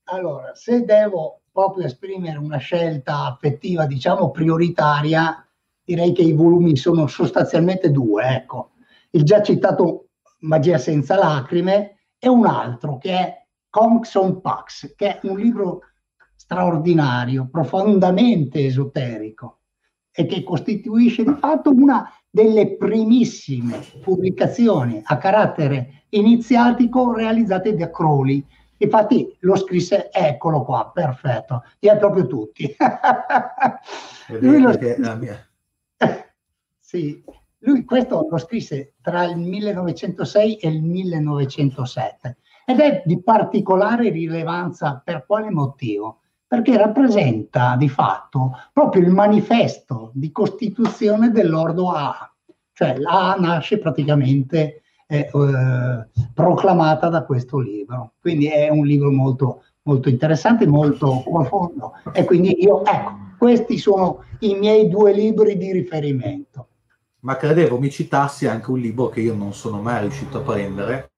[0.05, 5.45] Allora, se devo proprio esprimere una scelta affettiva, diciamo prioritaria,
[5.85, 8.25] direi che i volumi sono sostanzialmente due.
[8.25, 8.71] Ecco,
[9.11, 10.09] il già citato
[10.39, 15.81] Magia senza lacrime e un altro che è Conxon Pax, che è un libro
[16.35, 19.59] straordinario, profondamente esoterico
[20.11, 28.45] e che costituisce di fatto una delle primissime pubblicazioni a carattere iniziatico realizzate da Crowley.
[28.77, 32.75] Infatti lo scrisse, eccolo qua, perfetto, e è proprio tutti.
[34.39, 35.47] lui lo scrisse, mia...
[36.85, 37.23] sì,
[37.59, 45.01] lui questo lo scrisse tra il 1906 e il 1907 ed è di particolare rilevanza
[45.03, 46.19] per quale motivo?
[46.47, 52.31] perché rappresenta di fatto proprio il manifesto di costituzione dell'ordo A,
[52.71, 59.63] cioè l'A nasce praticamente eh, eh, proclamata da questo libro, quindi è un libro molto,
[59.83, 65.71] molto interessante, molto profondo e quindi io, ecco, questi sono i miei due libri di
[65.71, 66.67] riferimento.
[67.25, 71.09] Ma credevo mi citassi anche un libro che io non sono mai riuscito a prendere,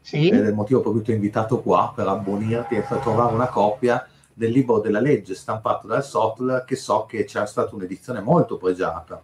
[0.00, 0.30] sì.
[0.30, 3.34] ed è il motivo per cui ti ho invitato qua, per abbonirti e per trovare
[3.34, 8.20] una copia del libro della legge stampato dal Sotl, che so che c'è stata un'edizione
[8.22, 9.22] molto pregiata.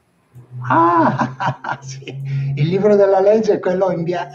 [0.69, 2.05] Ah, sì.
[2.55, 4.29] il libro della legge è quello in via...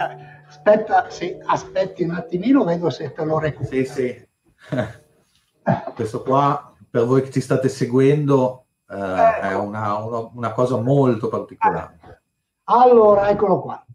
[0.48, 3.76] Aspetta, sì, aspetti un attimino, vedo se te lo recupero.
[3.76, 4.28] Sì, sì.
[5.94, 9.48] Questo qua, per voi che ci state seguendo, eh, ecco.
[9.48, 12.22] è una, una, una, cosa molto particolare.
[12.66, 13.86] Allora, eccolo qua.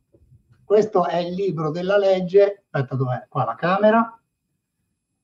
[0.64, 2.64] Questo è il libro della legge.
[2.70, 3.26] Aspetta, dov'è?
[3.28, 4.18] Qua la camera.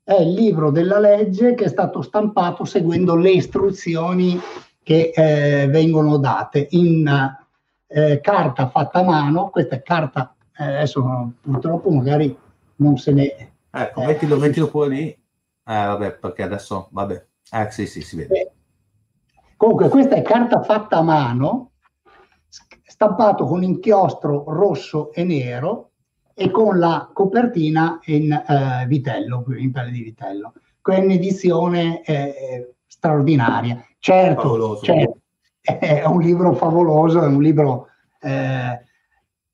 [0.04, 4.38] È il libro della legge che è stato stampato seguendo le istruzioni
[4.82, 7.36] che eh, vengono date in
[7.86, 9.48] eh, carta fatta a mano.
[9.48, 12.36] Questa è carta, eh, adesso purtroppo magari
[12.76, 13.52] non se ne...
[13.70, 15.08] Ecco, mettilo, mettilo pure lì.
[15.08, 15.18] Eh,
[15.64, 17.26] vabbè, perché adesso, vabbè.
[17.52, 18.51] Eh, sì, sì, si vede.
[19.62, 21.74] Comunque, questa è carta fatta a mano,
[22.82, 25.90] stampato con inchiostro rosso e nero
[26.34, 30.54] e con la copertina in eh, vitello, in pelle di vitello.
[30.82, 33.86] È un'edizione eh, straordinaria.
[34.00, 35.18] Certo, certo,
[35.60, 37.86] è un libro favoloso, è un libro...
[38.20, 38.84] Eh,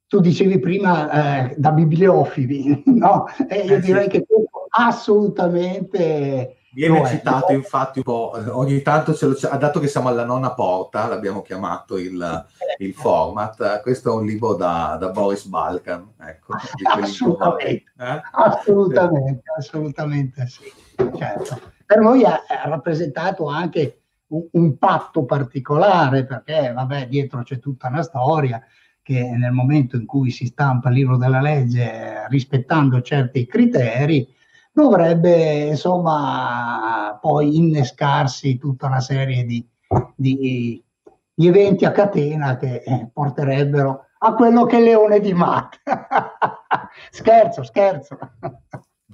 [0.06, 3.26] tu dicevi prima eh, da bibliofili, no?
[3.46, 4.08] E io eh, direi sì.
[4.08, 4.26] che
[4.70, 10.52] assolutamente Viene citato infatti un po', ogni tanto ce lo, dato che siamo alla nonna
[10.52, 12.46] porta, l'abbiamo chiamato il,
[12.78, 16.12] il format, questo è un libro da, da Boris Balkan.
[16.20, 16.54] Ecco,
[17.00, 18.20] assolutamente, eh?
[18.32, 20.70] assolutamente, assolutamente sì.
[21.16, 21.60] Certo.
[21.86, 27.88] Per noi ha, ha rappresentato anche un, un, patto particolare perché vabbè, dietro c'è tutta
[27.88, 28.62] una storia
[29.02, 34.36] che nel momento in cui si stampa il libro della legge rispettando certi criteri,
[34.82, 39.66] dovrebbe insomma poi innescarsi tutta una serie di,
[40.14, 40.82] di,
[41.34, 45.80] di eventi a catena che eh, porterebbero a quello che è Leone di Matt.
[47.10, 48.18] scherzo, scherzo.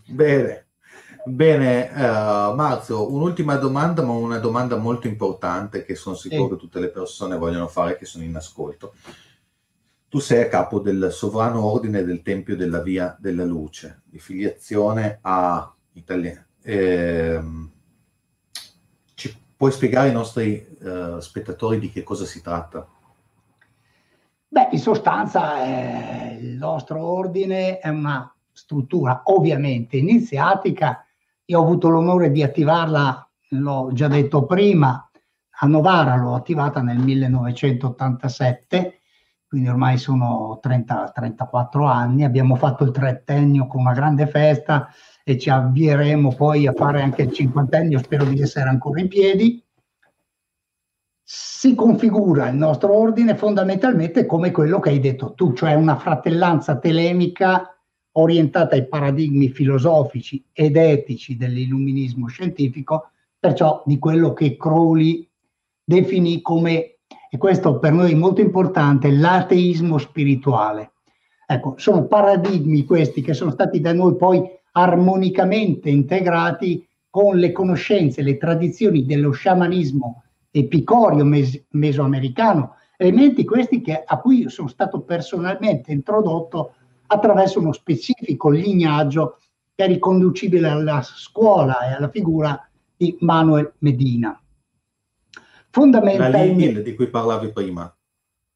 [0.06, 0.66] Bene,
[1.24, 6.50] bene uh, Marzio, un'ultima domanda, ma una domanda molto importante che sono sicuro sì.
[6.50, 8.92] che tutte le persone vogliono fare che sono in ascolto.
[10.14, 15.18] Tu sei a capo del sovrano ordine del Tempio della Via della Luce, di filiazione
[15.22, 16.46] a Italia.
[16.62, 17.40] Eh,
[19.14, 22.86] ci puoi spiegare ai nostri uh, spettatori di che cosa si tratta?
[24.46, 31.04] Beh, in sostanza eh, il nostro ordine è una struttura ovviamente iniziatica.
[31.46, 35.10] Io ho avuto l'onore di attivarla, l'ho già detto prima,
[35.58, 39.00] a Novara l'ho attivata nel 1987
[39.54, 45.38] quindi ormai sono 30, 34 anni, abbiamo fatto il trettennio con una grande festa e
[45.38, 49.64] ci avvieremo poi a fare anche il cinquantennio, spero di essere ancora in piedi.
[51.22, 56.76] Si configura il nostro ordine fondamentalmente come quello che hai detto tu, cioè una fratellanza
[56.78, 57.78] telemica
[58.16, 65.30] orientata ai paradigmi filosofici ed etici dell'illuminismo scientifico, perciò di quello che Crowley
[65.84, 66.93] definì come
[67.34, 70.92] e questo per noi è molto importante, l'ateismo spirituale.
[71.44, 74.40] Ecco, sono paradigmi questi che sono stati da noi poi
[74.70, 84.04] armonicamente integrati con le conoscenze, le tradizioni dello sciamanismo epicorio mes- mesoamericano, elementi questi che,
[84.06, 86.74] a cui sono stato personalmente introdotto
[87.08, 89.38] attraverso uno specifico lignaggio
[89.74, 92.64] che è riconducibile alla scuola e alla figura
[92.96, 94.38] di Manuel Medina
[95.74, 96.38] fondamentalmente...
[96.38, 97.92] La Lille di cui parlavi prima.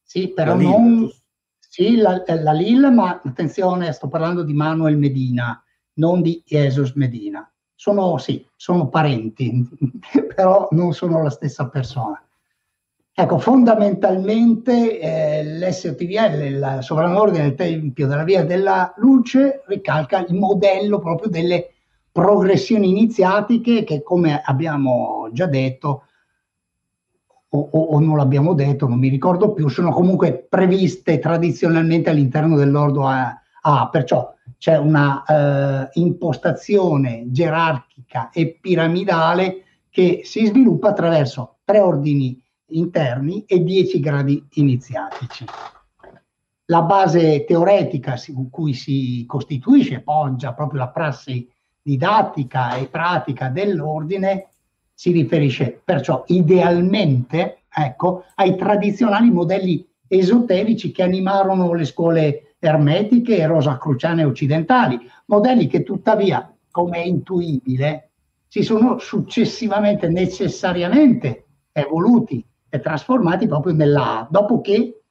[0.03, 0.99] Sì, però la non...
[1.01, 1.15] Lille,
[1.59, 5.61] sì, la, la Lille, ma attenzione, sto parlando di Manuel Medina,
[5.95, 7.51] non di Jesus Medina.
[7.75, 9.69] Sono, sì, sono parenti,
[10.35, 12.23] però non sono la stessa persona.
[13.13, 21.01] Ecco, fondamentalmente eh, l'SOTVL, il sovranordine del Tempio della Via della Luce, ricalca il modello
[21.01, 21.73] proprio delle
[22.13, 26.05] progressioni iniziatiche che, come abbiamo già detto,
[27.59, 32.57] o, o, o, non l'abbiamo detto, non mi ricordo più, sono comunque previste tradizionalmente all'interno
[32.57, 33.41] dell'ordo A.
[33.61, 42.41] A perciò c'è una eh, impostazione gerarchica e piramidale che si sviluppa attraverso tre ordini
[42.71, 45.45] interni e dieci gradi iniziatici.
[46.67, 51.49] La base teoretica su cui si costituisce, poggia proprio la prassi
[51.83, 54.49] didattica e pratica dell'ordine
[54.99, 63.47] si riferisce perciò idealmente ecco, ai tradizionali modelli esoterici che animarono le scuole ermetiche e
[63.47, 68.11] rosacruciane occidentali, modelli che tuttavia, come è intuibile,
[68.49, 75.03] si sono successivamente necessariamente evoluti e trasformati proprio nella dopo che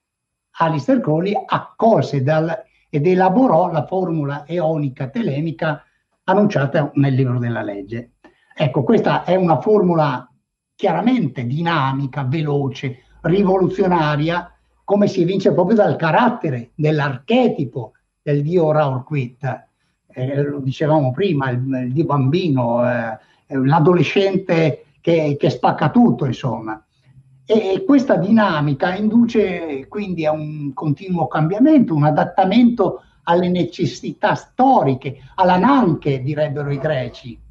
[0.57, 2.53] Alistair Crowley accolse dal,
[2.89, 5.81] ed elaborò la formula eonica telemica
[6.25, 8.11] annunciata nel libro della legge.
[8.59, 10.27] Ecco, questa è una formula
[10.73, 14.51] chiaramente dinamica, veloce, rivoluzionaria,
[14.83, 19.67] come si evince proprio dal carattere, dell'archetipo del dio Raurquit.
[20.07, 26.83] Eh, lo dicevamo prima, il, il dio bambino, eh, l'adolescente che, che, spacca tutto, insomma.
[27.45, 35.19] E, e questa dinamica induce quindi a un continuo cambiamento, un adattamento alle necessità storiche,
[35.35, 37.45] alla nanche, direbbero i greci.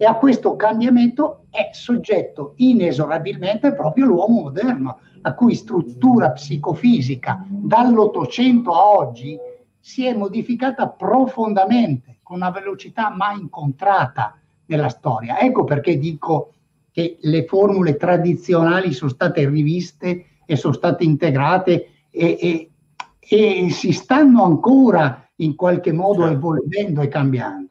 [0.00, 8.72] E a questo cambiamento è soggetto inesorabilmente proprio l'uomo moderno, la cui struttura psicofisica dall'Ottocento
[8.72, 9.36] a oggi
[9.78, 15.38] si è modificata profondamente, con una velocità mai incontrata nella storia.
[15.38, 16.54] Ecco perché dico
[16.90, 22.70] che le formule tradizionali sono state riviste e sono state integrate e, e,
[23.18, 26.36] e si stanno ancora in qualche modo certo.
[26.36, 27.68] evolvendo e cambiando.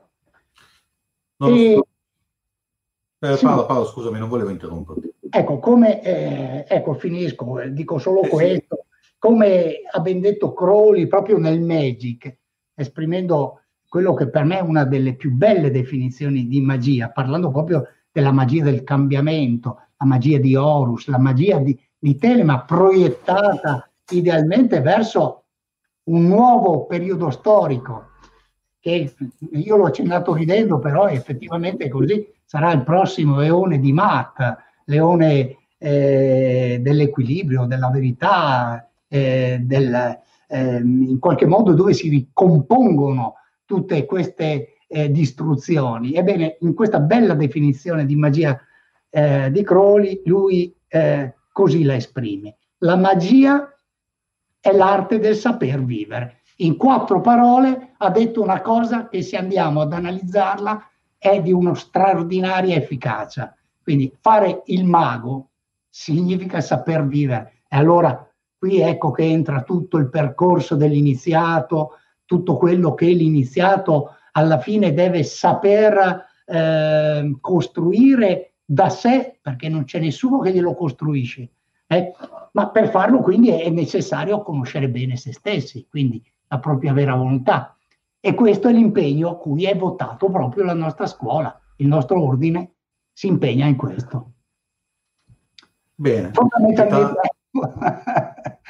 [1.37, 1.81] Non e,
[3.19, 3.37] eh.
[3.41, 5.13] Paolo, Paolo, scusami, non volevo interromperti.
[5.29, 9.11] Ecco, come, eh, ecco, finisco, eh, dico solo eh, questo, sì.
[9.19, 12.37] come ha ben detto Crowley proprio nel Magic,
[12.73, 17.87] esprimendo quello che per me è una delle più belle definizioni di magia, parlando proprio
[18.11, 24.81] della magia del cambiamento, la magia di Horus, la magia di, di Telema proiettata idealmente
[24.81, 25.43] verso
[26.03, 28.08] un nuovo periodo storico,
[28.89, 29.13] che
[29.51, 34.41] io l'ho accennato ridendo, però effettivamente così, sarà il prossimo leone di Matt,
[34.85, 43.35] leone eh, dell'equilibrio, della verità, eh, del, eh, in qualche modo dove si ricompongono
[43.65, 46.13] tutte queste eh, distruzioni.
[46.13, 48.59] Ebbene, in questa bella definizione di magia
[49.09, 52.57] eh, di Crowley, lui eh, così la esprime.
[52.79, 53.73] La magia
[54.59, 56.38] è l'arte del saper vivere.
[56.61, 61.73] In quattro parole ha detto una cosa che se andiamo ad analizzarla è di una
[61.73, 63.55] straordinaria efficacia.
[63.81, 65.51] Quindi fare il mago
[65.89, 67.61] significa saper vivere.
[67.69, 71.91] E allora qui ecco che entra tutto il percorso dell'iniziato,
[72.25, 79.99] tutto quello che l'iniziato alla fine deve saper eh, costruire da sé, perché non c'è
[79.99, 81.49] nessuno che glielo costruisce.
[81.87, 82.11] Eh?
[82.51, 87.77] Ma per farlo quindi è necessario conoscere bene se stessi, quindi la propria vera volontà.
[88.19, 92.73] E questo è l'impegno a cui è votato proprio la nostra scuola, il nostro ordine
[93.13, 94.31] si impegna in questo.
[95.95, 96.31] Bene.
[96.33, 97.37] Fondamentalmente...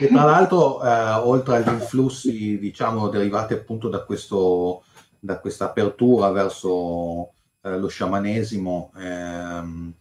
[0.02, 4.84] E tra l'altro, eh, oltre agli influssi, diciamo, derivati appunto da, questo,
[5.20, 9.94] da questa apertura verso eh, lo sciamanesimo, ehm,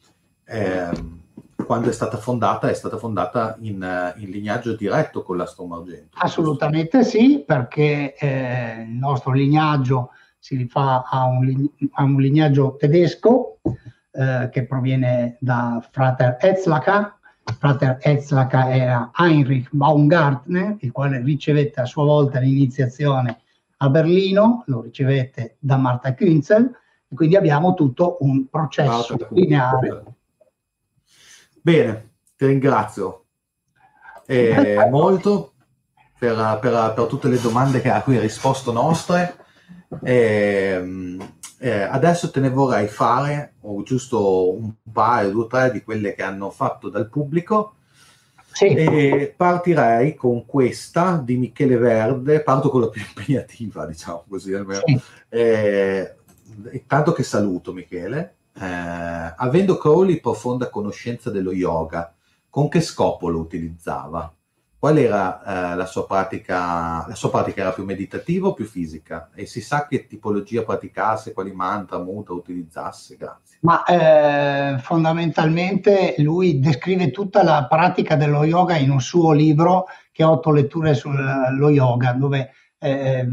[0.44, 1.22] ehm,
[1.64, 6.16] quando è stata fondata, è stata fondata in, in lignaggio diretto con l'Astro Argento.
[6.18, 13.58] Assolutamente sì, perché eh, il nostro lignaggio si rifà a un, a un lignaggio tedesco
[14.12, 17.16] eh, che proviene da Frater Etzlacher.
[17.58, 23.40] Frater Etzlacher era Heinrich Baumgartner, il quale ricevette a sua volta l'iniziazione
[23.78, 26.70] a Berlino, lo ricevette da Marta Künzel,
[27.08, 30.02] e quindi abbiamo tutto un processo lineare
[31.62, 33.24] Bene, ti ringrazio
[34.26, 35.54] eh, molto
[36.18, 39.36] per, per, per, tutte le domande che, a cui hai risposto nostre.
[40.02, 41.16] Eh,
[41.60, 46.14] eh, adesso te ne vorrei fare o giusto un paio, due o tre di quelle
[46.14, 47.74] che hanno fatto dal pubblico.
[48.52, 48.66] Sì.
[48.66, 54.82] E partirei con questa di Michele Verde, parto con la più impegnativa, diciamo così almeno.
[54.84, 55.00] Sì.
[55.28, 56.14] Eh,
[56.86, 62.12] tanto che saluto Michele eh, avendo Crowley profonda conoscenza dello yoga,
[62.50, 64.32] con che scopo lo utilizzava?
[64.78, 67.04] Qual era eh, la sua pratica?
[67.08, 69.30] La sua pratica era più meditativa o più fisica?
[69.34, 73.16] E si sa che tipologia praticasse, quali mantra, muta utilizzasse?
[73.16, 73.58] Grazie.
[73.62, 80.22] Ma eh, fondamentalmente lui descrive tutta la pratica dello yoga in un suo libro che
[80.22, 83.26] ha otto letture sullo yoga, dove eh,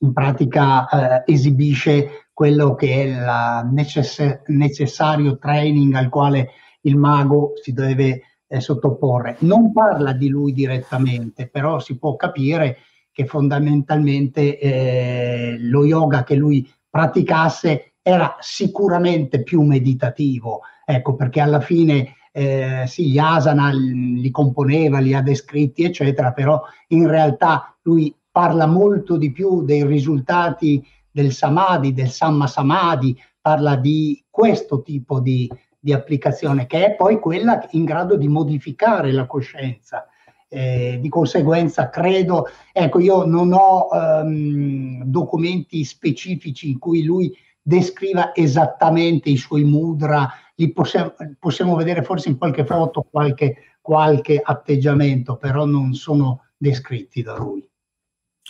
[0.00, 6.50] in pratica eh, esibisce quello che è il necess- necessario training al quale
[6.82, 9.38] il mago si deve eh, sottoporre.
[9.40, 12.76] Non parla di lui direttamente, però si può capire
[13.10, 21.60] che fondamentalmente eh, lo yoga che lui praticasse era sicuramente più meditativo, ecco perché alla
[21.60, 28.14] fine eh, sì, gli asana li componeva, li ha descritti, eccetera, però in realtà lui
[28.30, 30.86] parla molto di più dei risultati
[31.18, 37.18] del samadhi, del samma samadhi, parla di questo tipo di, di applicazione che è poi
[37.18, 40.06] quella in grado di modificare la coscienza
[40.48, 48.34] eh, di conseguenza credo, ecco io non ho ehm, documenti specifici in cui lui descriva
[48.34, 55.36] esattamente i suoi mudra, li possiamo, possiamo vedere forse in qualche foto qualche, qualche atteggiamento,
[55.36, 57.68] però non sono descritti da lui.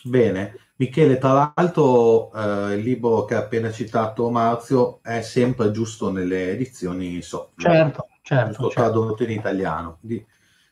[0.04, 6.12] Bene, Michele, tra l'altro eh, il libro che ha appena citato Marzio è sempre giusto
[6.12, 7.78] nelle edizioni software.
[7.78, 8.52] Certo, certo.
[8.52, 8.68] certo.
[8.68, 9.96] tradotto in italiano.
[9.98, 10.24] Quindi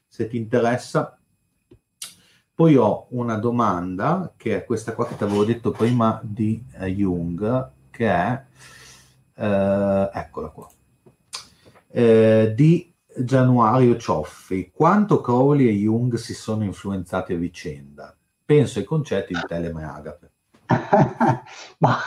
[0.06, 1.18] se ti interessa.
[2.54, 6.86] Poi ho una domanda, che è questa qua che ti avevo detto prima di eh,
[6.86, 8.44] Jung, che è,
[9.34, 10.68] eh, eccola qua,
[11.90, 14.70] eh, di Januario Cioffi.
[14.72, 18.16] Quanto Crowley e Jung si sono influenzati a vicenda?
[18.47, 20.31] Penso ai concetti di Telema e Agape.
[21.78, 21.98] Ma,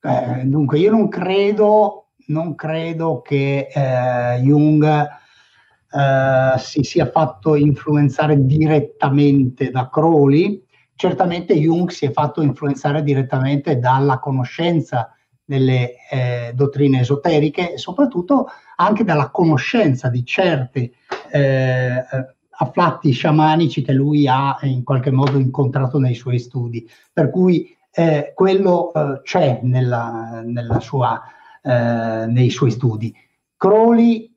[0.00, 8.44] eh, dunque, io non credo, non credo che eh, Jung eh, si sia fatto influenzare
[8.44, 10.66] direttamente da Crowley,
[10.96, 15.14] certamente Jung si è fatto influenzare direttamente dalla conoscenza
[15.44, 20.92] delle eh, dottrine esoteriche e soprattutto anche dalla conoscenza di certi
[21.30, 22.04] eh,
[22.62, 26.88] afflatti sciamanici che lui ha in qualche modo incontrato nei suoi studi.
[27.12, 31.20] Per cui eh, quello eh, c'è nella, nella sua,
[31.62, 33.14] eh, nei suoi studi.
[33.56, 34.34] Crowley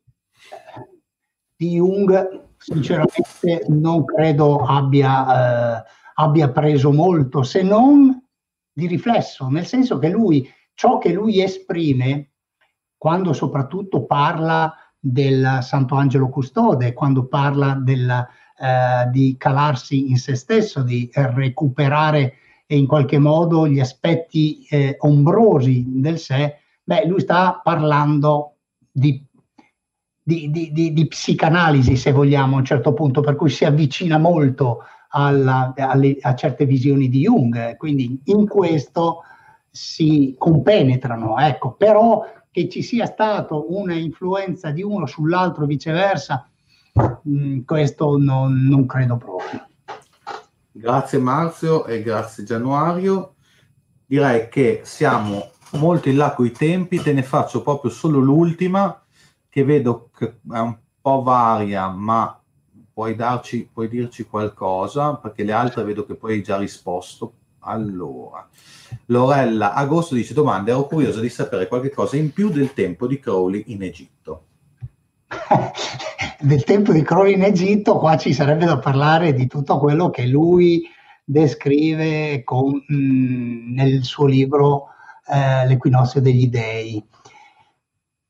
[1.56, 5.84] di Jung sinceramente non credo abbia eh,
[6.15, 8.22] abbia preso molto, se non
[8.72, 12.31] di riflesso, nel senso che lui, ciò che lui esprime,
[12.97, 14.73] quando soprattutto parla
[15.07, 22.34] del Santo Angelo Custode, quando parla del, eh, di calarsi in se stesso, di recuperare
[22.68, 28.56] in qualche modo gli aspetti eh, ombrosi del sé, beh, lui sta parlando
[28.91, 29.23] di,
[30.23, 34.80] di, di, di, psicanalisi, se vogliamo, a un certo punto, per cui si avvicina molto
[35.10, 39.22] alla, alle, a certe visioni di Jung, quindi in questo
[39.69, 42.23] si compenetrano, ecco, però
[42.56, 46.49] che ci sia stata una influenza di uno sull'altro viceversa,
[47.27, 49.68] mm, questo non, non credo proprio.
[50.72, 53.34] Grazie Marzio e grazie Januario.
[54.06, 59.03] Direi che siamo molto in là con i tempi, te ne faccio proprio solo l'ultima,
[59.49, 62.41] che vedo che è un po' varia, ma
[62.94, 65.15] puoi, darci, puoi dirci qualcosa?
[65.18, 67.34] Perché le altre vedo che poi hai già risposto.
[67.67, 68.47] Allora,
[69.07, 73.19] Lorella Agosto dice domanda, ero curiosa di sapere qualche cosa in più del tempo di
[73.19, 74.43] Crowley in Egitto.
[76.39, 80.27] del tempo di Crowley in Egitto, qua ci sarebbe da parlare di tutto quello che
[80.27, 80.87] lui
[81.23, 84.89] descrive con, mh, mm, nel suo libro
[85.27, 87.03] eh, L'equinozio degli dei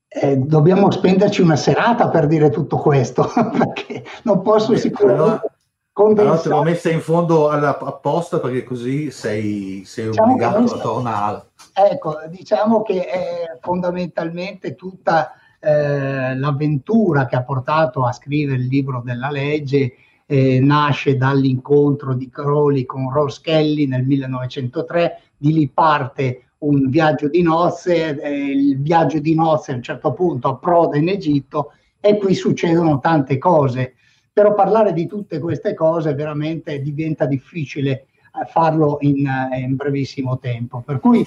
[0.07, 5.54] eh, dobbiamo spenderci una serata per dire tutto questo, perché non posso Beh, sicuramente allora,
[5.95, 6.27] condensare.
[6.27, 10.79] Allora te l'ho messa in fondo alla, apposta perché così sei, sei diciamo obbligato a
[10.79, 11.43] tornare.
[11.71, 19.01] Ecco, diciamo che è fondamentalmente tutta eh, l'avventura che ha portato a scrivere il libro
[19.05, 19.93] della legge
[20.25, 27.29] eh, nasce dall'incontro di Crowley con Ross Kelly nel 1903, di lì parte un viaggio
[27.29, 32.17] di nozze, eh, il viaggio di nozze a un certo punto approda in Egitto e
[32.17, 33.93] qui succedono tante cose.
[34.35, 40.39] Però parlare di tutte queste cose veramente diventa difficile eh, farlo in, eh, in brevissimo
[40.39, 40.81] tempo.
[40.81, 41.25] Per cui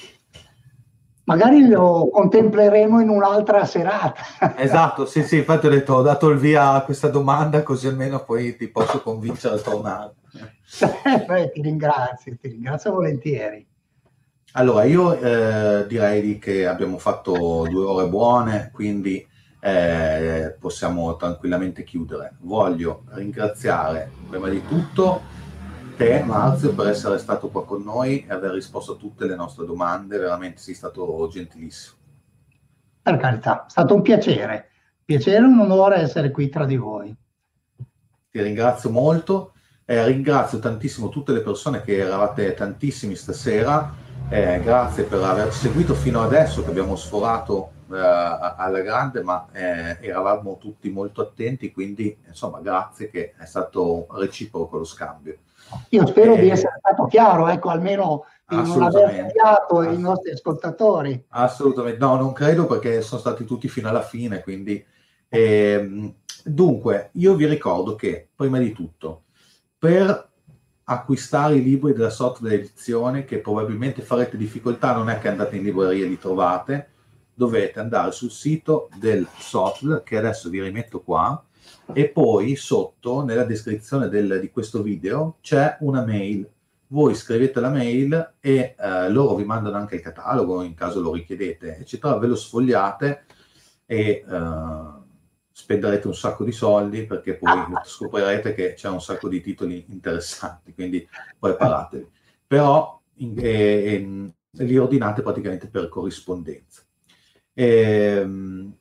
[1.25, 4.21] magari lo contempleremo in un'altra serata.
[4.57, 8.23] Esatto, sì, sì, infatti ho detto, ho dato il via a questa domanda così almeno
[8.25, 10.15] poi ti posso convincere a tornare.
[11.31, 13.67] Eh, ti ringrazio, ti ringrazio volentieri.
[14.53, 19.27] Allora, io eh, direi che abbiamo fatto due ore buone, quindi
[19.61, 22.37] eh, possiamo tranquillamente chiudere.
[22.41, 25.23] Voglio ringraziare prima di tutto
[25.97, 29.67] te, Marzio, per essere stato qua con noi e aver risposto a tutte le nostre
[29.67, 30.19] domande.
[30.19, 31.97] Veramente sei stato gentilissimo.
[33.03, 34.69] Per carità, è stato un piacere.
[35.05, 37.17] Piacere e un onore essere qui tra di voi.
[38.31, 39.53] Ti ringrazio molto.
[39.85, 45.95] Eh, ringrazio tantissimo tutte le persone che eravate tantissimi stasera eh, grazie per averci seguito
[45.95, 52.61] fino adesso che abbiamo sforato alla grande, ma eh, eravamo tutti molto attenti, quindi insomma
[52.61, 55.39] grazie che è stato reciproco lo scambio.
[55.91, 60.33] Io spero di eh, essere stato chiaro, ecco, almeno di non aver tagliato i nostri
[60.33, 61.25] ascoltatori.
[61.29, 64.85] Assolutamente, no, non credo perché sono stati tutti fino alla fine, quindi
[65.29, 69.25] ehm, dunque io vi ricordo che prima di tutto
[69.79, 70.27] per
[70.91, 75.63] acquistare i libri della software edizione che probabilmente farete difficoltà, non è che andate in
[75.63, 76.89] libreria e li trovate,
[77.39, 81.41] dovete andare sul sito del software che adesso vi rimetto qua
[81.93, 86.51] e poi sotto nella descrizione del, di questo video c'è una mail.
[86.89, 91.13] Voi scrivete la mail e eh, loro vi mandano anche il catalogo in caso lo
[91.13, 92.19] richiedete, eccetera.
[92.19, 93.25] Ve lo sfogliate
[93.87, 94.93] e eh,
[95.53, 100.75] spenderete un sacco di soldi perché poi scoprirete che c'è un sacco di titoli interessanti,
[100.75, 101.09] quindi
[101.39, 102.09] preparatevi.
[102.49, 106.83] Però in, eh, eh, li ordinate praticamente per corrispondenza.
[107.61, 108.73] Ehm,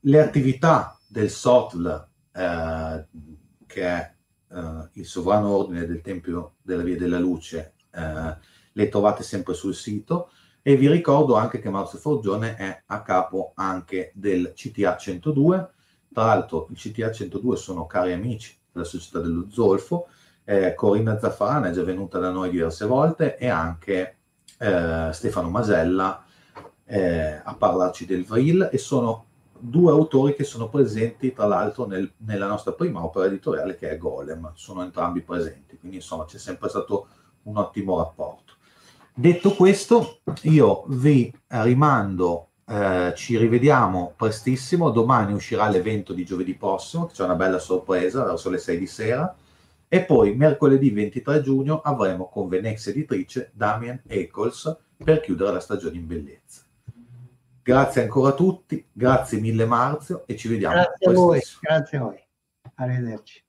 [0.00, 3.06] le attività del SOTL, eh,
[3.66, 4.14] che è
[4.50, 8.36] eh, il sovrano ordine del Tempio della Via della Luce, eh,
[8.70, 10.30] le trovate sempre sul sito
[10.60, 15.70] e vi ricordo anche che Maurizio Forgione è a capo anche del CTA 102.
[16.12, 20.08] Tra l'altro il CTA 102 sono cari amici della società dello Zolfo.
[20.44, 24.18] Eh, Corinna Zaffarana è già venuta da noi diverse volte e anche
[24.58, 26.24] eh, Stefano Masella
[26.90, 29.26] eh, a parlarci del Vril e sono
[29.56, 33.96] due autori che sono presenti tra l'altro nel, nella nostra prima opera editoriale che è
[33.96, 37.06] Golem, sono entrambi presenti, quindi insomma c'è sempre stato
[37.44, 38.54] un ottimo rapporto.
[39.14, 47.06] Detto questo, io vi rimando, eh, ci rivediamo prestissimo, domani uscirà l'evento di giovedì prossimo,
[47.06, 49.36] c'è una bella sorpresa verso le 6 di sera,
[49.86, 55.96] e poi mercoledì 23 giugno avremo con Venezia Editrice Damien Eccles per chiudere la stagione
[55.96, 56.62] in bellezza.
[57.70, 60.74] Grazie ancora a tutti, grazie mille Marzio e ci vediamo.
[60.74, 62.28] Grazie a voi, grazie a voi.
[62.74, 63.44] Arrivederci.